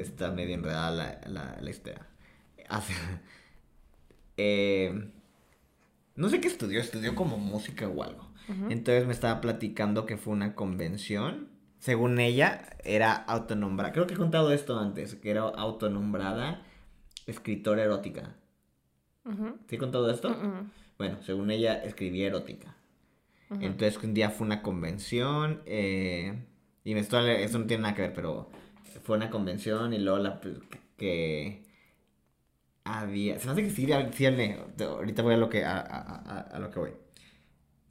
está 0.00 0.30
medio 0.30 0.54
enredada 0.54 0.90
la, 0.90 1.20
la, 1.28 1.58
la 1.60 1.70
historia. 1.70 2.06
Hace- 2.68 2.94
eh, 4.36 5.10
no 6.16 6.28
sé 6.28 6.40
qué 6.40 6.48
estudió, 6.48 6.80
estudió 6.80 7.14
como 7.14 7.38
música 7.38 7.88
o 7.88 8.02
algo. 8.02 8.28
Entonces 8.68 9.06
me 9.06 9.12
estaba 9.12 9.40
platicando 9.40 10.06
que 10.06 10.16
fue 10.16 10.32
una 10.32 10.56
convención. 10.56 11.49
Según 11.80 12.20
ella, 12.20 12.76
era 12.84 13.12
autonombrada. 13.14 13.92
Creo 13.92 14.06
que 14.06 14.14
he 14.14 14.16
contado 14.16 14.52
esto 14.52 14.78
antes, 14.78 15.16
que 15.16 15.30
era 15.30 15.42
autonombrada 15.42 16.62
escritora 17.26 17.82
erótica. 17.82 18.36
Ujú, 19.24 19.56
¿Sí 19.68 19.74
he 19.76 19.78
contado 19.78 20.10
esto? 20.10 20.36
Bueno, 20.98 21.22
según 21.22 21.50
ella, 21.50 21.82
escribía 21.82 22.28
erótica. 22.28 22.76
Entonces, 23.50 24.00
un 24.04 24.14
día 24.14 24.30
fue 24.30 24.46
una 24.46 24.62
convención. 24.62 25.62
eh, 25.66 26.44
y 26.84 26.94
me 26.94 27.00
estoy, 27.00 27.28
eso 27.30 27.58
no 27.58 27.66
tiene 27.66 27.82
nada 27.82 27.94
que 27.94 28.02
ver, 28.02 28.14
pero 28.14 28.50
fue 29.02 29.16
una 29.16 29.30
convención 29.30 29.92
y 29.92 29.98
luego 29.98 30.18
la 30.18 30.40
que 30.96 31.64
había. 32.84 33.38
Se 33.38 33.46
me 33.46 33.52
hace 33.52 33.62
que 33.64 33.70
sí, 33.70 33.86
sí, 34.12 34.26
ahorita 34.84 35.22
voy 35.22 35.34
a 35.34 35.36
lo 35.38 35.48
que, 35.48 35.64
a, 35.64 35.78
a- 35.78 36.38
a- 36.38 36.40
a 36.40 36.58
lo 36.58 36.70
que 36.70 36.78
voy. 36.78 36.92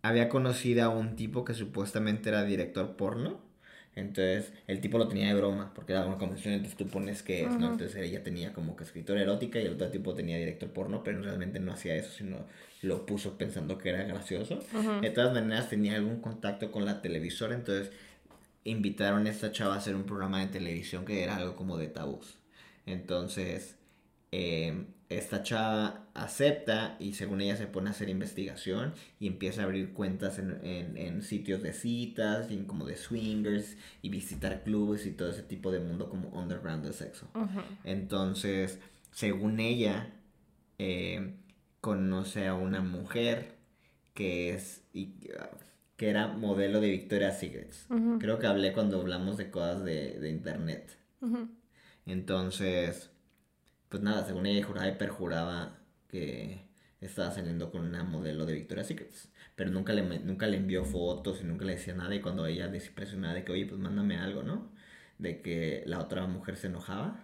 Había 0.01 0.29
conocido 0.29 0.83
a 0.85 0.89
un 0.89 1.15
tipo 1.15 1.43
que 1.43 1.53
supuestamente 1.53 2.29
era 2.29 2.43
director 2.43 2.95
porno. 2.95 3.48
Entonces, 3.95 4.53
el 4.67 4.79
tipo 4.81 4.97
lo 4.97 5.07
tenía 5.07 5.27
de 5.27 5.33
broma, 5.33 5.73
porque 5.73 5.93
era 5.93 6.05
una 6.05 6.17
convención, 6.17 6.53
entonces 6.53 6.77
tú 6.77 6.87
pones 6.87 7.21
que 7.21 7.43
es, 7.43 7.57
¿no? 7.57 7.71
Entonces 7.71 7.95
ella 7.97 8.23
tenía 8.23 8.53
como 8.53 8.75
que 8.75 8.83
escritora 8.83 9.21
erótica 9.21 9.59
y 9.59 9.65
el 9.65 9.73
otro 9.73 9.89
tipo 9.89 10.13
tenía 10.13 10.37
director 10.37 10.69
porno, 10.69 11.03
pero 11.03 11.21
realmente 11.21 11.59
no 11.59 11.73
hacía 11.73 11.95
eso, 11.95 12.11
sino 12.11 12.45
lo 12.81 13.05
puso 13.05 13.37
pensando 13.37 13.77
que 13.77 13.89
era 13.89 14.03
gracioso. 14.03 14.59
De 15.01 15.09
todas 15.09 15.33
maneras, 15.33 15.69
tenía 15.69 15.95
algún 15.95 16.21
contacto 16.21 16.71
con 16.71 16.85
la 16.85 17.01
televisora, 17.01 17.55
entonces 17.55 17.91
invitaron 18.63 19.25
a 19.25 19.29
esta 19.29 19.51
chava 19.51 19.75
a 19.75 19.77
hacer 19.77 19.95
un 19.95 20.03
programa 20.03 20.39
de 20.39 20.47
televisión 20.47 21.03
que 21.05 21.23
era 21.23 21.35
algo 21.35 21.55
como 21.55 21.77
de 21.77 21.87
tabús. 21.87 22.37
Entonces, 22.85 23.75
eh, 24.31 24.85
esta 25.09 25.41
chava 25.41 26.07
acepta 26.13 26.95
y 26.99 27.13
según 27.13 27.41
ella 27.41 27.55
se 27.57 27.65
pone 27.65 27.89
a 27.89 27.91
hacer 27.91 28.09
investigación 28.09 28.93
y 29.19 29.25
empieza 29.27 29.61
a 29.61 29.65
abrir 29.65 29.91
cuentas 29.93 30.37
en, 30.37 30.63
en- 30.63 30.97
en 30.97 31.21
sitios 31.23 31.63
de 31.63 31.73
citas 31.73 32.51
y 32.51 32.53
en 32.53 32.65
como 32.65 32.85
de 32.85 32.95
swingers 32.95 33.75
y 34.03 34.09
visitar 34.09 34.63
clubes 34.63 35.05
y 35.07 35.11
todo 35.11 35.31
ese 35.31 35.41
tipo 35.41 35.71
de 35.71 35.79
mundo 35.79 36.09
como 36.09 36.29
underground 36.29 36.85
de 36.85 36.93
sexo. 36.93 37.27
Entonces, 37.83 38.79
según 39.11 39.59
ella, 39.59 40.13
eh, 40.77 41.33
conoce 41.81 42.45
a 42.47 42.53
una 42.53 42.81
mujer 42.81 43.55
que 44.13 44.53
es 44.53 44.83
y, 44.93 45.15
ah, 45.39 45.49
que 45.97 46.09
era 46.09 46.27
modelo 46.27 46.79
de 46.81 46.91
Victoria's 46.91 47.39
Secrets. 47.39 47.87
Creo 48.19 48.37
que 48.37 48.45
hablé 48.47 48.73
cuando 48.73 48.99
hablamos 49.01 49.37
de 49.37 49.49
cosas 49.49 49.83
de, 49.83 50.19
de 50.19 50.29
internet. 50.29 50.97
Entonces, 52.05 53.09
pues 53.89 54.03
nada, 54.03 54.25
según 54.25 54.45
ella 54.45 54.65
juraba 54.65 54.87
y 54.89 54.95
perjuraba 54.95 55.79
que 56.09 56.67
estaba 57.01 57.31
saliendo 57.31 57.71
con 57.71 57.85
una 57.85 58.03
modelo 58.03 58.45
de 58.45 58.53
Victoria's 58.53 58.87
Secrets. 58.87 59.29
Pero 59.55 59.71
nunca 59.71 59.93
le, 59.93 60.19
nunca 60.19 60.47
le 60.47 60.57
envió 60.57 60.85
fotos 60.85 61.41
y 61.41 61.45
nunca 61.45 61.65
le 61.65 61.73
decía 61.75 61.95
nada. 61.95 62.13
Y 62.15 62.21
cuando 62.21 62.45
ella 62.45 62.67
desimpresionada 62.67 63.33
de 63.35 63.43
que, 63.45 63.51
oye, 63.51 63.65
pues 63.65 63.79
mándame 63.79 64.17
algo, 64.17 64.43
¿no? 64.43 64.71
De 65.17 65.41
que 65.41 65.83
la 65.85 65.99
otra 65.99 66.25
mujer 66.27 66.57
se 66.57 66.67
enojaba 66.67 67.23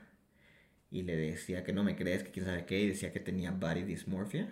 y 0.91 1.03
le 1.03 1.15
decía 1.17 1.63
que 1.63 1.73
no 1.73 1.83
me 1.83 1.95
crees, 1.95 2.23
que 2.23 2.31
quién 2.31 2.45
sabe 2.45 2.65
qué, 2.65 2.81
y 2.81 2.87
decía 2.89 3.11
que 3.13 3.19
tenía 3.19 3.51
body 3.51 3.83
dysmorphia. 3.83 4.49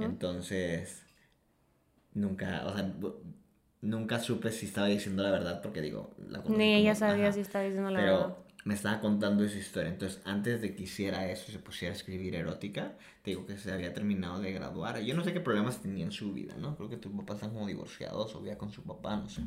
Entonces, 0.00 1.02
nunca, 2.14 2.66
o 2.66 2.74
sea, 2.74 2.92
nunca 3.82 4.18
supe 4.20 4.50
si 4.52 4.66
estaba 4.66 4.88
diciendo 4.88 5.22
la 5.22 5.30
verdad 5.30 5.62
porque 5.62 5.80
digo, 5.80 6.14
la 6.28 6.42
Ni 6.48 6.74
ella 6.74 6.94
como- 6.94 6.94
sabía 6.94 7.24
ajá. 7.26 7.32
si 7.32 7.40
estaba 7.40 7.64
diciendo 7.64 7.90
la 7.90 8.00
Pero 8.00 8.12
verdad. 8.18 8.36
Me 8.64 8.74
estaba 8.74 9.00
contando 9.00 9.44
esa 9.44 9.58
historia. 9.58 9.90
Entonces, 9.90 10.20
antes 10.24 10.60
de 10.60 10.74
que 10.74 10.82
hiciera 10.84 11.30
eso 11.30 11.46
y 11.48 11.52
se 11.52 11.58
pusiera 11.58 11.94
a 11.94 11.96
escribir 11.96 12.34
erótica, 12.34 12.96
te 13.22 13.30
digo 13.30 13.46
que 13.46 13.56
se 13.56 13.72
había 13.72 13.92
terminado 13.94 14.40
de 14.40 14.52
graduar. 14.52 15.00
Yo 15.00 15.14
no 15.14 15.24
sé 15.24 15.32
qué 15.32 15.40
problemas 15.40 15.80
tenía 15.80 16.04
en 16.04 16.12
su 16.12 16.32
vida, 16.32 16.54
¿no? 16.56 16.76
Creo 16.76 16.90
que 16.90 16.96
tus 16.96 17.12
papás 17.12 17.36
están 17.36 17.52
como 17.52 17.66
divorciados 17.66 18.34
o 18.34 18.40
vivía 18.40 18.58
con 18.58 18.70
su 18.70 18.82
papá, 18.82 19.16
no 19.16 19.28
sé. 19.28 19.42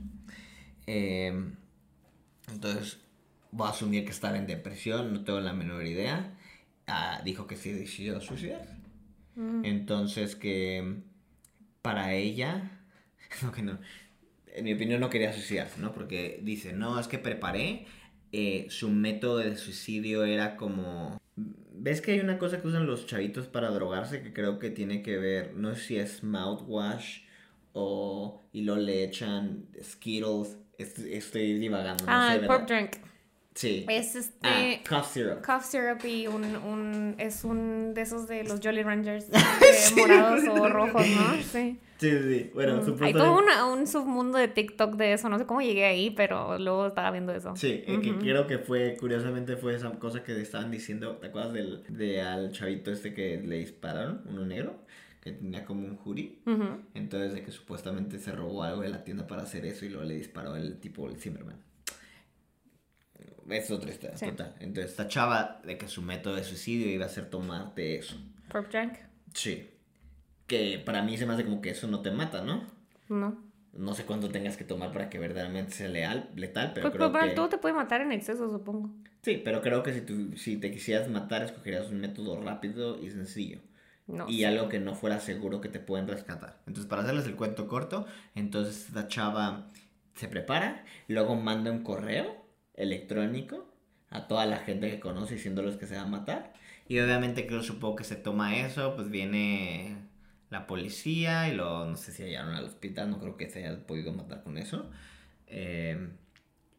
Em, 0.87 1.55
entonces, 2.51 2.99
voy 3.51 3.67
a 3.67 3.71
asumir 3.71 4.03
que 4.05 4.11
estaba 4.11 4.37
en 4.37 4.47
depresión, 4.47 5.13
no 5.13 5.23
tengo 5.23 5.39
la 5.39 5.53
menor 5.53 5.85
idea. 5.85 6.35
Ah, 6.87 7.21
dijo 7.23 7.47
que 7.47 7.55
sí 7.55 7.71
decidió 7.71 8.19
suicidar. 8.19 8.67
Entonces, 9.63 10.35
que 10.35 11.01
para 11.81 12.13
ella, 12.13 12.81
no, 13.41 13.51
que 13.51 13.63
no, 13.63 13.79
en 14.47 14.63
mi 14.63 14.73
opinión 14.73 15.01
no 15.01 15.09
quería 15.09 15.33
suicidarse, 15.33 15.79
¿no? 15.79 15.91
Porque 15.91 16.39
dice, 16.43 16.73
no, 16.73 16.99
es 16.99 17.07
que 17.07 17.17
preparé, 17.17 17.87
eh, 18.33 18.65
su 18.69 18.89
método 18.89 19.37
de 19.37 19.55
suicidio 19.55 20.25
era 20.25 20.57
como... 20.57 21.17
¿Ves 21.75 22.01
que 22.01 22.11
hay 22.13 22.19
una 22.19 22.37
cosa 22.37 22.61
que 22.61 22.67
usan 22.67 22.85
los 22.85 23.07
chavitos 23.07 23.47
para 23.47 23.69
drogarse 23.69 24.21
que 24.21 24.33
creo 24.33 24.59
que 24.59 24.69
tiene 24.69 25.01
que 25.01 25.17
ver, 25.17 25.53
no 25.55 25.73
sé 25.75 25.81
si 25.81 25.95
es 25.97 26.23
mouthwash 26.23 27.21
o... 27.73 28.41
y 28.51 28.61
lo 28.63 28.75
le 28.75 29.03
echan 29.03 29.65
Skittles, 29.81 30.57
est- 30.77 30.99
estoy 30.99 31.53
divagando, 31.59 32.05
no 32.05 32.11
Ah, 32.11 32.29
sé, 32.33 32.39
el 32.39 32.45
pop 32.47 32.67
drink. 32.67 32.91
Sí. 33.55 33.85
Es 33.89 34.15
este... 34.15 34.37
Ah, 34.47 34.79
cough 34.87 35.05
syrup. 35.05 35.45
Cough 35.45 35.63
syrup 35.63 36.03
y 36.05 36.25
un, 36.27 36.43
un, 36.55 37.15
es 37.19 37.43
un 37.43 37.93
de 37.93 38.01
esos 38.01 38.27
de 38.27 38.43
los 38.43 38.59
Jolly 38.63 38.81
Rangers 38.83 39.29
de 39.31 39.37
morados 39.95 40.43
o 40.47 40.69
rojos, 40.69 41.05
¿no? 41.07 41.33
Sí. 41.51 41.79
Sí, 42.03 42.11
sí. 42.21 42.51
Bueno, 42.53 42.81
Mm, 42.81 43.03
Hay 43.03 43.13
todo 43.13 43.37
una- 43.37 43.65
un 43.65 43.87
submundo 43.87 44.37
de 44.37 44.47
TikTok 44.49 44.95
de 44.95 45.13
eso, 45.13 45.29
no 45.29 45.39
sé 45.39 45.45
cómo 45.45 45.61
llegué 45.61 45.85
ahí, 45.85 46.09
pero 46.11 46.57
luego 46.59 46.87
estaba 46.87 47.11
viendo 47.11 47.33
eso. 47.33 47.55
Sí, 47.55 47.83
eh, 47.87 47.99
que 48.01 48.17
creo 48.17 48.45
que 48.45 48.57
fue, 48.57 48.97
curiosamente 48.99 49.55
fue 49.55 49.75
esa 49.75 49.89
cosa 49.99 50.23
que 50.23 50.39
estaban 50.41 50.69
diciendo, 50.71 51.17
¿te 51.17 51.27
acuerdas 51.27 51.53
del, 51.53 51.83
de 51.87 52.21
al 52.21 52.51
chavito 52.51 52.91
este 52.91 53.13
que 53.13 53.37
le 53.37 53.57
dispararon, 53.59 54.21
uno 54.27 54.45
negro, 54.45 54.83
que 55.21 55.31
tenía 55.31 55.63
como 55.63 55.85
un? 55.87 55.93
Ujú. 55.93 56.81
Entonces 56.93 57.33
de 57.33 57.43
que 57.43 57.51
supuestamente 57.51 58.19
se 58.19 58.31
robó 58.33 58.63
algo 58.63 58.81
de 58.81 58.89
la 58.89 59.03
tienda 59.05 59.25
para 59.25 59.43
hacer 59.43 59.65
eso 59.65 59.85
y 59.85 59.89
luego 59.89 60.03
le 60.03 60.15
disparó 60.15 60.55
el 60.57 60.79
tipo, 60.81 61.07
el 61.07 61.15
Zimmerman. 61.17 61.55
Es 63.49 63.69
otra 63.71 63.89
historia, 63.91 64.17
Sí. 64.17 64.25
total. 64.27 64.55
Entonces 64.59 64.91
esta 64.91 65.07
chava 65.07 65.61
de 65.65 65.77
que 65.77 65.87
su 65.87 66.01
método 66.01 66.35
de 66.35 66.43
suicidio 66.43 66.89
iba 66.89 67.05
a 67.05 67.09
ser 67.09 67.29
tomarte 67.29 67.95
eso. 67.97 68.15
Pop 68.51 68.67
drink. 68.71 68.93
Sí. 69.33 69.69
Que 70.47 70.79
para 70.83 71.01
mí 71.01 71.17
se 71.17 71.25
me 71.25 71.33
hace 71.33 71.45
como 71.45 71.61
que 71.61 71.71
eso 71.71 71.87
no 71.87 72.01
te 72.01 72.11
mata, 72.11 72.41
¿no? 72.43 72.63
No. 73.09 73.37
No 73.73 73.93
sé 73.95 74.05
cuánto 74.05 74.29
tengas 74.29 74.55
que 74.55 74.63
tomar 74.65 74.91
para 74.91 75.09
que 75.09 75.17
verdaderamente 75.17 75.71
sea 75.73 75.87
leal, 75.87 76.29
letal, 76.35 76.71
pero 76.75 76.91
Pues, 76.91 76.95
creo 76.95 77.11
pero 77.11 77.25
que... 77.29 77.31
todo 77.31 77.49
te 77.49 77.57
puede 77.57 77.73
matar 77.73 78.01
en 78.01 78.11
exceso, 78.11 78.51
supongo. 78.51 78.91
Sí, 79.23 79.41
pero 79.43 79.61
creo 79.61 79.81
que 79.83 79.93
si, 79.93 80.01
tú, 80.01 80.37
si 80.37 80.57
te 80.57 80.69
quisieras 80.71 81.09
matar, 81.09 81.43
escogerías 81.43 81.89
un 81.89 81.99
método 82.01 82.39
rápido 82.41 82.99
y 83.01 83.09
sencillo. 83.09 83.59
No 84.05 84.27
y 84.29 84.43
algo 84.43 84.67
que 84.67 84.79
no 84.79 84.95
fuera 84.95 85.19
seguro 85.19 85.61
que 85.61 85.69
te 85.69 85.79
pueden 85.79 86.07
rescatar. 86.07 86.59
Entonces, 86.67 86.89
para 86.89 87.03
hacerles 87.03 87.25
el 87.25 87.35
cuento 87.35 87.67
corto, 87.67 88.05
entonces 88.35 88.87
esta 88.89 89.07
chava 89.07 89.69
se 90.15 90.27
prepara, 90.27 90.83
luego 91.07 91.35
manda 91.35 91.71
un 91.71 91.83
correo 91.83 92.35
electrónico 92.75 93.65
a 94.09 94.27
toda 94.27 94.45
la 94.45 94.57
gente 94.57 94.89
que 94.91 94.99
conoce 94.99 95.35
diciéndoles 95.35 95.77
que 95.77 95.87
se 95.87 95.95
va 95.95 96.01
a 96.01 96.05
matar. 96.07 96.53
Y 96.87 96.99
obviamente 96.99 97.47
creo, 97.47 97.63
supongo 97.63 97.95
que 97.95 98.03
se 98.03 98.15
toma 98.17 98.57
eso, 98.57 98.93
pues 98.95 99.09
viene 99.09 99.95
la 100.53 100.67
policía 100.67 101.49
y 101.49 101.55
lo, 101.55 101.85
no 101.85 101.97
sé 101.97 102.11
si 102.13 102.23
llegaron 102.23 102.55
al 102.55 102.65
hospital, 102.65 103.09
no 103.11 103.19
creo 103.19 103.35
que 103.37 103.49
se 103.49 103.65
haya 103.65 103.85
podido 103.85 104.13
matar 104.13 104.43
con 104.43 104.57
eso. 104.57 104.89
Eh, 105.47 106.09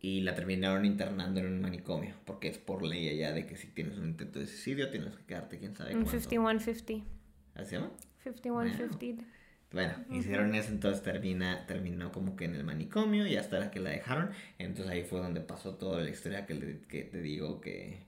y 0.00 0.20
la 0.22 0.34
terminaron 0.34 0.84
internando 0.84 1.40
en 1.40 1.46
un 1.46 1.60
manicomio, 1.62 2.14
porque 2.26 2.48
es 2.48 2.58
por 2.58 2.82
ley 2.84 3.08
allá 3.08 3.32
de 3.32 3.46
que 3.46 3.56
si 3.56 3.68
tienes 3.68 3.96
un 3.98 4.06
intento 4.08 4.38
de 4.38 4.46
suicidio 4.46 4.90
tienes 4.90 5.14
que 5.16 5.24
quedarte 5.24 5.58
quién 5.58 5.74
sabe 5.76 5.94
Un 5.96 6.04
cuánto. 6.04 6.10
5150. 6.20 7.06
¿Así 7.54 7.70
se 7.70 7.76
llama? 7.76 7.90
5150. 8.22 9.24
Bueno, 9.72 9.94
hicieron 10.12 10.54
eso, 10.54 10.70
entonces 10.70 11.02
termina, 11.02 11.66
terminó 11.66 12.12
como 12.12 12.36
que 12.36 12.44
en 12.44 12.54
el 12.54 12.64
manicomio 12.64 13.26
y 13.26 13.36
hasta 13.36 13.58
la 13.58 13.70
que 13.72 13.80
la 13.80 13.90
dejaron. 13.90 14.30
Entonces 14.58 14.92
ahí 14.92 15.02
fue 15.02 15.20
donde 15.20 15.40
pasó 15.40 15.74
toda 15.76 16.00
la 16.00 16.10
historia 16.10 16.46
que, 16.46 16.54
le- 16.54 16.80
que 16.82 17.02
te 17.02 17.20
digo 17.20 17.60
que 17.60 17.98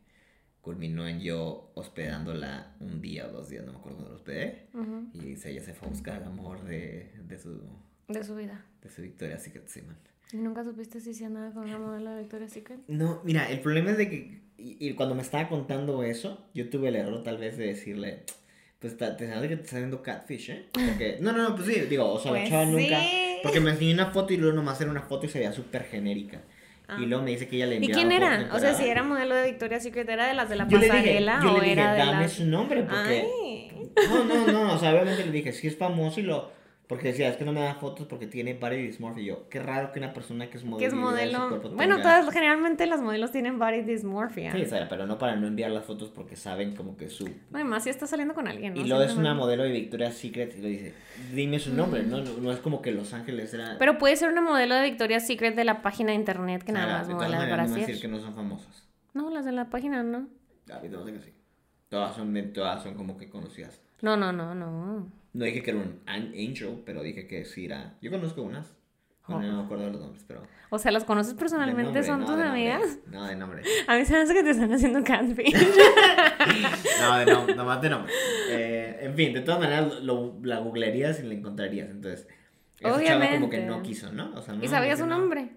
culminó 0.67 1.07
en 1.07 1.21
yo 1.21 1.71
hospedándola 1.75 2.75
un 2.81 3.01
día 3.01 3.29
o 3.29 3.31
dos 3.31 3.49
días, 3.49 3.65
no 3.65 3.71
me 3.71 3.79
acuerdo 3.79 3.99
cuando 3.99 4.11
la 4.11 4.17
hospedé. 4.17 4.67
Y 5.15 5.35
ella 5.49 5.63
se 5.63 5.73
fue 5.73 5.87
a 5.87 5.91
buscar 5.93 6.21
el 6.21 6.25
amor 6.27 6.65
de, 6.65 7.13
de, 7.29 7.39
su, 7.39 7.61
De 8.09 8.25
su 8.25 8.35
vida. 8.35 8.65
de 8.83 8.91
su 8.91 9.01
Victoria 9.01 9.39
Secret 9.39 9.69
Simon. 9.69 9.97
¿Y 10.33 10.39
nunca 10.39 10.65
supiste 10.65 11.01
si 11.01 11.15
se 11.15 11.25
andaba 11.25 11.53
con 11.53 11.69
una 11.69 11.79
modelo 11.79 12.11
de 12.11 12.19
Victoria's 12.23 12.53
Secret? 12.53 12.81
No, 12.89 13.21
mira, 13.23 13.49
el 13.49 13.61
problema 13.61 13.93
es 13.93 13.97
de 13.99 14.11
que 14.11 14.41
y, 14.59 14.77
y 14.89 14.95
cuando 14.95 15.15
me 15.15 15.23
estaba 15.23 15.49
contando 15.49 16.03
eso, 16.03 16.49
yo 16.53 16.69
tuve 16.69 16.89
el 16.89 16.97
error 16.97 17.23
tal 17.23 17.39
vez 17.39 17.57
de 17.57 17.67
decirle, 17.67 18.25
pues 18.81 18.97
te 18.97 19.07
sabes 19.29 19.49
que 19.49 19.57
te 19.57 19.63
está 19.63 19.79
viendo 19.79 20.03
catfish, 20.03 20.51
¿eh? 20.51 20.67
Porque, 20.73 21.19
no, 21.21 21.31
no, 21.31 21.49
no, 21.51 21.55
pues 21.55 21.69
sí, 21.69 21.81
digo, 21.83 22.13
o 22.13 22.19
sea, 22.19 22.33
la 22.33 22.39
Pues 22.41 22.51
chava 22.51 22.65
nunca, 22.67 22.99
sí. 23.01 23.37
porque 23.45 23.61
me 23.61 23.71
enseñó 23.71 23.95
una 23.95 24.11
foto 24.11 24.33
y 24.33 24.37
luego 24.37 24.57
nomás 24.57 24.81
era 24.81 24.91
una 24.91 25.03
foto 25.03 25.27
y 25.27 25.29
se 25.29 25.39
veía 25.39 25.53
súper 25.53 25.85
genérica. 25.85 26.43
Ah. 26.89 26.99
Y 27.01 27.07
luego 27.07 27.25
me 27.25 27.33
dice 27.33 27.49
que 27.49 27.57
ella 27.57 27.67
le 27.67 27.75
¿Y 27.75 27.77
enviaba 27.79 27.95
quién 27.95 28.13
fotos 28.13 28.45
era? 28.45 28.55
O 28.55 28.59
sea, 28.61 28.75
si 28.75 28.89
era 28.89 29.03
modelo 29.03 29.35
de 29.35 29.47
Victoria's 29.51 29.83
Secret, 29.83 30.09
¿era 30.09 30.27
de 30.29 30.35
las 30.35 30.49
de 30.49 30.57
la 30.57 30.69
yo 30.69 30.79
le 30.79 30.85
dije, 30.85 30.99
pasarela 30.99 31.41
yo 31.43 31.53
o 31.53 31.59
le 31.59 31.61
dije, 31.61 31.73
era 31.73 31.93
de 31.95 31.99
dame 31.99 32.29
su 32.29 32.45
nombre, 32.47 32.83
porque... 32.83 33.27
Ay. 33.45 33.91
No, 34.09 34.25
no, 34.25 34.47
no, 34.53 34.75
o 34.75 34.79
sea, 34.79 34.93
obviamente 34.93 35.25
le 35.25 35.33
dije, 35.33 35.53
sí 35.53 35.67
es 35.67 35.77
famoso 35.77 36.21
y 36.21 36.25
lo... 36.25 36.56
Porque 36.89 37.09
decía, 37.09 37.29
es 37.29 37.37
que 37.37 37.45
no 37.45 37.53
me 37.53 37.63
da 37.63 37.75
fotos 37.75 38.07
porque 38.07 38.29
tiene 38.29 38.55
body 38.55 38.77
dysmorphia. 38.77 39.23
Y 39.23 39.27
yo, 39.27 39.49
qué 39.49 39.59
raro 39.59 39.91
que 39.91 39.99
una 39.99 40.15
persona 40.15 40.49
que 40.49 40.57
es 40.57 40.65
modelo... 40.65 40.79
Que 40.79 40.87
es 40.87 40.95
modelo... 40.95 41.61
Bueno, 41.75 41.97
tenga- 41.97 42.03
todas, 42.03 42.33
generalmente 42.33 42.87
las 42.87 43.03
modelos 43.03 43.33
tienen 43.33 43.59
body 43.59 43.83
dysmorphia. 43.83 44.53
Sí, 44.53 44.65
Sara, 44.67 44.89
pero 44.89 45.05
no 45.05 45.19
para 45.19 45.35
no 45.35 45.49
enviar 45.49 45.73
las 45.73 45.85
fotos 45.85 46.11
porque 46.11 46.37
saben 46.37 46.77
como 46.77 46.97
que 46.97 47.11
su... 47.11 47.29
Además, 47.53 47.83
si 47.83 47.91
está 47.91 48.07
saliendo 48.07 48.35
con 48.35 48.47
alguien, 48.47 48.75
¿no? 48.75 48.81
Y 48.81 48.85
luego 48.89 49.03
es 49.03 49.17
una 49.17 49.35
modelo 49.35 49.65
de 49.65 49.73
Victoria's 49.73 50.15
Secret 50.15 50.57
y 50.57 50.63
le 50.63 50.69
dice, 50.69 50.95
dime 51.35 51.59
su 51.59 51.75
nombre, 51.75 52.05
¿no? 52.05 52.21
No, 52.23 52.37
no 52.41 52.53
es 52.53 52.61
como 52.61 52.81
que 52.83 52.93
Los 52.93 53.13
Ángeles 53.13 53.53
era... 53.53 53.77
Pero 53.81 53.99
puede 53.99 54.15
ser 54.15 54.31
una 54.31 54.41
modelo 54.43 54.77
de 54.77 54.83
Victoria's 54.83 55.27
Secret 55.27 55.57
de 55.57 55.65
la 55.65 55.83
página 55.83 56.11
de 56.11 56.17
internet 56.17 56.63
que 56.63 56.71
Sara, 56.71 56.87
nada 56.87 56.99
más 57.01 57.09
modela 57.09 57.41
de 57.41 57.47
maneras, 57.47 57.71
no 57.71 57.77
decir 57.77 58.01
que 58.01 58.07
no 58.07 58.21
son 58.21 58.33
famosas. 58.33 58.87
No, 59.13 59.29
las 59.31 59.45
de 59.45 59.51
la 59.51 59.71
página 59.71 60.05
no. 60.05 60.29
A 60.73 60.79
mí 60.79 60.89
te 60.89 60.95
vas 60.95 61.03
a 61.03 61.07
decir 61.07 61.21
que 61.21 61.31
sí. 61.31 61.33
Todas 61.89 62.15
son, 62.15 62.53
todas 62.53 62.83
son 62.83 62.95
como 62.95 63.17
que 63.17 63.29
conocidas. 63.29 63.81
No, 64.03 64.17
no, 64.17 64.33
no, 64.33 64.55
no. 64.55 65.09
No 65.37 65.45
dije 65.45 65.63
que 65.63 65.71
era 65.71 65.81
un 65.81 66.01
an- 66.07 66.33
angel, 66.35 66.83
pero 66.85 67.03
dije 67.03 67.27
que 67.27 67.45
sí 67.45 67.67
era... 67.67 67.97
Yo 68.01 68.11
conozco 68.11 68.43
unas. 68.43 68.75
Bueno, 69.29 69.43
Oh. 69.43 69.53
no 69.53 69.59
me 69.59 69.65
acuerdo 69.65 69.85
de 69.87 69.91
los 69.91 70.01
nombres, 70.01 70.25
pero... 70.27 70.43
O 70.71 70.79
sea, 70.79 70.93
¿las 70.93 71.05
conoces 71.05 71.35
personalmente? 71.35 71.83
nombre, 71.85 72.03
¿Son 72.05 72.21
no, 72.21 72.27
tus 72.27 72.37
nombre. 72.37 72.49
amigas? 72.49 72.99
No, 73.09 73.27
de 73.27 73.35
nombre. 73.37 73.63
A 73.89 73.97
mí 73.97 74.05
se 74.05 74.13
me 74.13 74.21
hace 74.21 74.35
que 74.35 74.43
te 74.45 74.51
están 74.51 74.73
haciendo 74.73 75.03
catfish. 75.05 75.55
No, 77.01 77.19
de 77.19 77.27
nombre, 77.27 77.55
nomás 77.55 77.81
de 77.83 77.91
nombre. 77.91 78.13
Eh, 78.51 78.99
en 79.03 79.15
fin, 79.15 79.33
de 79.35 79.41
todas 79.41 79.61
maneras 79.61 80.01
lo, 80.03 80.39
la 80.43 80.59
googlearías 80.61 81.21
y 81.21 81.25
la 81.25 81.35
encontrarías, 81.35 81.91
entonces... 81.91 82.27
Esa 82.79 83.03
chava 83.05 83.27
como 83.31 83.51
que 83.51 83.57
Obviamente. 83.57 83.67
no 83.67 83.83
quiso, 83.83 84.13
¿no? 84.13 84.33
O 84.35 84.43
sea, 84.43 84.55
no, 84.55 84.63
¿Y 84.65 84.69
sabía 84.69 84.93
no, 84.93 84.99
su 84.99 85.07
no. 85.07 85.19
nombre? 85.19 85.51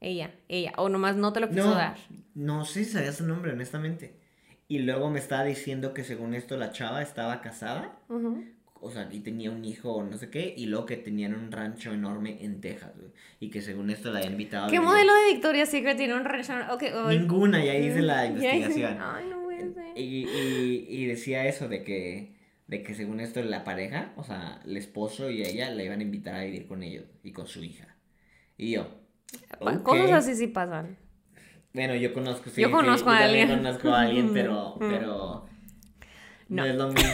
Ella, 0.00 0.34
ella. 0.48 0.72
O 0.78 0.88
nomás 0.88 1.16
no 1.16 1.32
te 1.32 1.40
lo 1.40 1.48
quiso 1.48 1.64
No, 1.68 1.74
dar. 1.74 1.96
no 2.34 2.64
sé 2.64 2.84
si 2.84 2.90
sabía 2.92 3.12
su 3.12 3.26
nombre, 3.26 3.52
honestamente. 3.52 4.18
Y 4.68 4.80
luego 4.80 5.10
me 5.10 5.18
estaba 5.18 5.44
diciendo 5.44 5.94
que 5.94 6.04
según 6.04 6.34
esto 6.34 6.56
la 6.56 6.72
chava 6.72 7.02
estaba 7.02 7.40
casada, 7.42 7.98
Ujú. 8.08 8.44
O 8.80 8.90
sea, 8.90 9.08
y 9.10 9.20
tenía 9.20 9.50
un 9.50 9.64
hijo 9.64 9.92
o 9.94 10.02
no 10.04 10.16
sé 10.18 10.30
qué, 10.30 10.54
y 10.56 10.66
luego 10.66 10.86
que 10.86 10.96
tenían 10.96 11.34
un 11.34 11.50
rancho 11.52 11.92
enorme 11.92 12.38
en 12.44 12.60
Texas, 12.60 12.92
güey. 12.96 13.10
Y 13.40 13.50
que 13.50 13.60
según 13.62 13.90
esto 13.90 14.10
la 14.12 14.18
había 14.18 14.30
invitado 14.30 14.66
a 14.66 14.70
¿Qué 14.70 14.80
modelo 14.80 15.12
de 15.14 15.32
Victoria's 15.32 15.68
Secret 15.70 15.96
tiene 15.96 16.14
un 16.14 16.24
restaurante? 16.24 16.72
Ok, 16.72 16.84
oh, 16.96 17.08
Ninguna, 17.10 17.64
ya 17.64 17.74
hice 17.76 18.02
la 18.02 18.26
investigación. 18.26 18.98
Ay, 19.00 19.26
no 19.28 19.42
puede 19.44 19.72
ser. 19.72 19.84
Y, 19.98 20.26
y, 20.28 20.86
y 20.88 21.06
decía 21.06 21.46
eso 21.46 21.68
de 21.68 21.82
que, 21.84 22.36
de 22.66 22.82
que 22.82 22.94
según 22.94 23.20
esto 23.20 23.42
la 23.42 23.64
pareja, 23.64 24.12
o 24.16 24.24
sea, 24.24 24.60
el 24.64 24.76
esposo 24.76 25.30
y 25.30 25.42
ella 25.42 25.70
la 25.70 25.82
iban 25.82 26.00
a 26.00 26.02
invitar 26.02 26.34
a 26.34 26.44
vivir 26.44 26.66
con 26.66 26.82
ellos 26.82 27.04
y 27.22 27.32
con 27.32 27.46
su 27.46 27.62
hija. 27.64 27.96
Y 28.58 28.72
yo. 28.72 28.88
Cosas 29.82 30.10
así 30.12 30.34
sí 30.34 30.46
pasan. 30.46 30.96
Bueno, 31.72 31.94
yo 31.94 32.14
conozco, 32.14 32.48
sí, 32.48 32.62
Yo 32.62 32.68
sí, 32.68 32.72
conozco 32.72 33.10
a 33.10 33.18
alguien. 33.18 33.48
conozco 33.48 33.90
a 33.90 34.00
alguien, 34.02 34.32
pero, 34.32 34.76
Mm. 34.80 34.88
pero 34.88 35.46
no. 36.48 36.62
No. 36.62 36.64
es 36.64 36.76
lo 36.76 36.88
mismo. 36.92 37.10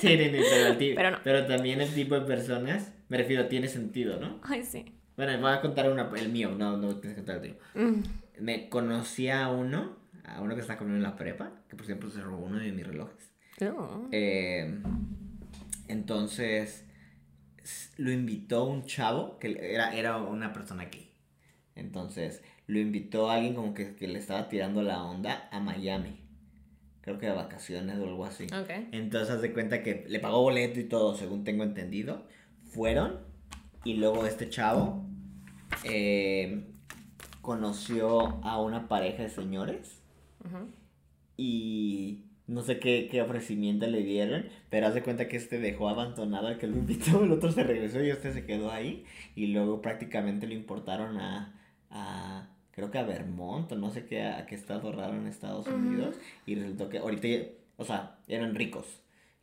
Sí, 0.00 0.16
pero, 0.16 0.66
el 0.68 0.76
Pero 0.94 1.10
no. 1.10 1.18
pero 1.24 1.46
también 1.46 1.80
el 1.80 1.92
tipo 1.92 2.14
de 2.14 2.26
personas, 2.26 2.92
me 3.08 3.16
refiero, 3.16 3.46
tiene 3.46 3.68
sentido, 3.68 4.20
¿no? 4.20 4.40
Ay, 4.42 4.62
sí. 4.62 4.84
Bueno, 5.16 5.36
voy 5.40 5.50
a 5.50 5.60
contar 5.60 5.90
una, 5.90 6.08
el 6.16 6.28
mío, 6.28 6.50
no, 6.56 6.76
no 6.76 6.96
tienes 7.00 7.18
que 7.18 7.24
contar 7.24 7.36
el 7.44 7.54
tuyo. 7.54 7.56
Mm. 7.74 8.02
Me 8.40 8.68
conocí 8.68 9.28
a 9.28 9.48
uno, 9.48 9.96
a 10.24 10.40
uno 10.40 10.54
que 10.54 10.60
está 10.60 10.76
conmigo 10.76 10.96
en 10.96 11.02
la 11.02 11.16
prepa, 11.16 11.50
que 11.68 11.74
por 11.74 11.84
ejemplo 11.84 12.08
se 12.10 12.20
robó 12.20 12.46
uno 12.46 12.58
de 12.58 12.70
mis 12.70 12.86
relojes. 12.86 13.32
Oh. 13.62 14.06
Eh, 14.12 14.80
entonces, 15.88 16.84
lo 17.96 18.12
invitó 18.12 18.64
un 18.64 18.84
chavo, 18.84 19.38
que 19.38 19.58
era, 19.74 19.94
era 19.96 20.18
una 20.18 20.52
persona 20.52 20.84
gay. 20.84 21.10
Entonces, 21.74 22.42
lo 22.66 22.78
invitó 22.78 23.30
a 23.30 23.34
alguien 23.36 23.54
como 23.54 23.74
que, 23.74 23.94
que 23.96 24.06
le 24.06 24.18
estaba 24.18 24.48
tirando 24.48 24.82
la 24.82 25.02
onda 25.02 25.48
a 25.50 25.58
Miami. 25.60 26.20
Creo 27.08 27.18
que 27.18 27.26
de 27.26 27.32
vacaciones 27.32 27.98
o 27.98 28.04
algo 28.04 28.26
así. 28.26 28.44
Ok. 28.44 28.68
Entonces, 28.92 29.30
haz 29.30 29.40
de 29.40 29.54
cuenta 29.54 29.82
que 29.82 30.04
le 30.08 30.20
pagó 30.20 30.42
boleto 30.42 30.78
y 30.78 30.84
todo, 30.84 31.16
según 31.16 31.42
tengo 31.42 31.64
entendido. 31.64 32.26
Fueron 32.66 33.20
y 33.82 33.94
luego 33.94 34.26
este 34.26 34.50
chavo 34.50 35.06
eh, 35.84 36.66
conoció 37.40 38.44
a 38.44 38.60
una 38.60 38.88
pareja 38.88 39.22
de 39.22 39.30
señores 39.30 40.02
Ujú. 40.44 40.68
y 41.38 42.24
no 42.46 42.60
sé 42.60 42.78
qué, 42.78 43.08
qué 43.10 43.22
ofrecimiento 43.22 43.86
le 43.86 44.02
dieron, 44.02 44.46
pero 44.68 44.86
haz 44.88 44.92
de 44.92 45.02
cuenta 45.02 45.28
que 45.28 45.38
este 45.38 45.58
dejó 45.58 45.88
abandonado 45.88 46.48
al 46.48 46.58
que 46.58 46.66
lo 46.66 46.76
invitó, 46.76 47.24
el 47.24 47.32
otro 47.32 47.50
se 47.52 47.62
regresó 47.64 48.04
y 48.04 48.10
este 48.10 48.34
se 48.34 48.44
quedó 48.44 48.70
ahí 48.70 49.06
y 49.34 49.46
luego 49.46 49.80
prácticamente 49.80 50.46
lo 50.46 50.52
importaron 50.52 51.16
a, 51.16 51.58
a 51.90 52.48
creo 52.78 52.90
que 52.90 52.98
a 52.98 53.02
Vermont 53.02 53.70
o 53.72 53.76
no 53.76 53.90
sé 53.90 54.06
qué, 54.06 54.22
a 54.22 54.46
qué 54.46 54.54
estado 54.54 54.90
raro 54.92 55.14
en 55.16 55.26
Estados. 55.26 55.66
Unidos 55.66 56.16
y 56.46 56.54
resultó 56.54 56.88
que 56.88 56.98
ahorita, 56.98 57.28
o 57.76 57.84
sea, 57.84 58.18
eran 58.28 58.54
ricos 58.54 58.86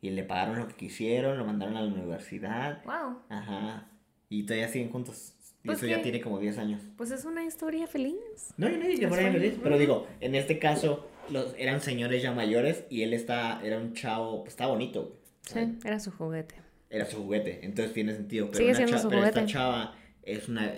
y 0.00 0.10
le 0.10 0.24
pagaron 0.24 0.58
lo 0.58 0.66
que 0.68 0.74
quisieron, 0.74 1.38
lo 1.38 1.44
mandaron 1.44 1.76
a 1.76 1.82
la 1.82 1.88
universidad, 1.88 2.82
Wow. 2.84 3.18
ajá, 3.28 3.88
y 4.28 4.42
todavía 4.44 4.68
siguen 4.68 4.90
juntos. 4.90 5.34
Y 5.62 5.66
Pues 5.68 5.78
eso 5.78 5.86
ya 5.88 6.00
tiene 6.02 6.20
como 6.20 6.38
10 6.38 6.58
años. 6.58 6.80
Pues 6.96 7.10
es 7.10 7.24
una 7.24 7.44
historia 7.44 7.86
feliz. 7.88 8.14
No, 8.56 8.68
yo 8.68 8.76
no 8.76 8.84
que 8.84 8.92
Es 8.92 9.08
fuera 9.08 9.32
feliz. 9.32 9.58
pero 9.62 9.78
digo, 9.78 10.06
en 10.20 10.34
este 10.36 10.58
caso 10.60 11.08
los, 11.30 11.54
eran 11.58 11.80
señores 11.80 12.22
ya 12.22 12.32
mayores 12.32 12.84
y 12.88 13.02
él 13.02 13.12
está, 13.12 13.60
era 13.64 13.78
un 13.78 13.92
chavo, 13.92 14.42
pues 14.44 14.52
estaba 14.52 14.70
bonito, 14.72 15.02
güey. 15.02 15.16
Sí, 15.42 15.78
era 15.84 15.98
su 15.98 16.10
juguete. 16.12 16.54
Era 16.88 17.04
su 17.04 17.16
juguete, 17.18 17.60
entonces 17.64 17.92
tiene 17.94 18.14
sentido. 18.14 18.46
Pero, 18.46 18.58
Sigue 18.58 18.68
una 18.70 18.76
siendo 18.76 18.96
cha- 18.96 19.02
su 19.02 19.08
pero 19.08 19.24
esta 19.24 19.44
chava 19.46 19.94
es 20.22 20.48
una, 20.48 20.72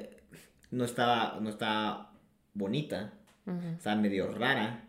no 0.70 0.84
estaba, 0.86 1.38
no 1.40 1.50
estaba 1.50 2.07
bonita, 2.58 3.12
Ujú. 3.46 3.68
estaba 3.76 3.96
medio 3.96 4.28
rara 4.32 4.88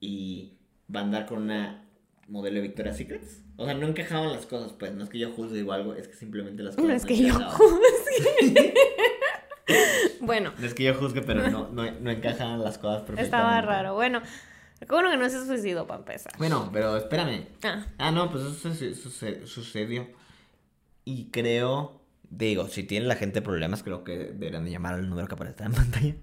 y 0.00 0.54
va 0.94 1.00
a 1.00 1.02
andar 1.04 1.26
con 1.26 1.42
una 1.42 1.84
modelo 2.28 2.56
de 2.56 2.62
Victoria's 2.62 2.96
Secrets. 2.96 3.42
O 3.56 3.64
sea, 3.66 3.74
no 3.74 3.86
encajaban 3.86 4.32
las 4.32 4.46
cosas, 4.46 4.72
pues, 4.72 4.92
no 4.94 5.04
es 5.04 5.10
que 5.10 5.18
yo 5.18 5.30
juzgue 5.32 5.62
o 5.62 5.72
algo, 5.72 5.94
es 5.94 6.08
que 6.08 6.14
simplemente 6.14 6.62
las 6.62 6.74
cosas 6.76 6.88
No 6.88 6.94
es 6.96 7.04
que 7.04 7.16
yo 7.16 7.34
juzgue. 7.34 8.74
bueno, 10.20 10.52
No 10.58 10.66
es 10.66 10.74
que 10.74 10.84
yo 10.84 10.94
juzgue, 10.94 11.22
pero 11.22 11.48
no, 11.50 11.68
no, 11.68 11.90
no 11.90 12.10
encajaban 12.10 12.62
las 12.62 12.78
cosas 12.78 13.02
perfectamente. 13.02 13.22
estaba 13.24 13.60
raro. 13.60 13.94
Bueno, 13.94 14.22
bueno 14.88 15.10
que 15.10 15.16
no 15.16 15.28
se 15.28 15.44
suicidó 15.46 15.86
para 15.86 16.00
empezar. 16.00 16.32
Bueno, 16.38 16.70
pero 16.72 16.96
espérame. 16.96 17.46
Ah, 17.64 17.86
Ah, 17.98 18.10
no, 18.10 18.30
pues 18.30 18.44
eso 18.44 18.54
suce- 18.54 18.94
suce- 18.94 19.46
sucedió. 19.46 20.08
Y 21.04 21.30
creo, 21.30 22.00
digo, 22.34 22.66
si 22.68 22.82
tiene 22.84 23.06
la 23.06 23.14
gente 23.16 23.42
problemas, 23.42 23.82
creo 23.82 24.04
que 24.04 24.16
deberían 24.16 24.64
de 24.64 24.70
llamar 24.70 24.94
al 24.94 25.08
número 25.08 25.28
que 25.28 25.34
aparece 25.34 25.64
en 25.64 25.72
pantalla. 25.72 26.14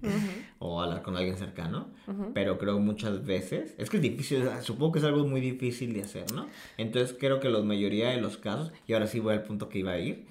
O 0.58 0.80
hablar 0.82 1.02
con 1.02 1.16
alguien 1.16 1.36
cercano. 1.36 1.92
Pero 2.34 2.58
creo 2.58 2.78
muchas 2.80 3.24
veces, 3.24 3.74
es 3.78 3.88
que 3.88 3.96
es 3.98 4.02
difícil, 4.02 4.44
supongo 4.62 4.92
que 4.92 4.98
es 4.98 5.04
algo 5.04 5.24
muy 5.26 5.40
difícil 5.40 5.92
de 5.92 6.02
hacer, 6.02 6.32
¿no? 6.32 6.48
Entonces 6.76 7.16
creo 7.18 7.38
que 7.40 7.48
la 7.48 7.60
mayoría 7.62 8.08
de 8.10 8.20
los 8.20 8.36
casos, 8.38 8.72
y 8.86 8.92
ahora 8.92 9.06
sí 9.06 9.20
voy 9.20 9.34
al 9.34 9.44
punto 9.44 9.68
que 9.68 9.78
iba 9.78 9.92
a 9.92 9.98
ir, 9.98 10.26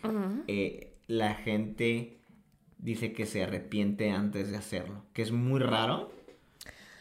eh, 0.48 0.94
la 1.08 1.34
gente 1.36 2.18
dice 2.78 3.13
que 3.13 3.26
se 3.26 3.44
arrepiente 3.44 4.12
antes 4.12 4.52
de 4.52 4.58
hacerlo, 4.58 5.04
que 5.13 5.22
es 5.22 5.32
muy 5.32 5.60
raro. 5.60 6.12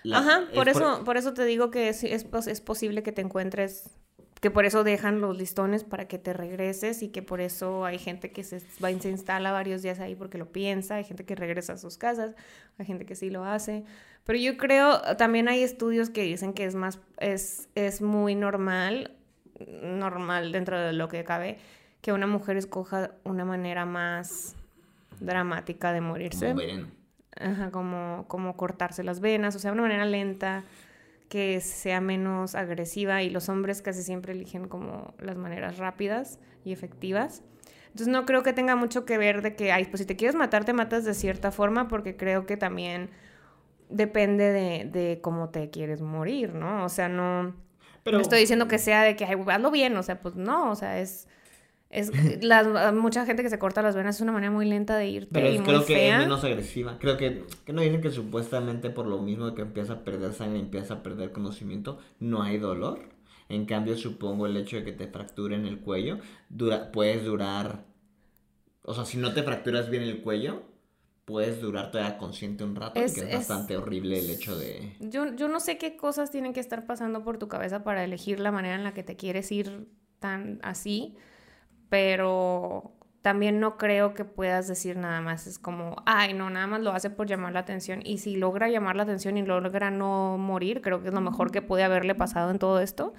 La- 0.05 0.19
Ajá, 0.19 0.43
es 0.51 0.55
por 0.55 0.69
eso, 0.69 1.05
por 1.05 1.17
eso 1.17 1.35
te 1.35 1.45
digo 1.45 1.71
que 1.71 1.89
es, 1.89 2.05
es, 2.05 2.25
es 2.47 2.61
posible 2.61 3.03
que 3.03 3.13
te 3.13 3.21
encuentres, 3.23 3.91
que 4.41 4.51
por 4.51 4.65
eso 4.65 4.85
dejan 4.85 5.21
los 5.21 5.37
listones 5.37 5.85
para 5.85 6.07
que 6.07 6.19
te 6.19 6.33
regreses 6.33 7.03
y 7.03 7.09
que 7.09 7.23
por 7.23 7.41
eso 7.41 7.85
hay 7.85 7.99
gente 7.99 8.31
que 8.31 8.45
se, 8.45 8.63
va, 8.83 8.91
y 8.91 9.01
se 9.01 9.11
instala 9.11 9.53
varios 9.53 9.83
días 9.83 9.99
ahí 10.01 10.15
porque 10.15 10.39
lo 10.39 10.53
piensa, 10.53 10.97
hay 10.97 11.05
gente 11.05 11.25
que 11.25 11.35
regresa 11.35 11.75
a 11.75 11.79
sus 11.79 11.99
casas, 11.99 12.35
hay 12.79 12.87
gente 12.87 13.05
que 13.05 13.17
sí 13.17 13.31
lo 13.31 13.45
hace. 13.45 13.85
Pero 14.25 14.39
yo 14.39 14.57
creo, 14.57 15.01
también 15.17 15.49
hay 15.49 15.63
estudios 15.63 16.11
que 16.11 16.23
dicen 16.23 16.53
que 16.53 16.65
es 16.65 16.75
más, 16.75 17.01
es, 17.19 17.69
es 17.75 18.01
muy 18.01 18.35
normal, 18.35 19.17
normal 19.83 20.53
dentro 20.53 20.79
de 20.79 20.93
lo 20.93 21.09
que 21.09 21.25
cabe, 21.25 21.59
que 22.01 22.13
una 22.13 22.27
mujer 22.27 22.57
escoja 22.57 23.13
una 23.25 23.45
manera 23.45 23.87
más 23.87 24.55
dramática 25.19 25.93
de 25.93 26.01
morirse. 26.01 26.47
como 26.49 26.61
veneno. 26.61 26.89
Ajá, 27.41 27.71
como, 27.71 28.25
como 28.29 28.57
cortarse 28.57 29.05
las 29.05 29.21
venas, 29.21 29.55
o 29.55 29.59
sea, 29.59 29.73
una 29.73 29.83
manera 29.83 30.05
lenta 30.05 30.65
que 31.29 31.61
sea 31.61 32.01
menos 32.01 32.55
agresiva 32.55 33.23
y 33.23 33.31
los 33.31 33.49
hombres 33.49 33.83
casi 33.83 34.03
siempre 34.03 34.33
eligen 34.33 34.69
como 34.69 35.15
las 35.19 35.37
maneras 35.37 35.79
rápidas 35.79 36.39
y 36.65 36.73
efectivas. 36.73 37.43
Entonces 37.89 38.09
no 38.09 38.27
creo 38.27 38.43
que 38.43 38.53
tenga 38.53 38.77
mucho 38.77 39.05
que 39.05 39.19
ver 39.19 39.43
de 39.43 39.57
que, 39.57 39.73
ay, 39.73 39.87
pues 39.87 40.01
si 40.01 40.07
te 40.07 40.17
quieres 40.17 40.35
matar, 40.35 40.65
te 40.65 40.73
matas 40.73 41.05
de 41.05 41.15
cierta 41.15 41.51
forma, 41.51 41.89
porque 41.89 42.17
creo 42.17 42.47
que 42.47 42.57
también 42.57 43.11
depende 43.89 44.53
de, 44.53 44.85
de 44.85 45.21
cómo 45.21 45.51
te 45.51 45.71
quieres 45.71 46.01
morir, 46.01 46.55
¿no? 46.55 46.85
O 46.85 46.89
sea, 46.89 47.09
no, 47.09 47.55
Pero 48.05 48.19
no 48.19 48.23
estoy 48.23 48.41
diciendo 48.41 48.69
que 48.69 48.79
sea 48.79 49.03
de 49.03 49.17
que, 49.17 49.25
ay, 49.25 49.37
hazlo 49.49 49.71
bien, 49.71 49.97
o 49.97 50.03
sea, 50.03 50.21
pues 50.21 50.37
no, 50.37 50.71
o 50.71 50.75
sea, 50.75 51.01
es... 51.01 51.29
Es, 51.91 52.11
las- 52.43 52.93
mucha 52.95 53.25
gente 53.25 53.43
que 53.43 53.49
se 53.51 53.59
corta 53.59 53.81
las 53.83 53.97
venas 53.97 54.17
es 54.17 54.21
una 54.21 54.33
manera 54.33 54.51
muy 54.53 54.67
lenta 54.69 54.97
de 54.97 55.09
irte 55.09 55.31
Pero 55.33 55.47
y 55.51 55.55
es- 55.55 55.61
muy 55.61 55.69
creo 55.69 55.87
que 55.87 56.09
es 56.11 56.19
menos 56.19 56.45
agresiva. 56.45 56.99
Creo 56.99 57.17
que, 57.17 57.45
que 57.65 57.73
no 57.73 57.81
dicen 57.83 58.01
que 58.03 58.11
supuestamente 58.11 58.91
por 58.91 59.07
lo 59.07 59.23
mismo 59.23 59.55
que 59.55 59.63
empieza 59.63 59.95
a 59.95 60.05
perder 60.05 60.35
sangre, 60.35 60.59
empieza 60.61 60.95
a 60.95 61.03
perder 61.03 61.33
conocimiento, 61.33 61.99
no 62.21 62.43
hay 62.43 62.59
dolor. 62.59 63.01
En 63.49 63.65
cambio, 63.65 63.97
supongo 63.97 64.47
el 64.47 64.57
hecho 64.59 64.77
de 64.77 64.85
que 64.85 64.93
te 64.93 65.07
fracturen 65.07 65.65
el 65.65 65.79
cuello, 65.81 66.19
dura, 66.51 66.93
puedes 66.93 67.25
durar... 67.25 67.85
O 68.83 68.95
sea, 68.95 69.05
si 69.05 69.17
no 69.19 69.33
te 69.33 69.43
fracturas 69.43 69.89
bien 69.91 70.03
el 70.03 70.21
cuello, 70.21 70.63
puedes 71.25 71.61
durar 71.61 71.91
todavía 71.91 72.19
consciente 72.19 72.65
un 72.65 72.75
rato, 72.77 73.01
Es- 73.01 73.15
que 73.15 73.21
es, 73.21 73.27
es- 73.29 73.35
bastante 73.35 73.77
horrible 73.79 74.19
el 74.19 74.31
hecho 74.31 74.59
de... 74.59 74.93
Yo, 75.01 75.35
yo 75.35 75.49
no 75.49 75.61
sé 75.61 75.79
qué 75.79 75.97
cosas 75.97 76.31
tienen 76.31 76.53
que 76.53 76.61
estar 76.61 76.85
pasando 76.87 77.25
por 77.25 77.39
tu 77.39 77.49
cabeza 77.49 77.83
para 77.85 78.05
elegir 78.05 78.41
la 78.41 78.53
manera 78.53 78.75
en 78.75 78.85
la 78.85 78.93
que 78.93 79.03
te 79.03 79.17
quieres 79.17 79.51
ir 79.53 79.89
tan 80.21 80.59
así, 80.63 81.15
pero 81.89 82.93
también 83.23 83.61
no 83.61 83.77
creo 83.77 84.15
que 84.15 84.25
puedas 84.25 84.69
decir 84.69 84.97
nada 84.97 85.21
más. 85.21 85.47
Es 85.47 85.59
como, 85.59 85.97
ay, 86.07 86.35
no, 86.35 86.51
nada 86.51 86.67
más 86.67 86.81
lo 86.81 86.93
hace 86.93 87.11
por 87.11 87.27
llamar 87.27 87.53
la 87.53 87.61
atención. 87.61 88.01
Y 88.05 88.19
si 88.19 88.37
logra 88.37 88.69
llamar 88.69 88.97
la 88.97 89.03
atención 89.03 89.37
y 89.37 89.43
logra 89.43 89.91
no 89.91 90.39
morir, 90.39 90.81
creo 90.81 91.03
que 91.03 91.09
es 91.09 91.15
lo 91.15 91.21
mejor 91.21 91.51
que 91.51 91.61
puede 91.63 91.83
haberle 91.85 92.15
pasado 92.15 92.51
en 92.51 92.59
todo 92.59 92.81
esto. 92.81 93.13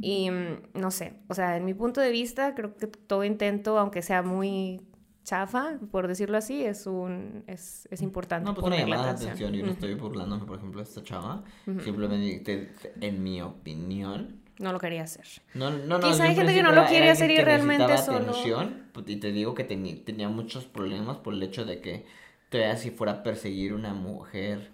Y 0.00 0.30
mm, 0.30 0.62
no 0.74 0.90
sé, 0.90 1.14
o 1.28 1.34
sea, 1.34 1.56
en 1.56 1.64
mi 1.64 1.74
punto 1.74 2.00
de 2.00 2.10
vista, 2.10 2.54
creo 2.54 2.76
que 2.76 2.86
todo 2.86 3.24
intento, 3.24 3.78
aunque 3.78 4.02
sea 4.02 4.22
muy 4.22 4.80
chafa, 5.24 5.78
por 5.90 6.08
decirlo 6.08 6.38
así, 6.38 6.64
es 6.64 6.86
un 6.86 7.44
es, 7.46 7.86
es 7.90 8.00
importante. 8.00 8.46
No, 8.48 8.54
pues 8.54 8.66
una 8.66 8.76
llamada 8.78 9.12
de 9.12 9.24
atención. 9.26 9.52
Yo 9.52 9.66
no 9.66 9.72
estoy 9.72 9.94
burlándome, 9.94 10.46
por 10.46 10.56
ejemplo, 10.58 10.80
de 10.80 10.88
esta 10.88 11.02
chava. 11.02 11.42
Ujú. 11.66 11.80
Simplemente, 11.80 12.38
te- 12.40 13.06
en 13.06 13.22
mi 13.22 13.42
opinión, 13.42 14.40
No 14.58 14.72
lo 14.72 14.78
quería 14.80 15.04
hacer. 15.04 15.24
No, 15.54 15.70
no, 15.70 15.98
no. 15.98 16.00
Quizá 16.00 16.24
hay 16.24 16.34
gente 16.34 16.52
que 16.52 16.62
no 16.62 16.72
lo 16.72 16.84
quiere 16.86 17.10
hacer 17.10 17.30
y 17.30 17.38
realmente 17.40 17.96
solo- 17.98 18.18
atención, 18.32 18.88
pues, 18.92 19.08
y 19.08 19.16
te 19.16 19.30
digo 19.32 19.54
que 19.54 19.68
teni- 19.68 20.04
tenía 20.04 20.28
muchos 20.28 20.64
problemas 20.66 21.18
por 21.18 21.34
el 21.34 21.42
hecho 21.42 21.64
de 21.64 21.80
que 21.80 22.06
todavía 22.48 22.76
si 22.76 22.90
fuera 22.90 23.12
a 23.12 23.22
perseguir 23.22 23.72
una 23.72 23.94
mujer 23.94 24.72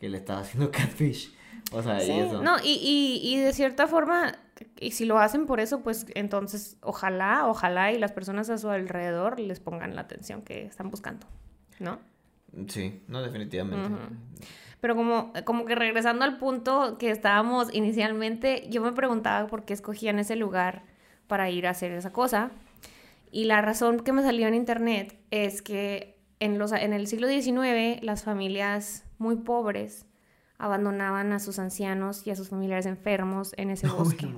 que 0.00 0.08
le 0.08 0.16
estaba 0.18 0.40
haciendo 0.40 0.70
catfish. 0.72 1.34
O 1.72 1.82
sea, 1.82 2.00
Sí, 2.00 2.12
y 2.12 2.18
eso. 2.20 2.42
no, 2.42 2.56
y, 2.62 2.74
y, 2.80 3.20
y 3.34 3.40
de 3.40 3.52
cierta 3.52 3.86
forma, 3.88 4.38
y 4.80 4.92
si 4.92 5.04
lo 5.04 5.18
hacen 5.18 5.46
por 5.46 5.58
eso, 5.60 5.80
pues 5.82 6.06
entonces 6.14 6.76
ojalá, 6.80 7.46
ojalá 7.48 7.92
y 7.92 7.98
las 7.98 8.12
personas 8.12 8.48
a 8.50 8.56
su 8.58 8.70
alrededor 8.70 9.40
les 9.40 9.58
pongan 9.60 9.94
la 9.96 10.02
atención 10.02 10.42
que 10.42 10.64
están 10.64 10.90
buscando, 10.90 11.26
¿no? 11.80 11.98
Sí, 12.68 13.02
no, 13.08 13.20
definitivamente. 13.22 13.86
Ujú. 13.88 13.98
Pero 14.86 14.94
como, 14.94 15.32
como 15.42 15.64
que 15.64 15.74
regresando 15.74 16.24
al 16.24 16.38
punto 16.38 16.96
que 16.96 17.10
estábamos 17.10 17.74
inicialmente, 17.74 18.68
yo 18.70 18.82
me 18.82 18.92
preguntaba 18.92 19.48
por 19.48 19.64
qué 19.64 19.72
escogían 19.72 20.20
ese 20.20 20.36
lugar 20.36 20.84
para 21.26 21.50
ir 21.50 21.66
a 21.66 21.70
hacer 21.70 21.90
esa 21.90 22.12
cosa. 22.12 22.52
Y 23.32 23.46
la 23.46 23.62
razón 23.62 23.98
que 23.98 24.12
me 24.12 24.22
salió 24.22 24.46
en 24.46 24.54
internet 24.54 25.18
es 25.32 25.60
que 25.60 26.20
en, 26.38 26.56
los, 26.60 26.70
en 26.70 26.92
el 26.92 27.08
siglo 27.08 27.26
XIX 27.26 28.00
las 28.04 28.22
familias 28.22 29.04
muy 29.18 29.34
pobres 29.34 30.05
abandonaban 30.58 31.32
a 31.32 31.38
sus 31.38 31.58
ancianos 31.58 32.26
y 32.26 32.30
a 32.30 32.36
sus 32.36 32.48
familiares 32.48 32.86
enfermos 32.86 33.52
en 33.56 33.70
ese 33.70 33.88
bosque. 33.88 34.28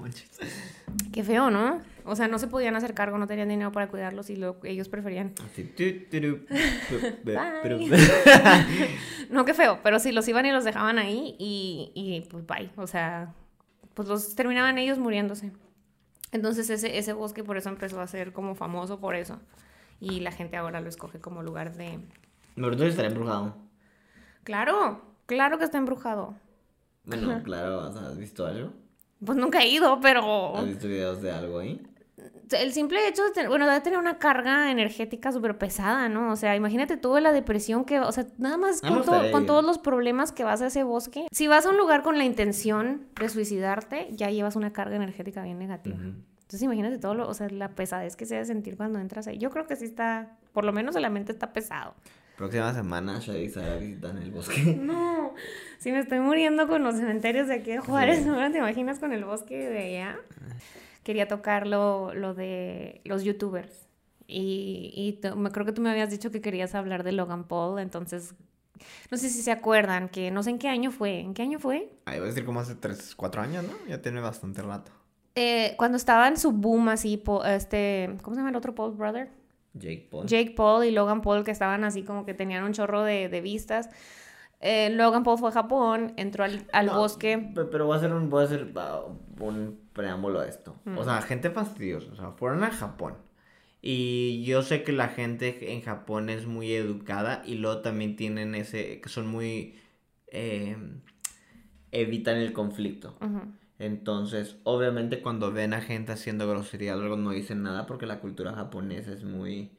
Qué 1.12 1.22
feo, 1.22 1.50
¿no? 1.50 1.80
O 2.04 2.16
sea, 2.16 2.28
no 2.28 2.38
se 2.38 2.48
podían 2.48 2.74
hacer 2.74 2.94
cargo, 2.94 3.18
no 3.18 3.26
tenían 3.26 3.48
dinero 3.48 3.70
para 3.70 3.88
cuidarlos 3.88 4.30
y 4.30 4.36
lo, 4.36 4.58
ellos 4.64 4.88
preferían 4.88 5.34
No, 9.30 9.44
qué 9.44 9.54
feo, 9.54 9.80
pero 9.82 9.98
sí, 9.98 10.12
los 10.12 10.26
iban 10.26 10.46
y 10.46 10.52
los 10.52 10.64
dejaban 10.64 10.98
ahí 10.98 11.36
y, 11.38 11.92
y 11.94 12.26
pues 12.30 12.46
bye. 12.46 12.70
O 12.76 12.86
sea, 12.86 13.34
pues 13.94 14.08
los 14.08 14.34
terminaban 14.34 14.78
ellos 14.78 14.98
muriéndose. 14.98 15.52
Entonces 16.32 16.70
ese, 16.70 16.98
ese 16.98 17.12
bosque 17.12 17.44
por 17.44 17.56
eso 17.56 17.68
empezó 17.68 18.00
a 18.00 18.06
ser 18.06 18.32
como 18.32 18.54
famoso 18.54 19.00
por 19.00 19.14
eso. 19.14 19.38
Y 20.00 20.20
la 20.20 20.32
gente 20.32 20.56
ahora 20.56 20.80
lo 20.80 20.88
escoge 20.88 21.20
como 21.20 21.42
lugar 21.42 21.76
de... 21.76 21.98
Pero 22.54 22.68
entonces 22.68 22.90
estará 22.90 23.08
embrujado. 23.08 23.56
Claro, 24.44 25.02
claro 25.28 25.58
que 25.58 25.64
está 25.64 25.78
embrujado. 25.78 26.34
Bueno, 27.04 27.40
claro, 27.44 27.80
¿has 27.82 28.18
visto 28.18 28.44
algo? 28.44 28.72
Pues 29.24 29.38
nunca 29.38 29.60
he 29.62 29.68
ido, 29.68 30.00
pero 30.00 30.56
¿Has 30.56 30.66
visto 30.66 30.88
videos 30.88 31.22
de 31.22 31.30
algo 31.30 31.58
ahí? 31.60 31.80
el 32.50 32.72
simple 32.72 33.06
hecho 33.06 33.22
de 33.24 33.30
tener, 33.30 33.48
bueno, 33.50 33.68
de 33.70 33.78
tener 33.82 33.98
una 33.98 34.18
carga 34.18 34.70
energética 34.70 35.30
súper 35.32 35.58
pesada, 35.58 36.08
¿no? 36.08 36.32
O 36.32 36.36
sea, 36.36 36.56
imagínate 36.56 36.96
tú 36.96 37.16
la 37.20 37.30
depresión 37.30 37.84
que, 37.84 38.00
o 38.00 38.10
sea, 38.10 38.26
nada 38.38 38.56
más 38.56 38.82
A 38.82 38.90
mí 38.90 38.96
me 38.96 39.04
con, 39.04 39.06
to- 39.26 39.30
con 39.30 39.46
todos 39.46 39.62
los 39.64 39.78
problemas 39.78 40.32
que 40.32 40.44
vas 40.44 40.62
a 40.62 40.66
ese 40.68 40.82
bosque. 40.82 41.26
Si 41.30 41.46
vas 41.46 41.66
a 41.66 41.70
un 41.70 41.76
lugar 41.76 42.02
con 42.02 42.16
la 42.16 42.24
intención 42.24 43.06
de 43.20 43.28
suicidarte, 43.28 44.08
ya 44.12 44.30
llevas 44.30 44.56
una 44.56 44.72
carga 44.72 44.96
energética 44.96 45.42
bien 45.42 45.58
negativa. 45.58 45.96
Entonces 45.96 46.62
imagínate 46.62 46.98
todo 46.98 47.14
lo, 47.14 47.28
o 47.28 47.34
sea, 47.34 47.48
la 47.50 47.74
pesadez 47.74 48.16
que 48.16 48.24
se 48.24 48.34
debe 48.34 48.46
sentir 48.46 48.76
cuando 48.78 48.98
entras 48.98 49.26
ahí. 49.28 49.36
Yo 49.36 49.50
creo 49.50 49.66
que 49.66 49.76
sí 49.76 49.84
está, 49.84 50.38
por 50.54 50.64
lo 50.64 50.72
menos 50.72 50.96
en 50.96 51.02
la 51.02 51.10
mente 51.10 51.32
está 51.32 51.52
pesado. 51.52 51.94
Próxima 52.38 52.72
semana 52.72 53.18
Shadi 53.18 53.44
estará 53.46 53.76
visitando 53.76 54.22
el 54.22 54.30
bosque. 54.30 54.78
No, 54.80 55.34
si 55.78 55.92
me 55.92 55.98
estoy 55.98 56.20
muriendo 56.20 56.66
con 56.68 56.82
los 56.84 56.94
cementerios 56.94 57.48
de 57.48 57.54
aquí 57.56 57.72
de 57.72 57.78
Juárez, 57.80 58.20
Sí. 58.20 58.24
¿no? 58.24 58.50
¿Te 58.50 58.58
imaginas 58.58 58.98
con 59.00 59.12
el 59.12 59.24
bosque 59.24 59.68
de 59.68 59.78
allá? 59.98 60.16
Quería 61.02 61.26
tocar 61.28 61.66
lo, 61.66 62.14
lo 62.14 62.34
de 62.34 63.00
los 63.04 63.24
youtubers. 63.24 63.86
Y, 64.26 64.92
y 65.22 65.36
me 65.36 65.50
creo 65.50 65.66
que 65.66 65.72
tú 65.72 65.80
me 65.82 65.90
habías 65.90 66.10
dicho 66.10 66.30
que 66.30 66.40
querías 66.40 66.74
hablar 66.74 67.02
de 67.02 67.12
Logan 67.12 67.44
Paul, 67.44 67.78
entonces 67.80 68.34
no 69.10 69.16
sé 69.18 69.28
si 69.30 69.42
se 69.42 69.50
acuerdan, 69.50 70.08
que 70.08 70.30
no 70.30 70.42
sé 70.44 70.50
en 70.50 70.58
qué 70.58 70.68
año 70.68 70.90
fue. 70.92 71.20
¿En 71.20 71.34
qué 71.34 71.42
año 71.42 71.58
fue? 71.58 71.90
Ahí 72.04 72.18
va 72.20 72.26
a 72.26 72.28
decir 72.28 72.44
como 72.44 72.60
hace 72.60 72.74
3, 72.76 73.14
4 73.16 73.42
años, 73.42 73.64
¿no? 73.64 73.72
Ya 73.88 74.00
tiene 74.00 74.20
bastante 74.20 74.62
rato. 74.62 74.92
Eh, 75.34 75.74
cuando 75.76 75.96
estaba 75.96 76.28
en 76.28 76.36
su 76.36 76.52
boom 76.52 76.88
así, 76.88 77.16
po- 77.16 77.44
este, 77.44 78.16
¿cómo 78.22 78.34
se 78.34 78.40
llama 78.40 78.50
el 78.50 78.56
otro 78.56 78.74
Paul 78.74 78.94
Brother? 78.94 79.30
Jake 79.78 80.08
Paul. 80.10 80.26
Jake 80.26 80.52
Paul 80.56 80.84
y 80.84 80.90
Logan 80.90 81.22
Paul 81.22 81.44
que 81.44 81.50
estaban 81.50 81.84
así 81.84 82.02
como 82.02 82.24
que 82.26 82.34
tenían 82.34 82.64
un 82.64 82.72
chorro 82.72 83.02
de, 83.02 83.28
de 83.28 83.40
vistas. 83.40 83.88
Eh, 84.60 84.90
Logan 84.90 85.22
Paul 85.22 85.38
fue 85.38 85.50
a 85.50 85.52
Japón, 85.52 86.12
entró 86.16 86.44
al, 86.44 86.66
al 86.72 86.86
No, 86.86 86.98
bosque. 86.98 87.38
pe- 87.54 87.64
Pero 87.64 87.86
voy 87.86 87.94
a 87.94 87.98
hacer 87.98 88.12
un, 88.12 88.28
voy 88.28 88.42
a 88.42 88.44
hacer 88.46 88.72
un 89.40 89.78
preámbulo 89.92 90.40
a 90.40 90.48
esto. 90.48 90.74
Mm. 90.84 90.98
O 90.98 91.04
sea, 91.04 91.22
gente 91.22 91.50
fastidiosa. 91.50 92.10
O 92.12 92.16
sea, 92.16 92.30
fueron 92.32 92.64
a 92.64 92.70
Japón. 92.70 93.14
Y 93.80 94.42
yo 94.44 94.62
sé 94.62 94.82
que 94.82 94.90
la 94.92 95.06
gente 95.08 95.72
en 95.72 95.82
Japón 95.82 96.28
es 96.30 96.46
muy 96.46 96.72
educada 96.74 97.42
y 97.46 97.54
luego 97.54 97.80
también 97.82 98.16
tienen 98.16 98.56
ese, 98.56 99.00
que 99.00 99.08
son 99.08 99.28
muy, 99.28 99.78
eh, 100.32 100.76
evitan 101.92 102.38
el 102.38 102.52
conflicto. 102.52 103.16
Entonces, 103.78 104.56
obviamente 104.64 105.22
cuando 105.22 105.52
ven 105.52 105.72
a 105.72 105.80
gente 105.80 106.12
haciendo 106.12 106.48
grosería 106.48 106.96
o 106.96 107.00
algo 107.00 107.16
no 107.16 107.30
dicen 107.30 107.62
nada 107.62 107.86
porque 107.86 108.06
la 108.06 108.20
cultura 108.20 108.52
japonesa 108.52 109.12
es 109.12 109.22
muy 109.24 109.70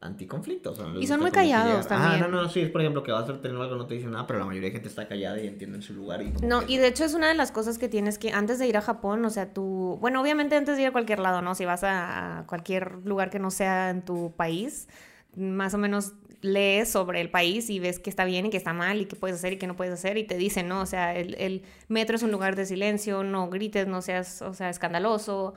anticonflicto. 0.00 0.70
o 0.72 0.74
sea, 0.74 0.86
no 0.86 1.00
Y 1.00 1.06
son 1.06 1.20
muy 1.20 1.30
callados 1.30 1.86
llegan- 1.86 1.88
también. 1.88 2.22
Ah, 2.24 2.28
no, 2.28 2.42
no, 2.42 2.48
sí, 2.48 2.60
es 2.60 2.70
por 2.70 2.80
ejemplo 2.80 3.02
que 3.02 3.12
vas 3.12 3.28
a 3.28 3.40
tener 3.40 3.60
algo 3.60 3.76
no 3.76 3.86
te 3.86 3.94
dicen 3.94 4.12
nada, 4.12 4.26
pero 4.26 4.38
la 4.38 4.44
mayoría 4.46 4.68
de 4.68 4.72
gente 4.74 4.88
está 4.88 5.08
callada 5.08 5.40
y 5.40 5.46
entienden 5.48 5.82
su 5.82 5.92
lugar 5.92 6.22
y 6.22 6.30
No, 6.46 6.60
que- 6.64 6.72
y 6.72 6.76
de 6.78 6.86
hecho 6.86 7.04
es 7.04 7.14
una 7.14 7.28
de 7.28 7.34
las 7.34 7.50
cosas 7.52 7.78
que 7.78 7.88
tienes 7.88 8.16
que, 8.18 8.32
antes 8.32 8.58
de 8.58 8.68
ir 8.68 8.76
a 8.76 8.80
Japón, 8.80 9.24
o 9.24 9.30
sea, 9.30 9.52
tú, 9.52 9.98
bueno, 10.00 10.20
obviamente 10.22 10.56
antes 10.56 10.76
de 10.76 10.82
ir 10.82 10.88
a 10.88 10.92
cualquier 10.92 11.18
lado, 11.18 11.42
¿no? 11.42 11.54
Si 11.54 11.64
vas 11.64 11.82
a 11.84 12.44
cualquier 12.46 12.98
lugar 13.04 13.28
que 13.30 13.40
no 13.40 13.50
sea 13.50 13.90
en 13.90 14.02
tu 14.02 14.32
país, 14.36 14.88
más 15.36 15.74
o 15.74 15.78
menos 15.78 16.14
lees 16.40 16.90
sobre 16.90 17.20
el 17.20 17.30
país 17.30 17.70
y 17.70 17.78
ves 17.80 17.98
que 17.98 18.10
está 18.10 18.24
bien 18.24 18.46
y 18.46 18.50
que 18.50 18.56
está 18.56 18.72
mal 18.72 19.00
y 19.00 19.06
qué 19.06 19.16
puedes 19.16 19.36
hacer 19.36 19.52
y 19.54 19.58
qué 19.58 19.66
no 19.66 19.76
puedes 19.76 19.92
hacer 19.94 20.18
y 20.18 20.24
te 20.24 20.36
dicen, 20.36 20.68
¿no? 20.68 20.80
O 20.80 20.86
sea, 20.86 21.14
el, 21.16 21.34
el 21.38 21.62
metro 21.88 22.16
es 22.16 22.22
un 22.22 22.30
lugar 22.30 22.56
de 22.56 22.66
silencio, 22.66 23.24
no 23.24 23.48
grites, 23.50 23.86
no 23.86 24.02
seas, 24.02 24.42
o 24.42 24.54
sea, 24.54 24.70
escandaloso. 24.70 25.54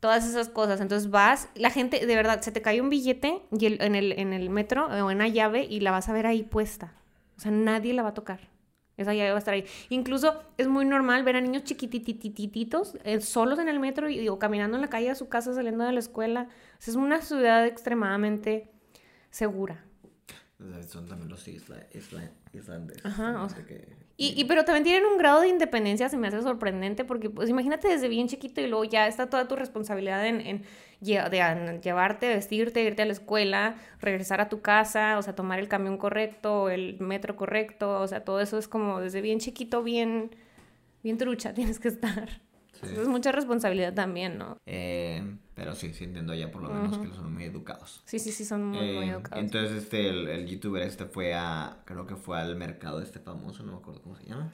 todas 0.00 0.26
esas 0.28 0.48
cosas. 0.48 0.80
Entonces 0.80 1.10
vas, 1.10 1.48
la 1.54 1.70
gente, 1.70 2.04
de 2.04 2.16
verdad, 2.16 2.40
se 2.40 2.50
te 2.50 2.60
cae 2.60 2.80
un 2.80 2.90
billete 2.90 3.42
y 3.52 3.66
en, 3.66 3.94
el, 3.94 4.12
en 4.12 4.32
el 4.32 4.50
metro 4.50 4.86
o 4.86 5.10
en 5.10 5.16
una 5.16 5.28
llave 5.28 5.64
y 5.64 5.80
la 5.80 5.92
vas 5.92 6.08
a 6.08 6.12
ver 6.12 6.26
ahí 6.26 6.42
puesta. 6.42 6.94
O 7.36 7.40
sea, 7.40 7.52
nadie 7.52 7.94
la 7.94 8.02
va 8.02 8.08
a 8.10 8.14
tocar. 8.14 8.50
Esa 8.96 9.14
llave 9.14 9.30
va 9.30 9.36
a 9.36 9.38
estar 9.38 9.54
ahí. 9.54 9.64
Incluso 9.90 10.42
es 10.58 10.66
muy 10.66 10.84
normal 10.84 11.22
ver 11.24 11.36
a 11.36 11.40
niños 11.40 11.64
chiquititititos 11.64 12.96
eh, 13.04 13.20
solos 13.20 13.58
en 13.58 13.68
el 13.68 13.78
metro 13.80 14.08
y, 14.10 14.28
o 14.28 14.38
caminando 14.38 14.76
en 14.76 14.82
la 14.82 14.88
calle 14.88 15.10
a 15.10 15.14
su 15.14 15.28
casa 15.28 15.54
saliendo 15.54 15.84
de 15.84 15.92
la 15.92 16.00
escuela. 16.00 16.48
O 16.78 16.80
sea, 16.80 16.92
es 16.92 16.96
una 16.96 17.22
ciudad 17.22 17.64
extremadamente 17.66 18.70
segura. 19.30 19.84
O 20.64 20.72
sea, 20.72 20.82
Son 20.84 21.06
también 21.06 21.28
los 21.28 21.46
isla, 21.48 21.86
isla, 21.92 22.30
islandeses. 22.52 23.04
Ajá, 23.04 23.42
o 23.42 23.48
sea, 23.48 23.64
que- 23.66 23.86
Y, 24.16 24.40
y- 24.40 24.44
pero 24.44 24.64
también 24.64 24.84
tienen 24.84 25.04
un 25.06 25.18
grado 25.18 25.40
de 25.40 25.48
independencia, 25.48 26.08
se 26.08 26.16
me 26.16 26.28
hace 26.28 26.40
sorprendente, 26.42 27.04
porque 27.04 27.30
pues 27.30 27.48
imagínate 27.48 27.88
desde 27.88 28.08
bien 28.08 28.28
chiquito 28.28 28.60
y 28.60 28.66
luego 28.68 28.84
ya 28.84 29.06
está 29.08 29.28
toda 29.28 29.48
tu 29.48 29.56
responsabilidad 29.56 30.24
en, 30.26 30.40
en 30.40 30.62
an- 31.40 31.80
llevarte, 31.82 32.28
vestirte, 32.28 32.82
irte 32.84 33.02
a 33.02 33.06
la 33.06 33.12
escuela, 33.12 33.74
regresar 34.00 34.40
a 34.40 34.48
tu 34.48 34.60
casa, 34.60 35.18
o 35.18 35.22
sea, 35.22 35.34
tomar 35.34 35.58
el 35.58 35.66
camión 35.68 35.96
correcto, 35.96 36.70
el 36.70 36.98
metro 37.00 37.34
correcto, 37.36 38.00
o 38.00 38.06
sea, 38.06 38.22
todo 38.24 38.40
eso 38.40 38.58
es 38.58 38.68
como 38.68 39.00
desde 39.00 39.20
bien 39.22 39.40
chiquito, 39.40 39.82
bien, 39.82 40.30
bien 41.02 41.18
trucha 41.18 41.52
tienes 41.54 41.80
que 41.80 41.88
estar. 41.88 42.28
Sí. 42.28 42.78
Entonces, 42.88 42.98
es 43.00 43.08
mucha 43.08 43.32
responsabilidad 43.32 43.94
también, 43.94 44.38
¿no? 44.38 44.56
Eh, 44.66 45.22
pero 45.54 45.74
sí, 45.74 45.92
sí 45.92 46.04
entiendo 46.04 46.34
ya 46.34 46.50
por 46.50 46.62
lo 46.62 46.70
menos 46.70 46.98
que 46.98 47.08
son 47.14 47.32
muy 47.34 47.44
educados. 47.44 48.02
Sí, 48.06 48.18
sí, 48.18 48.32
sí, 48.32 48.44
son 48.44 48.64
muy, 48.64 48.78
muy 48.92 49.06
Eh, 49.06 49.10
educados. 49.10 49.38
entonces 49.44 49.82
este 49.82 50.08
el, 50.08 50.28
el 50.28 50.46
youtuber 50.46 50.82
este 50.82 51.04
fue 51.06 51.34
a 51.34 51.78
creo 51.84 52.06
que 52.06 52.16
fue 52.16 52.38
al 52.40 52.56
mercado 52.56 53.00
este 53.02 53.20
famoso 53.20 53.62
no 53.62 53.72
me 53.72 53.78
acuerdo 53.78 54.02
cómo 54.02 54.16
se 54.16 54.24
llama 54.26 54.52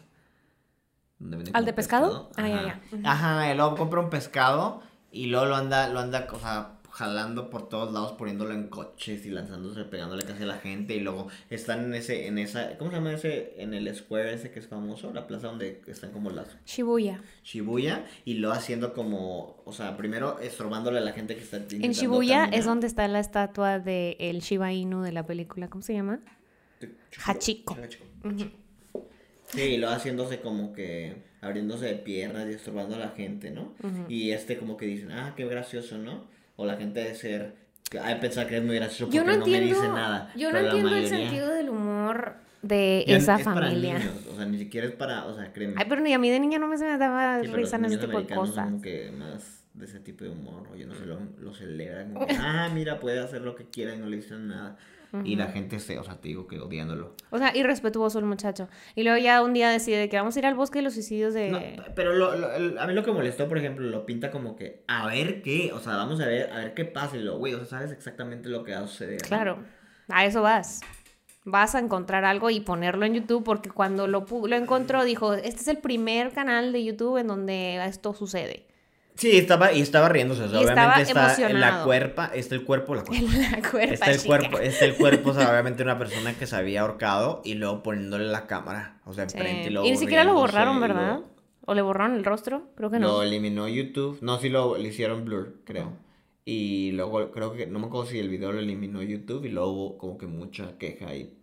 ¿Al 1.53 1.65
de 1.65 1.73
pescado? 1.73 2.31
Ah, 2.37 2.49
ya, 2.49 2.81
ya. 3.03 3.11
Ajá 3.11 3.53
y 3.53 3.57
luego 3.57 3.77
compra 3.77 4.01
un 4.01 4.11
pescado 4.11 4.83
y 5.11 5.27
luego 5.27 5.47
lo 5.47 5.57
anda 5.57 5.89
lo 5.89 5.99
anda 6.01 6.27
o 6.33 6.39
sea 6.39 6.78
jalando 6.99 7.49
por 7.49 7.69
todos 7.69 7.93
lados 7.93 8.13
poniéndolo 8.13 8.53
en 8.53 8.67
coches 8.67 9.25
y 9.25 9.31
lanzándose 9.31 9.85
pegándole 9.85 10.25
casi 10.25 10.43
a 10.43 10.47
la 10.47 10.59
gente 10.59 10.97
y 10.97 11.01
luego 11.01 11.29
están 11.49 11.85
en 11.85 11.95
ese 11.95 12.27
en 12.27 12.39
esa 12.39 12.77
cómo 12.77 12.91
se 12.91 12.97
llama 12.97 13.13
ese 13.13 13.55
en 13.59 13.73
el 13.73 13.95
square 13.95 14.35
ese 14.35 14.51
que 14.51 14.59
es 14.59 14.67
famoso 14.67 15.13
la 15.13 15.29
plaza 15.29 15.47
donde 15.47 15.81
están 15.87 16.11
como 16.11 16.31
las 16.31 16.49
Shibuya. 16.67 17.23
Shibuya 17.45 18.05
y 18.25 18.35
lo 18.35 18.51
haciendo 18.51 18.95
como, 18.95 19.63
o 19.65 19.73
sea, 19.73 19.97
primero 19.97 20.41
estorbándole 20.41 20.99
a 20.99 21.01
la 21.01 21.13
gente 21.13 21.37
que 21.37 21.43
está 21.43 21.59
En 21.71 21.93
Shibuya 21.93 22.41
caminar. 22.41 22.59
es 22.59 22.65
donde 22.65 22.89
está 22.89 23.07
la 23.07 23.21
estatua 23.21 23.79
de 23.79 24.17
el 24.19 24.41
Shiba 24.41 24.73
Inu 24.73 25.03
de 25.03 25.13
la 25.13 25.25
película, 25.25 25.69
¿cómo 25.69 25.83
se 25.83 25.95
llama? 25.95 26.19
Hachiko. 27.25 27.77
Hachiko. 27.81 28.07
Sí, 29.47 29.63
y 29.63 29.77
lo 29.77 29.89
haciéndose 29.89 30.41
como 30.41 30.73
que 30.73 31.23
abriéndose 31.41 31.87
de 31.87 31.95
piernas 31.95 32.49
y 32.49 32.55
estorbando 32.55 32.97
a 32.97 32.99
la 32.99 33.11
gente, 33.11 33.53
¿no? 33.53 33.73
Y 34.09 34.33
este 34.33 34.59
como 34.59 34.77
que 34.77 34.87
dicen, 34.87 35.13
ah, 35.13 35.35
qué 35.37 35.47
gracioso, 35.47 35.97
¿no? 35.97 36.37
O 36.61 36.67
la 36.67 36.77
gente 36.77 36.99
de 36.99 37.15
ser, 37.15 37.55
que 37.89 38.01
hay 38.01 38.17
pensar 38.17 38.49
que 38.49 38.57
es 38.57 38.65
muy 38.65 38.75
gracioso 38.75 39.05
porque 39.05 39.17
Yo 39.19 39.23
no 39.25 39.31
no, 39.31 39.39
me 39.39 39.45
entiendo, 39.57 39.77
dice 39.77 39.89
nada. 39.89 40.33
yo 40.37 40.51
no 40.51 40.59
entiendo 40.59 40.89
el 40.89 40.95
mayoría- 41.05 41.09
sentido 41.09 41.49
del 41.55 41.69
humor 41.71 42.35
de 42.63 43.05
Ya 43.07 43.17
esa 43.17 43.37
es 43.37 43.45
para 43.45 43.69
familia. 43.69 43.99
niños, 44.01 44.15
o 44.33 44.35
sea, 44.37 44.45
ni 44.45 44.59
siquiera 44.59 44.89
es 44.89 44.93
para, 44.93 45.25
o 45.27 45.37
sea, 45.37 45.53
créeme. 45.53 45.75
Ay, 45.79 45.87
pero 45.89 46.01
ni 46.01 46.13
a 46.13 46.19
mí 46.19 46.29
de 46.29 46.41
niña 46.41 46.59
no 46.59 46.67
me 46.67 46.77
se 46.77 46.85
me 46.85 46.99
daba 46.99 47.41
Sí, 47.43 47.47
risa 47.47 47.77
en 47.77 47.85
ese 47.85 47.99
tipo 47.99 48.19
de 48.21 48.27
cosas. 48.35 48.65
como 48.65 48.83
que 48.83 49.13
más 49.13 49.63
de 49.73 49.85
ese 49.85 50.01
tipo 50.01 50.25
de 50.25 50.31
humor, 50.31 50.67
o 50.73 50.75
yo 50.75 50.89
no 50.89 50.95
sé, 50.97 51.07
lo, 51.07 51.21
lo 51.39 51.55
celebran, 51.55 52.13
como 52.13 52.27
ah, 52.41 52.69
mira, 52.75 52.99
puede 52.99 53.21
hacer 53.21 53.43
lo 53.43 53.55
que 53.55 53.65
quiera 53.67 53.95
y 53.95 53.99
no 53.99 54.07
le 54.07 54.17
dicen 54.17 54.49
nada. 54.49 54.77
Y 55.25 55.37
la 55.37 55.47
gente 55.47 55.79
se, 55.81 55.99
o 55.99 56.05
sea, 56.05 56.17
te 56.21 56.29
digo 56.29 56.47
que 56.47 56.61
odiándolo. 56.61 57.15
O 57.31 57.39
sea, 57.39 57.57
irrespetuoso 57.57 58.19
el 58.19 58.27
muchacho. 58.27 58.69
Y 58.95 59.05
luego 59.05 59.17
ya 59.17 59.43
un 59.43 59.55
día 59.55 59.71
decide 59.71 60.09
que 60.11 60.17
vamos 60.19 60.37
a 60.37 60.39
ir 60.39 60.45
al 60.47 60.55
bosque 60.55 60.81
de 60.81 60.83
los 60.83 60.93
suicidios 60.95 61.33
de... 61.33 61.51
No, 61.51 61.61
pero 61.95 62.13
lo, 62.13 62.37
lo- 62.37 62.79
a 62.81 62.87
mí 62.87 62.93
lo 62.93 63.03
que 63.03 63.13
molestó, 63.13 63.49
por 63.49 63.57
ejemplo, 63.57 63.87
lo 63.89 64.05
pinta 64.05 64.31
como 64.31 64.55
que, 64.55 64.85
a 64.87 65.07
ver 65.07 65.41
qué, 65.41 65.73
o 65.73 65.81
sea, 65.81 65.97
vamos 65.97 66.21
a 66.21 66.27
ver, 66.27 66.53
a 66.53 66.59
ver 66.59 66.75
qué 66.75 66.85
pasa 66.85 67.17
y 67.17 67.21
lo, 67.23 67.39
güey, 67.39 67.55
o 67.55 67.59
sea, 67.59 67.67
sabes 67.79 67.91
exactamente 67.93 68.51
lo 68.51 68.65
que 68.65 68.73
va 68.73 68.81
a 68.81 68.87
suceder. 68.87 69.23
¿no? 69.23 69.29
Claro, 69.29 69.65
a 70.09 70.27
eso 70.27 70.43
vas. 70.43 70.81
Vas 71.45 71.75
a 71.75 71.79
encontrar 71.79 72.27
algo 72.27 72.51
y 72.51 72.61
ponerlo 72.61 73.07
en 73.07 73.15
YouTube 73.15 73.43
porque 73.45 73.71
cuando 73.71 74.07
lo, 74.09 74.27
pu- 74.27 74.47
lo 74.47 74.57
encontró 74.57 75.05
dijo, 75.05 75.33
este 75.33 75.61
es 75.63 75.69
el 75.69 75.79
primer 75.79 76.33
canal 76.33 76.71
de 76.73 76.85
YouTube 76.85 77.17
en 77.17 77.29
donde 77.29 77.83
esto 77.87 78.13
sucede. 78.13 78.67
Sí, 79.19 79.37
estaba, 79.37 79.73
y 79.73 79.81
estaba 79.81 80.09
riéndose, 80.09 80.43
o 80.45 80.49
sea, 80.49 80.61
Y 80.61 80.65
estaba 80.65 80.95
obviamente 80.95 81.11
está 81.13 81.51
en 81.51 81.61
la 81.61 81.83
cuerpa, 81.83 82.31
está 82.35 82.55
el 82.55 82.65
cuerpo, 82.65 82.95
la 82.95 83.03
cuerpa. 83.05 83.27
La 83.51 83.69
cuerpa 83.69 83.95
Está 83.95 84.11
el 84.13 84.19
chica. 84.19 84.27
cuerpo, 84.39 84.59
está 84.61 84.85
el 84.85 84.95
cuerpo, 84.97 85.31
o 85.31 85.35
sea, 85.35 85.49
obviamente 85.51 85.83
una 85.83 85.99
persona 85.99 86.35
que 86.39 86.47
se 86.47 86.55
había 86.55 86.83
ahorcado 86.83 87.43
y 87.45 87.55
luego 87.55 87.83
poniéndole 87.83 88.27
la 88.27 88.47
cámara, 88.47 89.01
o 89.05 89.13
sea, 89.13 89.29
Sí. 89.29 89.37
enfrente 89.37 89.65
y 89.65 89.67
Y 89.67 89.71
luego 89.71 89.89
ni 89.91 89.97
siquiera 89.97 90.23
lo 90.25 90.35
borraron, 90.35 90.77
y 90.77 90.81
¿verdad? 90.81 91.07
luego- 91.15 91.29
¿O 91.67 91.75
le 91.75 91.83
borraron 91.83 92.17
el 92.17 92.25
rostro? 92.25 92.71
Creo 92.77 92.91
que 92.91 92.99
no. 92.99 93.09
Lo 93.09 93.23
eliminó 93.23 93.69
YouTube. 93.69 94.19
No, 94.23 94.39
sí 94.39 94.49
lo, 94.49 94.79
le 94.79 94.89
hicieron 94.89 95.25
blur, 95.27 95.57
creo. 95.65 95.93
Y 96.47 96.93
luego 96.93 97.31
creo 97.31 97.53
que, 97.53 97.67
no 97.67 97.79
me 97.79 97.87
acuerdo 97.89 98.07
si 98.11 98.19
el 98.21 98.31
video 98.31 98.53
lo 98.53 98.61
eliminó 98.61 99.03
YouTube 99.03 99.45
y 99.45 99.51
luego 99.51 99.71
hubo 99.73 99.99
como 99.99 100.17
que 100.17 100.27
mucha 100.27 100.79
queja 100.79 101.15
y 101.15 101.37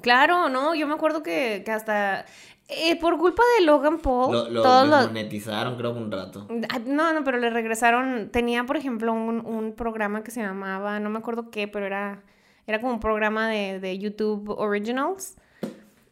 Claro, 0.00 0.48
no, 0.48 0.74
yo 0.74 0.86
me 0.86 0.94
acuerdo 0.94 1.22
que, 1.22 1.62
que 1.64 1.72
hasta 1.72 2.24
eh, 2.68 3.00
por 3.00 3.16
culpa 3.18 3.42
de 3.58 3.64
Logan 3.64 3.98
Paul, 3.98 4.32
Lo, 4.32 4.50
lo 4.50 4.62
todos 4.62 4.88
los... 4.88 5.00
desmonetizaron 5.00 5.76
creo 5.76 5.94
que 5.94 5.98
un 6.00 6.12
rato. 6.12 6.46
No, 6.86 7.12
no, 7.14 7.24
pero 7.24 7.38
le 7.38 7.48
regresaron. 7.48 8.28
Tenía, 8.30 8.64
por 8.64 8.76
ejemplo, 8.76 9.12
un, 9.12 9.44
un 9.44 9.74
programa 9.74 10.22
que 10.22 10.30
se 10.30 10.42
llamaba, 10.42 11.00
no 11.00 11.08
me 11.08 11.18
acuerdo 11.18 11.50
qué, 11.50 11.66
pero 11.66 11.86
era, 11.86 12.22
era 12.66 12.80
como 12.80 12.92
un 12.92 13.00
programa 13.00 13.48
de, 13.48 13.80
de 13.80 13.98
YouTube 13.98 14.50
Originals. 14.50 15.36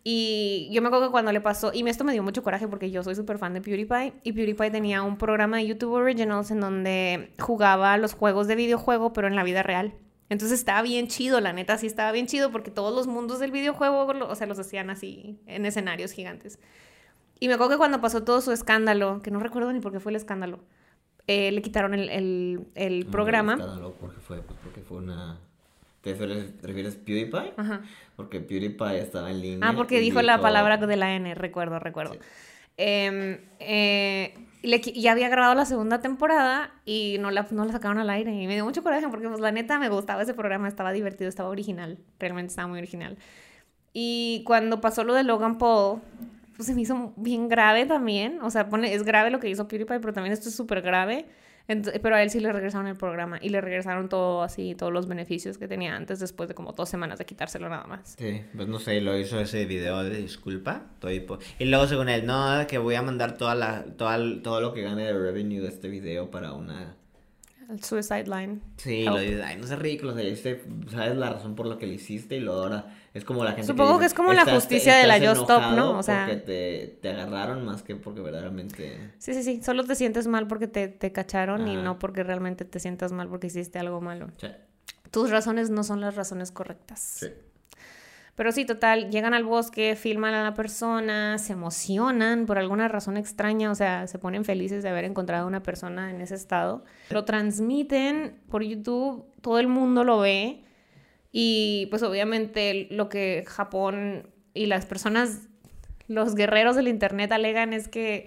Y 0.08 0.68
yo 0.72 0.82
me 0.82 0.86
acuerdo 0.86 1.08
que 1.08 1.10
cuando 1.10 1.32
le 1.32 1.40
pasó, 1.40 1.72
y 1.74 1.86
esto 1.88 2.04
me 2.04 2.12
dio 2.12 2.22
mucho 2.22 2.42
coraje 2.42 2.68
porque 2.68 2.92
yo 2.92 3.02
soy 3.02 3.16
súper 3.16 3.38
fan 3.38 3.52
de 3.54 3.60
PewDiePie, 3.60 4.12
y 4.22 4.32
PewDiePie 4.32 4.70
tenía 4.70 5.02
un 5.02 5.18
programa 5.18 5.56
de 5.56 5.66
YouTube 5.66 5.92
Originals 5.94 6.52
en 6.52 6.60
donde 6.60 7.34
jugaba 7.40 7.98
los 7.98 8.14
juegos 8.14 8.46
de 8.46 8.54
videojuego, 8.54 9.12
pero 9.12 9.26
en 9.26 9.34
la 9.34 9.42
vida 9.42 9.64
real. 9.64 9.94
Entonces 10.28 10.58
estaba 10.58 10.82
bien 10.82 11.06
chido, 11.08 11.40
la 11.40 11.52
neta, 11.52 11.78
sí 11.78 11.86
estaba 11.86 12.10
bien 12.12 12.26
chido 12.26 12.50
porque 12.50 12.70
todos 12.70 12.94
los 12.94 13.06
mundos 13.06 13.38
del 13.38 13.52
videojuego, 13.52 14.06
o 14.06 14.34
sea, 14.34 14.46
los 14.46 14.58
hacían 14.58 14.90
así, 14.90 15.38
en 15.46 15.66
escenarios 15.66 16.12
gigantes. 16.12 16.58
Y 17.38 17.48
me 17.48 17.54
acuerdo 17.54 17.72
que 17.72 17.78
cuando 17.78 18.00
pasó 18.00 18.24
todo 18.24 18.40
su 18.40 18.50
escándalo, 18.52 19.20
que 19.22 19.30
no 19.30 19.38
recuerdo 19.38 19.72
ni 19.72 19.80
por 19.80 19.92
qué 19.92 20.00
fue 20.00 20.10
el 20.12 20.16
escándalo, 20.16 20.60
eh, 21.28 21.52
le 21.52 21.62
quitaron 21.62 21.94
el, 21.94 22.08
el- 22.08 22.66
el 22.74 23.06
programa. 23.06 23.54
Escándalo, 23.54 23.94
porque 24.00 24.20
fue, 24.20 24.40
pues, 24.42 24.58
porque 24.62 24.80
fue 24.80 24.98
una... 24.98 25.38
¿Te 26.00 26.12
refieres, 26.12 26.56
te 26.58 26.66
refieres 26.68 26.94
PewDiePie? 26.96 27.54
Ajá. 27.56 27.82
Porque 28.14 28.40
PewDiePie 28.40 28.98
estaba 29.00 29.30
en 29.30 29.40
línea. 29.40 29.68
Ah, 29.68 29.72
porque 29.74 29.98
dijo 30.00 30.22
la 30.22 30.40
palabra 30.40 30.76
de 30.76 30.96
la 30.96 31.14
N, 31.16 31.34
recuerdo, 31.34 31.78
recuerdo. 31.80 32.14
Sí. 32.14 32.20
Em, 32.76 33.38
eh, 33.58 34.34
le 34.62 34.80
qui- 34.80 34.92
ya 35.00 35.12
había 35.12 35.28
grabado 35.28 35.54
la 35.54 35.64
segunda 35.64 36.00
temporada 36.00 36.72
y 36.84 37.16
no 37.20 37.30
la, 37.30 37.46
no 37.50 37.64
la 37.64 37.72
sacaron 37.72 37.98
al 37.98 38.10
aire. 38.10 38.32
Y 38.34 38.46
me 38.46 38.54
dio 38.54 38.64
mucho 38.64 38.82
coraje 38.82 39.06
porque, 39.08 39.28
pues, 39.28 39.40
la 39.40 39.52
neta, 39.52 39.78
me 39.78 39.88
gustaba 39.88 40.22
ese 40.22 40.34
programa, 40.34 40.68
estaba 40.68 40.92
divertido, 40.92 41.28
estaba 41.28 41.48
original. 41.48 41.98
Realmente 42.18 42.50
estaba 42.50 42.68
muy 42.68 42.78
original. 42.78 43.16
Y 43.92 44.42
cuando 44.46 44.80
pasó 44.80 45.04
lo 45.04 45.14
de 45.14 45.24
Logan 45.24 45.58
Paul, 45.58 46.00
pues 46.56 46.66
se 46.66 46.74
me 46.74 46.82
hizo 46.82 47.12
bien 47.16 47.48
grave 47.48 47.86
también. 47.86 48.40
O 48.42 48.50
sea, 48.50 48.68
pone, 48.68 48.92
es 48.94 49.02
grave 49.04 49.30
lo 49.30 49.40
que 49.40 49.48
hizo 49.48 49.68
PewDiePie, 49.68 50.00
pero 50.00 50.12
también 50.12 50.32
esto 50.32 50.48
es 50.48 50.54
súper 50.56 50.82
grave. 50.82 51.26
Ent- 51.68 52.00
pero 52.00 52.14
a 52.14 52.22
él 52.22 52.30
sí 52.30 52.38
le 52.40 52.52
regresaron 52.52 52.86
el 52.86 52.96
programa 52.96 53.38
y 53.42 53.48
le 53.48 53.60
regresaron 53.60 54.08
todo 54.08 54.42
así, 54.42 54.74
todos 54.76 54.92
los 54.92 55.08
beneficios 55.08 55.58
que 55.58 55.66
tenía 55.66 55.96
antes, 55.96 56.20
después 56.20 56.48
de 56.48 56.54
como 56.54 56.72
dos 56.72 56.88
semanas 56.88 57.18
de 57.18 57.24
quitárselo 57.26 57.68
nada 57.68 57.86
más. 57.86 58.14
Sí, 58.18 58.42
pues 58.54 58.68
no 58.68 58.78
sé, 58.78 59.00
lo 59.00 59.18
hizo 59.18 59.40
ese 59.40 59.64
video 59.66 60.02
de 60.04 60.16
disculpa. 60.22 60.84
todo 61.00 61.10
y 61.10 61.64
luego 61.64 61.86
según 61.88 62.08
él, 62.08 62.24
no, 62.24 62.66
que 62.68 62.78
voy 62.78 62.94
a 62.94 63.02
mandar 63.02 63.36
toda 63.36 63.54
la, 63.54 63.84
toda, 63.96 64.18
todo 64.42 64.60
lo 64.60 64.72
que 64.72 64.82
gane 64.82 65.04
de 65.04 65.12
revenue 65.12 65.60
de 65.60 65.68
este 65.68 65.88
video 65.88 66.30
para 66.30 66.52
una... 66.52 66.94
El 67.68 67.82
Suicide 67.82 68.26
Line. 68.28 68.60
Sí, 68.76 69.02
Help. 69.02 69.14
lo 69.14 69.18
dice, 69.18 69.42
ay, 69.42 69.56
no 69.56 69.66
seas 69.66 69.80
ridículo, 69.80 70.12
o 70.12 70.14
sea, 70.14 70.22
este, 70.22 70.62
sabes 70.88 71.16
la 71.16 71.30
razón 71.30 71.56
por 71.56 71.66
la 71.66 71.78
que 71.78 71.88
lo 71.88 71.94
hiciste 71.94 72.36
y 72.36 72.40
luego 72.40 72.60
ahora 72.62 72.94
es 73.16 73.24
como 73.24 73.44
la 73.44 73.52
gente 73.52 73.66
Supongo 73.66 73.90
dice, 73.92 74.00
que 74.00 74.06
es 74.06 74.14
como 74.14 74.32
la 74.32 74.42
"Estás- 74.42 74.54
justicia 74.54 74.96
de 74.96 75.06
la 75.06 75.18
Just 75.18 75.42
Stop, 75.42 75.72
¿no? 75.74 75.98
O 75.98 76.02
sea- 76.02 76.26
Porque 76.26 76.40
te, 76.40 76.98
te 77.02 77.08
agarraron 77.10 77.64
más 77.64 77.82
que 77.82 77.96
porque 77.96 78.20
verdaderamente... 78.20 79.12
Sí, 79.18 79.34
sí, 79.34 79.42
sí. 79.42 79.62
Solo 79.62 79.84
te 79.84 79.94
sientes 79.94 80.26
mal 80.26 80.46
porque 80.46 80.66
te, 80.68 80.88
te 80.88 81.12
cacharon 81.12 81.66
y 81.68 81.76
no 81.76 81.98
porque 81.98 82.22
realmente 82.22 82.64
te 82.64 82.78
sientas 82.80 83.12
mal 83.12 83.28
porque 83.28 83.46
hiciste 83.48 83.78
algo 83.78 84.00
malo. 84.00 84.28
Sí, 84.38 84.48
Tus 85.10 85.30
razones 85.30 85.70
no 85.70 85.82
son 85.84 86.00
las 86.00 86.14
razones 86.16 86.50
correctas. 86.52 87.00
sí. 87.00 87.28
Pero 88.34 88.52
sí, 88.52 88.66
total, 88.66 89.10
llegan 89.10 89.32
al 89.32 89.44
bosque, 89.44 89.96
filman 89.96 90.34
a 90.34 90.44
la 90.44 90.52
persona, 90.52 91.38
se 91.38 91.54
emocionan 91.54 92.44
por 92.44 92.58
alguna 92.58 92.86
razón 92.86 93.16
extraña, 93.16 93.70
o 93.70 93.74
sea, 93.74 94.06
se 94.08 94.18
ponen 94.18 94.44
felices 94.44 94.82
de 94.82 94.90
haber 94.90 95.04
encontrado 95.06 95.44
a 95.44 95.46
una 95.46 95.62
persona 95.62 96.10
en 96.10 96.20
ese 96.20 96.34
estado. 96.34 96.84
Lo 97.08 97.24
transmiten 97.24 98.38
por 98.50 98.62
YouTube, 98.62 99.24
todo 99.40 99.58
el 99.58 99.68
mundo 99.68 100.04
lo 100.04 100.18
ve 100.18 100.65
y 101.38 101.84
pues 101.90 102.02
obviamente 102.02 102.88
lo 102.90 103.10
que 103.10 103.44
Japón 103.46 104.26
y 104.54 104.64
las 104.64 104.86
personas, 104.86 105.50
los 106.08 106.34
guerreros 106.34 106.76
del 106.76 106.88
Internet 106.88 107.30
alegan 107.30 107.74
es 107.74 107.88
que 107.88 108.26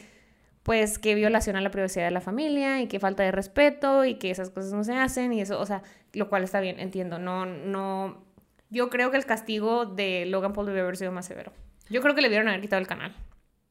pues 0.62 0.99
que 0.99 1.16
violación 1.16 1.55
a 1.55 1.62
la 1.62 1.72
privacidad 1.72 2.05
de 2.05 2.12
la 2.12 2.22
familia 2.22 2.84
y 2.84 2.88
que 2.88 2.99
falta 2.99 3.24
de 3.24 3.32
respeto 3.32 4.05
y 4.05 4.20
que 4.20 4.30
esas 4.30 4.51
cosas 4.51 4.74
no 4.74 4.84
se 4.84 4.93
hacen 4.93 5.34
y 5.34 5.41
eso, 5.41 5.60
o 5.60 5.66
sea, 5.66 5.82
lo 6.14 6.30
cual 6.30 6.43
está 6.43 6.60
bien, 6.60 6.80
entiendo, 6.80 7.18
no, 7.18 7.47
no, 7.47 8.24
yo 8.70 8.91
creo 8.91 9.10
que 9.10 9.18
el 9.18 9.26
castigo 9.26 9.88
de 9.88 10.28
Logan 10.28 10.53
Paul 10.53 10.68
debió 10.68 10.84
haber 10.84 10.95
sido 10.95 11.12
más 11.12 11.26
severo. 11.26 11.51
Yo 11.89 12.01
creo 12.01 12.14
que 12.14 12.22
le 12.22 12.28
debieron 12.28 12.47
haber 12.49 12.62
quitado 12.62 12.80
el 12.80 12.88
canal. 12.88 13.16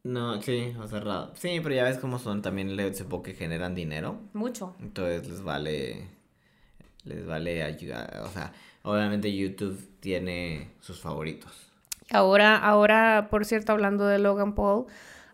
No, 0.02 0.42
sí, 0.42 0.74
o 0.80 0.88
cerrado. 0.88 1.30
Sí, 1.36 1.60
pero 1.62 1.76
ya 1.76 1.84
ves 1.84 1.98
cómo 1.98 2.18
son, 2.18 2.42
también 2.42 2.76
supongo 2.92 3.22
que 3.22 3.34
generan 3.34 3.76
dinero. 3.76 4.18
Mucho. 4.32 4.74
Entonces 4.80 5.28
les 5.28 5.42
vale, 5.42 6.08
les 7.04 7.24
vale 7.24 7.62
ayudar, 7.62 8.22
o 8.24 8.30
sea, 8.30 8.52
obviamente 8.88 9.34
YouTube 9.34 9.78
tiene 10.00 10.72
sus 10.80 11.00
favoritos. 11.00 11.72
Ahora, 12.10 12.56
ahora, 12.56 13.28
por 13.30 13.44
cierto, 13.44 13.72
hablando 13.72 14.06
de 14.06 14.18
Logan 14.18 14.54
Paul, 14.54 14.86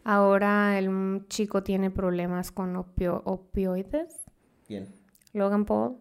ahora 0.02 0.78
el 0.78 1.24
chico 1.28 1.62
tiene 1.62 1.90
problemas 1.90 2.50
con 2.50 2.74
opio- 2.76 3.22
opioides. 3.24 4.24
¿Quién? 4.66 4.88
Logan 5.32 5.64
Paul. 5.64 5.96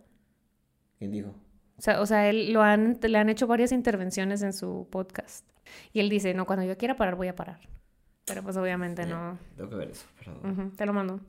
¿Quién 0.97 1.11
dijo? 1.11 1.29
O 1.77 1.81
sea, 1.81 2.01
o 2.01 2.05
sea, 2.05 2.29
él 2.29 2.53
lo 2.53 2.61
han, 2.61 2.99
le 3.01 3.17
han 3.17 3.29
hecho 3.29 3.45
varias 3.47 3.71
intervenciones 3.71 4.41
en 4.41 4.53
su 4.53 4.87
podcast. 4.89 5.45
Y 5.91 5.99
él 5.99 6.09
dice, 6.09 6.33
no, 6.33 6.45
cuando 6.45 6.65
yo 6.65 6.77
quiera 6.77 6.95
parar, 6.95 7.15
voy 7.15 7.27
a 7.27 7.35
parar. 7.35 7.59
Pero 8.25 8.41
pues 8.41 8.55
obviamente 8.57 9.05
no. 9.05 9.37
Tengo 9.57 9.69
que 9.69 9.75
ver 9.75 9.89
eso, 9.89 10.05
pero... 10.17 10.39
Ujú, 10.49 10.69
te 10.75 10.85
lo 10.85 10.93
mando. 10.93 11.19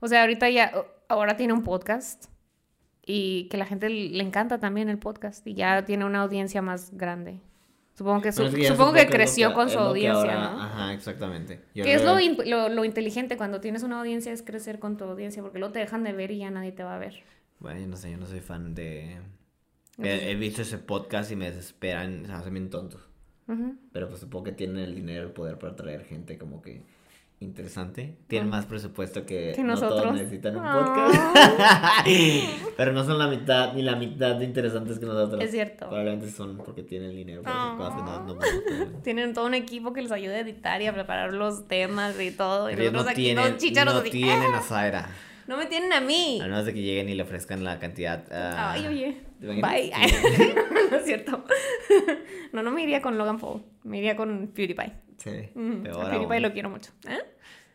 O 0.00 0.08
sea, 0.08 0.22
ahorita 0.22 0.50
ya, 0.50 0.72
ahora 1.08 1.36
tiene 1.36 1.52
un 1.52 1.62
podcast. 1.62 2.26
Y 3.04 3.48
que 3.48 3.56
la 3.56 3.66
gente 3.66 3.88
le 3.90 4.22
encanta 4.22 4.58
también 4.60 4.88
el 4.88 4.98
podcast. 4.98 5.46
Y 5.46 5.54
ya 5.54 5.84
tiene 5.84 6.04
una 6.04 6.20
audiencia 6.22 6.62
más 6.62 6.90
grande. 6.96 7.40
Supongo 7.94 8.22
que, 8.22 8.32
su- 8.32 8.44
es 8.44 8.68
supongo 8.68 8.94
que 8.94 9.06
creció 9.06 9.52
con 9.52 9.68
su 9.68 9.78
audiencia, 9.78 10.14
ahora- 10.14 10.52
¿no? 10.54 10.62
Ajá, 10.62 10.92
exactamente. 10.94 11.60
Yo 11.74 11.84
Que 11.84 11.94
es 11.94 12.04
lo, 12.04 12.18
in- 12.20 12.38
lo, 12.46 12.68
lo 12.70 12.84
inteligente 12.86 13.36
cuando 13.36 13.60
tienes 13.60 13.82
una 13.82 13.98
audiencia, 14.00 14.32
es 14.32 14.42
crecer 14.42 14.78
con 14.78 14.96
tu 14.96 15.04
audiencia, 15.04 15.42
porque 15.42 15.58
luego 15.58 15.72
te 15.72 15.80
dejan 15.80 16.02
de 16.04 16.12
ver 16.12 16.30
y 16.30 16.38
ya 16.38 16.50
nadie 16.50 16.72
te 16.72 16.82
va 16.84 16.94
a 16.94 16.98
ver. 16.98 17.22
Bueno, 17.58 17.80
yo 17.80 17.86
no 17.88 17.96
sé, 17.96 18.10
yo 18.10 18.16
no 18.16 18.26
soy 18.26 18.40
fan 18.40 18.74
de... 18.74 19.18
No, 19.98 20.06
He, 20.06 20.30
he 20.30 20.34
visto 20.36 20.62
ese 20.62 20.78
podcast 20.78 21.30
y 21.32 21.36
me 21.36 21.50
desesperan, 21.50 22.22
se 22.22 22.28
me 22.28 22.34
hacen 22.34 22.54
bien 22.54 22.70
tontos. 22.70 23.00
Pero 23.92 24.08
pues 24.08 24.20
supongo 24.20 24.44
que 24.44 24.52
tienen 24.52 24.78
el 24.78 24.94
dinero, 24.94 25.24
el 25.24 25.32
poder 25.32 25.58
para 25.58 25.76
traer 25.76 26.04
gente 26.06 26.38
como 26.38 26.62
que 26.62 26.80
interesante. 27.40 28.16
Tienen 28.26 28.48
más 28.48 28.64
presupuesto 28.64 29.26
que, 29.26 29.52
Que 29.54 29.62
no 29.62 29.74
todos 29.74 29.90
nosotros. 29.90 30.14
necesitan 30.14 30.56
un 30.56 30.62
Ah. 30.64 30.72
podcast. 30.72 32.06
Pero 32.84 32.92
no 32.94 33.04
son 33.04 33.18
la 33.18 33.28
mitad, 33.28 33.74
ni 33.74 33.82
la 33.82 33.94
mitad 33.94 34.34
de 34.34 34.44
interesantes 34.44 34.98
que 34.98 35.06
nosotros. 35.06 35.40
Es 35.42 35.50
cierto. 35.52 35.86
Probablemente 35.88 36.30
son 36.30 36.56
porque 36.56 36.82
tienen 36.82 37.10
dinero 37.14 37.42
para 37.42 37.64
hacer 37.74 37.76
cosas 37.78 37.94
que 37.94 38.02
no, 38.02 38.10
Ah. 38.10 38.24
no 38.26 38.34
podemos 38.38 38.64
hacer. 38.66 39.02
Tienen 39.02 39.34
todo 39.34 39.46
un 39.46 39.54
equipo 39.54 39.92
que 39.92 40.02
les 40.02 40.10
ayuda 40.10 40.34
a 40.34 40.40
editar 40.40 40.82
y 40.82 40.86
a 40.88 40.92
preparar 40.92 41.32
los 41.32 41.68
temas 41.68 42.20
y 42.20 42.32
todo. 42.32 42.68
Y 42.70 42.74
nosotros 42.74 43.04
no 43.04 43.10
aquí 43.10 43.22
tienen, 43.22 43.44
no 43.44 44.00
así, 44.00 44.10
tienen 44.10 44.54
¡ah! 44.54 44.58
a 44.58 44.62
Zaira. 44.62 45.08
No 45.46 45.56
me 45.56 45.66
tienen 45.66 45.92
a 45.92 46.00
mí. 46.00 46.38
A 46.40 46.44
menos 46.44 46.64
de 46.66 46.74
que 46.74 46.82
lleguen 46.82 47.08
y 47.08 47.14
le 47.14 47.22
ofrezcan 47.22 47.62
la 47.64 47.78
cantidad. 47.78 48.24
ah, 48.32 48.72
Ay, 48.72 48.86
oye. 48.86 49.20
Bye. 49.40 49.92
no 50.90 50.96
es 50.96 51.04
cierto. 51.04 51.44
no, 52.52 52.62
no 52.62 52.70
me 52.70 52.82
iría 52.82 53.00
con 53.02 53.18
Logan 53.18 53.38
Paul. 53.38 53.62
Me 53.84 53.98
iría 53.98 54.16
con 54.16 54.48
PewDiePie. 54.54 54.92
Sí, 55.18 55.30
Mm, 55.54 55.82
peor 55.82 56.06
a 56.06 56.10
PewDiePie 56.10 56.34
aún. 56.36 56.42
lo 56.42 56.52
quiero 56.52 56.70
mucho. 56.70 56.90
¿Eh? 57.08 57.18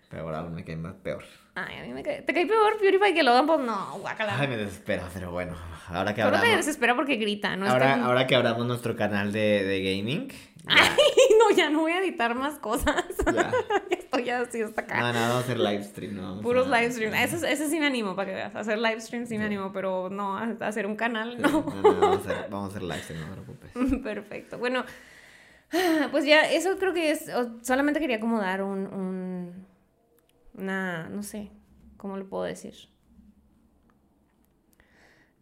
Peor 0.09 0.33
aún, 0.35 0.53
me 0.53 0.63
cae 0.63 0.75
más 0.77 0.95
peor. 0.95 1.23
Ay, 1.59 1.79
a 1.79 1.83
mí 1.83 1.91
me 1.93 2.03
cae. 2.03 2.21
¿Te 2.21 2.33
cae 2.35 2.45
peor 2.45 2.77
PewDiePie 2.77 3.15
que 3.15 3.23
Logan 3.23 3.47
Paul? 3.47 3.65
No, 3.65 3.97
guácala. 3.99 4.37
Ay, 4.39 4.47
me 4.47 4.57
desespera, 4.57 5.03
pero 5.13 5.31
bueno. 5.31 5.55
Ahora 5.89 6.13
que 6.13 6.21
Solo 6.21 6.33
te 6.33 6.37
hablamos. 6.39 6.57
desespera 6.65 6.95
porque 6.95 7.15
grita, 7.15 7.55
¿no? 7.55 7.65
Es 7.65 7.71
Ahora, 7.71 7.95
que- 7.95 8.01
ahora 8.01 8.27
que 8.27 8.35
abramos 8.35 8.65
nuestro 8.67 8.95
canal 8.95 9.31
de, 9.31 9.63
de 9.65 9.81
gaming. 9.97 10.27
ya- 10.27 10.75
no, 11.39 11.55
ya 11.55 11.69
no 11.71 11.79
voy 11.79 11.93
a 11.93 11.99
editar 11.99 12.35
más 12.35 12.59
cosas. 12.59 13.03
Ya. 13.33 13.51
ya 14.23 14.41
estoy 14.41 14.61
así 14.61 14.61
hasta 14.61 14.81
acá. 14.81 14.99
No, 14.99 15.13
no, 15.13 15.19
vamos 15.19 15.35
a 15.35 15.39
hacer 15.39 15.59
live 15.59 15.83
stream, 15.83 16.15
no 16.15 16.41
Puros 16.41 16.67
a- 16.71 16.79
live 16.79 16.91
streams. 16.91 17.15
Ese, 17.33 17.51
ese 17.51 17.69
sí 17.69 17.79
me 17.79 17.87
animo 17.87 18.15
para 18.15 18.29
que 18.29 18.35
veas. 18.35 18.55
Hacer 18.55 18.77
live 18.77 19.01
streams 19.01 19.27
sí 19.29 19.37
me 19.39 19.45
animo, 19.45 19.71
pero 19.73 20.09
no, 20.11 20.37
hacer 20.59 20.85
un 20.85 20.95
canal, 20.95 21.37
Sí, 21.37 21.41
no. 21.41 21.49
no, 21.49 21.81
no, 21.81 21.99
vamos, 21.99 22.17
a 22.17 22.19
hacer, 22.31 22.47
vamos 22.51 22.67
a 22.67 22.69
hacer 22.77 22.83
live 22.83 23.01
stream, 23.01 23.21
no 23.21 23.27
te 23.35 23.41
preocupes. 23.41 24.01
Perfecto. 24.03 24.57
Bueno, 24.59 24.83
pues 26.11 26.25
ya, 26.25 26.41
eso 26.51 26.77
creo 26.77 26.93
que 26.93 27.11
es. 27.11 27.31
Solamente 27.63 27.99
quería 27.99 28.19
como 28.19 28.39
dar 28.39 28.61
un. 28.61 28.85
un 28.87 29.66
una. 30.57 31.09
No 31.09 31.23
sé. 31.23 31.51
¿Cómo 31.97 32.17
lo 32.17 32.27
puedo 32.27 32.43
decir? 32.43 32.75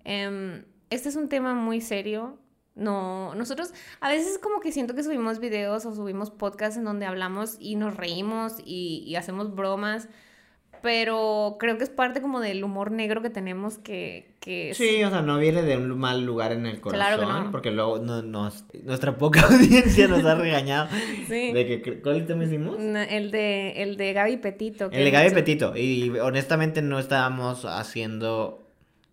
Em, 0.03 0.63
este 0.89 1.09
es 1.09 1.15
un 1.15 1.29
tema 1.29 1.53
muy 1.53 1.81
serio. 1.81 2.39
No, 2.75 3.33
nosotros 3.35 3.73
a 4.01 4.09
veces 4.09 4.37
como 4.37 4.59
que 4.59 4.71
siento 4.71 4.95
que 4.95 5.03
subimos 5.03 5.39
videos 5.39 5.85
o 5.85 5.95
subimos 5.95 6.29
podcasts 6.29 6.77
en 6.77 6.83
donde 6.83 7.05
hablamos 7.05 7.55
y 7.57 7.75
nos 7.75 7.95
reímos 7.95 8.57
y, 8.65 9.03
y 9.07 9.15
hacemos 9.15 9.55
bromas, 9.55 10.09
pero 10.85 11.57
creo 11.59 11.77
que 11.79 11.83
es 11.83 11.89
parte 11.89 12.21
como 12.21 12.39
del 12.39 12.63
humor 12.63 12.91
negro 12.91 13.23
que 13.23 13.31
tenemos 13.31 13.79
que, 13.79 14.27
que 14.39 14.69
es- 14.69 14.77
Sí, 14.77 15.03
o 15.03 15.09
sea, 15.09 15.23
no 15.23 15.39
viene 15.39 15.63
de 15.63 15.75
un 15.77 15.97
mal 15.97 16.23
lugar 16.23 16.51
en 16.51 16.67
el 16.67 16.79
corazón. 16.79 17.05
Claro 17.17 17.19
que 17.19 17.25
no. 17.45 17.51
Porque 17.51 17.71
luego 17.71 17.97
no, 17.97 18.21
nos- 18.21 18.63
nuestra 18.83 19.17
poca 19.17 19.41
audiencia 19.49 20.07
nos 20.07 20.23
ha 20.23 20.35
regañado. 20.35 20.87
Sí. 21.27 21.51
De 21.51 21.65
que, 21.81 22.01
¿Cuál 22.01 22.25
tema 22.27 22.43
hicimos? 22.43 22.77
Na- 22.79 23.03
El 23.03 23.31
de, 23.31 23.81
el 23.81 23.97
de 23.97 24.13
Gaby 24.13 24.37
Petito. 24.37 24.89
El 24.91 25.03
de 25.05 25.11
Gaby 25.11 25.23
mucho- 25.25 25.35
Petito. 25.35 25.73
Y 25.75 26.09
honestamente 26.19 26.83
no 26.83 26.99
estábamos 26.99 27.65
haciendo 27.65 28.61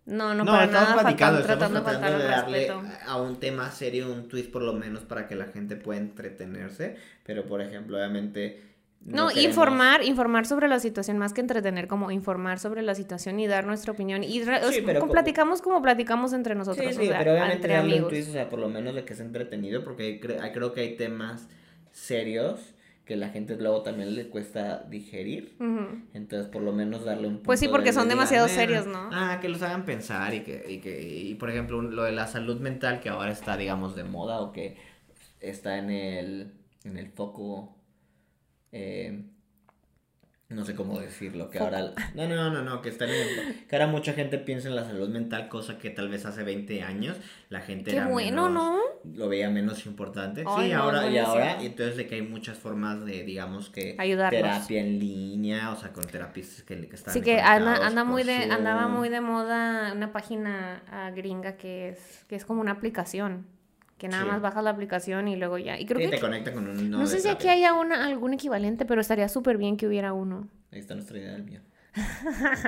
No, 0.05 0.35
no, 0.35 0.43
No, 0.43 0.51
para 0.51 0.65
estamos 0.65 0.89
nada 0.89 1.01
platicando, 1.01 1.39
estamos 1.39 1.59
tratando 1.59 1.89
tratando 1.89 2.17
de 2.19 2.23
darle 2.29 2.57
respeto. 2.67 2.83
a 3.07 3.21
un 3.21 3.39
tema 3.39 3.71
serio 3.71 4.11
un 4.13 4.27
twist 4.27 4.51
por 4.51 4.61
lo 4.61 4.73
menos 4.73 5.03
para 5.03 5.27
que 5.27 5.35
la 5.35 5.45
gente 5.45 5.75
pueda 5.75 5.99
entretenerse, 5.99 6.97
pero 7.25 7.45
por 7.45 7.61
ejemplo, 7.61 7.97
obviamente 7.97 8.61
No, 9.05 9.29
informar, 9.31 10.03
informar 10.03 10.45
sobre 10.45 10.67
la 10.67 10.79
situación, 10.79 11.17
más 11.17 11.33
que 11.33 11.41
entretener, 11.41 11.87
como 11.87 12.09
informar 12.11 12.59
sobre 12.59 12.81
la 12.81 12.95
situación 12.95 13.39
y 13.39 13.47
dar 13.47 13.65
nuestra 13.65 13.91
opinión. 13.91 14.23
Y 14.23 14.41
Sí, 14.43 14.81
pero 14.85 14.99
como 15.01 15.11
platicamos 15.11 15.61
como 15.61 15.81
platicamos 15.81 16.31
entre 16.33 16.55
nosotros, 16.55 16.87
Sí, 16.87 16.93
sí, 16.93 17.07
o 17.07 17.09
sea, 17.09 17.17
pero 17.19 17.31
obviamente 17.33 17.55
entre 17.55 17.75
amigos. 17.75 18.09
twist, 18.09 18.29
o 18.29 18.31
sea, 18.31 18.49
por 18.49 18.59
lo 18.59 18.69
menos 18.69 18.95
de 18.95 19.03
que 19.03 19.13
es 19.13 19.19
entretenido, 19.19 19.83
porque 19.83 20.21
cre- 20.21 20.51
creo 20.53 20.73
que 20.73 20.81
hay 20.81 20.95
temas 20.95 21.49
serios 21.91 22.59
que 23.05 23.17
la 23.17 23.27
gente 23.29 23.57
luego 23.57 23.81
también 23.81 24.15
le 24.15 24.29
cuesta 24.29 24.83
digerir. 24.89 25.57
Ujú. 25.59 25.99
Entonces, 26.13 26.49
por 26.49 26.61
lo 26.61 26.71
menos 26.71 27.03
darle 27.03 27.27
un 27.27 27.39
Pues 27.39 27.59
sí, 27.59 27.65
punto 27.65 27.73
porque 27.77 27.89
de- 27.89 27.93
son 27.93 28.07
de 28.07 28.15
demasiado 28.15 28.47
digan, 28.47 28.59
serios, 28.61 28.85
"Bueno, 28.85 29.09
¿no? 29.09 29.09
Ah, 29.11 29.39
que 29.41 29.49
los 29.49 29.61
hagan 29.61 29.83
pensar 29.83 30.33
y 30.33 30.39
que, 30.43 30.65
y 30.69 30.77
que, 30.79 31.01
y 31.01 31.35
por 31.35 31.49
ejemplo, 31.49 31.81
lo 31.81 32.03
de 32.03 32.13
la 32.13 32.27
salud 32.27 32.61
mental 32.61 33.01
que 33.01 33.09
ahora 33.09 33.31
está, 33.33 33.57
digamos, 33.57 33.97
de 33.97 34.05
moda 34.05 34.39
o 34.39 34.53
que 34.53 34.77
está 35.41 35.77
en 35.77 35.89
el, 35.89 36.53
en 36.85 36.97
el 36.97 37.09
foco, 37.09 37.72
eh, 38.73 39.23
no 40.49 40.65
sé 40.65 40.75
cómo 40.75 40.99
decirlo, 40.99 41.49
que 41.49 41.57
ahora, 41.57 41.93
no, 42.15 42.27
no, 42.27 42.51
no, 42.51 42.61
no, 42.61 42.81
que 42.81 42.89
está 42.89 43.05
en 43.05 43.65
que 43.67 43.75
ahora 43.75 43.87
mucha 43.87 44.13
gente 44.13 44.37
piensa 44.37 44.67
en 44.67 44.75
la 44.75 44.83
salud 44.83 45.09
mental, 45.09 45.47
cosa 45.49 45.79
que 45.79 45.89
tal 45.89 46.09
vez 46.09 46.25
hace 46.25 46.43
20 46.43 46.83
años 46.83 47.17
la 47.49 47.61
gente 47.61 47.89
Qué 47.89 47.97
era 47.97 48.07
bueno, 48.07 48.49
menos- 48.49 48.53
¿no? 48.53 48.79
lo 49.15 49.27
veía 49.29 49.49
menos 49.49 49.85
importante. 49.85 50.43
Ay, 50.47 50.67
sí, 50.67 50.73
no, 50.73 50.83
ahora 50.83 51.09
y 51.09 51.17
ahora, 51.17 51.61
y 51.61 51.65
entonces 51.65 51.97
de 51.97 52.07
que 52.07 52.15
hay 52.15 52.21
muchas 52.21 52.57
formas 52.57 53.03
de, 53.03 53.23
digamos 53.23 53.69
que 53.69 53.95
Ayudarlos. 53.97 54.41
terapia 54.41 54.79
en 54.79 54.99
línea, 54.99 55.71
o 55.71 55.75
sea, 55.75 55.91
con 55.91 56.05
terapistas 56.05 56.63
que, 56.63 56.87
que 56.87 56.95
están 56.95 57.13
Sí 57.13 57.21
que 57.21 57.41
anda, 57.41 57.85
anda 57.85 58.03
muy 58.03 58.23
de, 58.23 58.35
andaba 58.35 58.87
muy 58.87 59.09
de 59.09 59.21
moda 59.21 59.91
una 59.93 60.13
página 60.13 60.83
ah, 60.91 61.11
gringa 61.15 61.57
que 61.57 61.89
es, 61.89 62.25
que 62.29 62.35
es 62.35 62.45
como 62.45 62.61
una 62.61 62.71
aplicación. 62.73 63.45
Que 64.03 64.09
nada 64.09 64.23
Sí. 64.23 64.29
más 64.31 64.41
bajas 64.41 64.61
la 64.65 64.71
aplicación 64.71 65.29
y 65.29 65.37
luego 65.37 65.57
ya. 65.57 65.79
Y 65.79 65.85
creo 65.85 65.99
Sí, 65.99 66.07
que 66.07 66.11
te 66.17 66.19
conecta 66.19 66.51
con 66.51 66.67
un 66.67 66.89
no 66.91 67.07
sé 67.07 67.21
si 67.21 67.29
aquí 67.29 67.47
haya 67.47 67.73
una, 67.73 68.05
algún 68.05 68.33
equivalente, 68.33 68.83
pero 68.83 68.99
estaría 68.99 69.29
súper 69.29 69.57
bien 69.57 69.77
que 69.77 69.87
hubiera 69.87 70.11
uno. 70.11 70.49
Ahí 70.73 70.79
está 70.79 70.93
nuestra 70.93 71.17
idea 71.19 71.31
del 71.31 71.43
mío. 71.45 71.61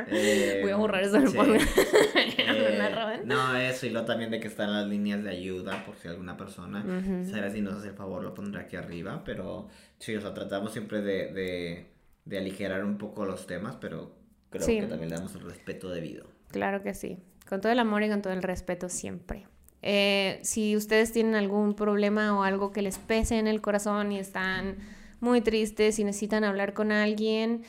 Eh, 0.08 0.60
Voy 0.64 0.72
a 0.72 0.78
borrar 0.78 1.04
eso 1.04 1.20
del 1.20 1.28
sí. 1.28 1.38
Eh, 2.38 3.22
no, 3.26 3.54
eso 3.58 3.86
y 3.86 3.90
lo 3.90 4.06
también 4.06 4.32
de 4.32 4.40
que 4.40 4.48
están 4.48 4.72
las 4.72 4.88
líneas 4.88 5.22
de 5.26 5.30
ayuda 5.30 5.84
por 5.86 5.98
si 5.98 6.08
alguna 6.08 6.38
persona, 6.38 6.86
Ujú. 6.86 7.30
Sara, 7.30 7.50
si 7.50 7.60
nos 7.60 7.74
hace 7.76 7.90
el 7.90 7.96
favor, 7.96 8.24
lo 8.24 8.34
pondré 8.34 8.62
aquí 8.62 8.78
arriba, 8.78 9.24
pero 9.26 9.68
sí, 10.00 10.16
o 10.16 10.22
sea, 10.22 10.34
tratamos 10.34 10.72
siempre 10.72 11.02
de, 11.02 11.34
de, 11.34 11.86
de 12.24 12.38
aligerar 12.38 12.86
un 12.86 12.98
poco 12.98 13.26
los 13.26 13.46
temas, 13.46 13.76
pero 13.76 14.16
creo 14.52 14.66
Sí. 14.66 14.80
que 14.80 14.88
también 14.88 15.10
le 15.10 15.16
damos 15.18 15.36
el 15.36 15.42
respeto 15.42 15.90
debido. 15.90 16.28
Claro 16.52 16.82
que 16.82 16.94
sí. 16.94 17.18
Con 17.50 17.60
todo 17.60 17.74
el 17.74 17.80
amor 17.80 18.04
y 18.04 18.10
con 18.10 18.22
todo 18.22 18.32
el 18.32 18.42
respeto 18.42 18.88
siempre. 18.88 19.48
Eh, 19.88 20.40
si 20.42 20.76
ustedes 20.76 21.12
tienen 21.12 21.36
algún 21.36 21.76
problema 21.76 22.36
o 22.36 22.42
algo 22.42 22.72
que 22.72 22.82
les 22.82 22.98
pese 22.98 23.38
en 23.38 23.46
el 23.46 23.62
corazón 23.62 24.12
y 24.12 24.18
están 24.18 24.78
muy 25.20 25.42
tristes 25.42 26.00
y 26.00 26.04
necesitan 26.04 26.44
hablar 26.44 26.74
con 26.74 26.92
alguien, 26.92 27.62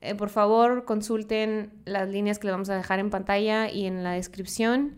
eh, 0.00 0.16
por 0.16 0.30
favor 0.30 0.84
consulten 0.84 1.70
las 1.84 2.08
líneas 2.08 2.40
que 2.40 2.48
les 2.48 2.54
vamos 2.54 2.70
a 2.70 2.76
dejar 2.76 2.98
en 2.98 3.08
pantalla 3.10 3.70
y 3.70 3.86
en 3.86 4.02
la 4.02 4.12
descripción 4.12 4.96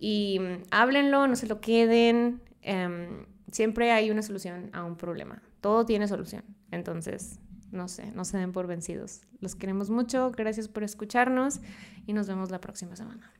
y 0.00 0.38
mm, 0.40 0.62
háblenlo, 0.70 1.26
no 1.26 1.36
se 1.36 1.46
lo 1.46 1.60
queden. 1.60 2.40
em, 2.62 3.26
siempre 3.52 3.92
hay 3.92 4.10
una 4.10 4.22
solución 4.22 4.70
a 4.72 4.82
un 4.82 4.96
problema. 4.96 5.42
Todo 5.60 5.84
tiene 5.84 6.08
solución. 6.08 6.42
Entonces, 6.70 7.38
no 7.70 7.86
sé, 7.86 8.10
no 8.12 8.24
se 8.24 8.38
den 8.38 8.52
por 8.52 8.66
vencidos. 8.66 9.20
Los 9.40 9.54
queremos 9.54 9.90
mucho. 9.90 10.32
Gracias 10.34 10.68
por 10.68 10.84
escucharnos 10.84 11.60
y 12.06 12.14
nos 12.14 12.26
vemos 12.28 12.50
la 12.50 12.60
próxima 12.62 12.96
semana. 12.96 13.30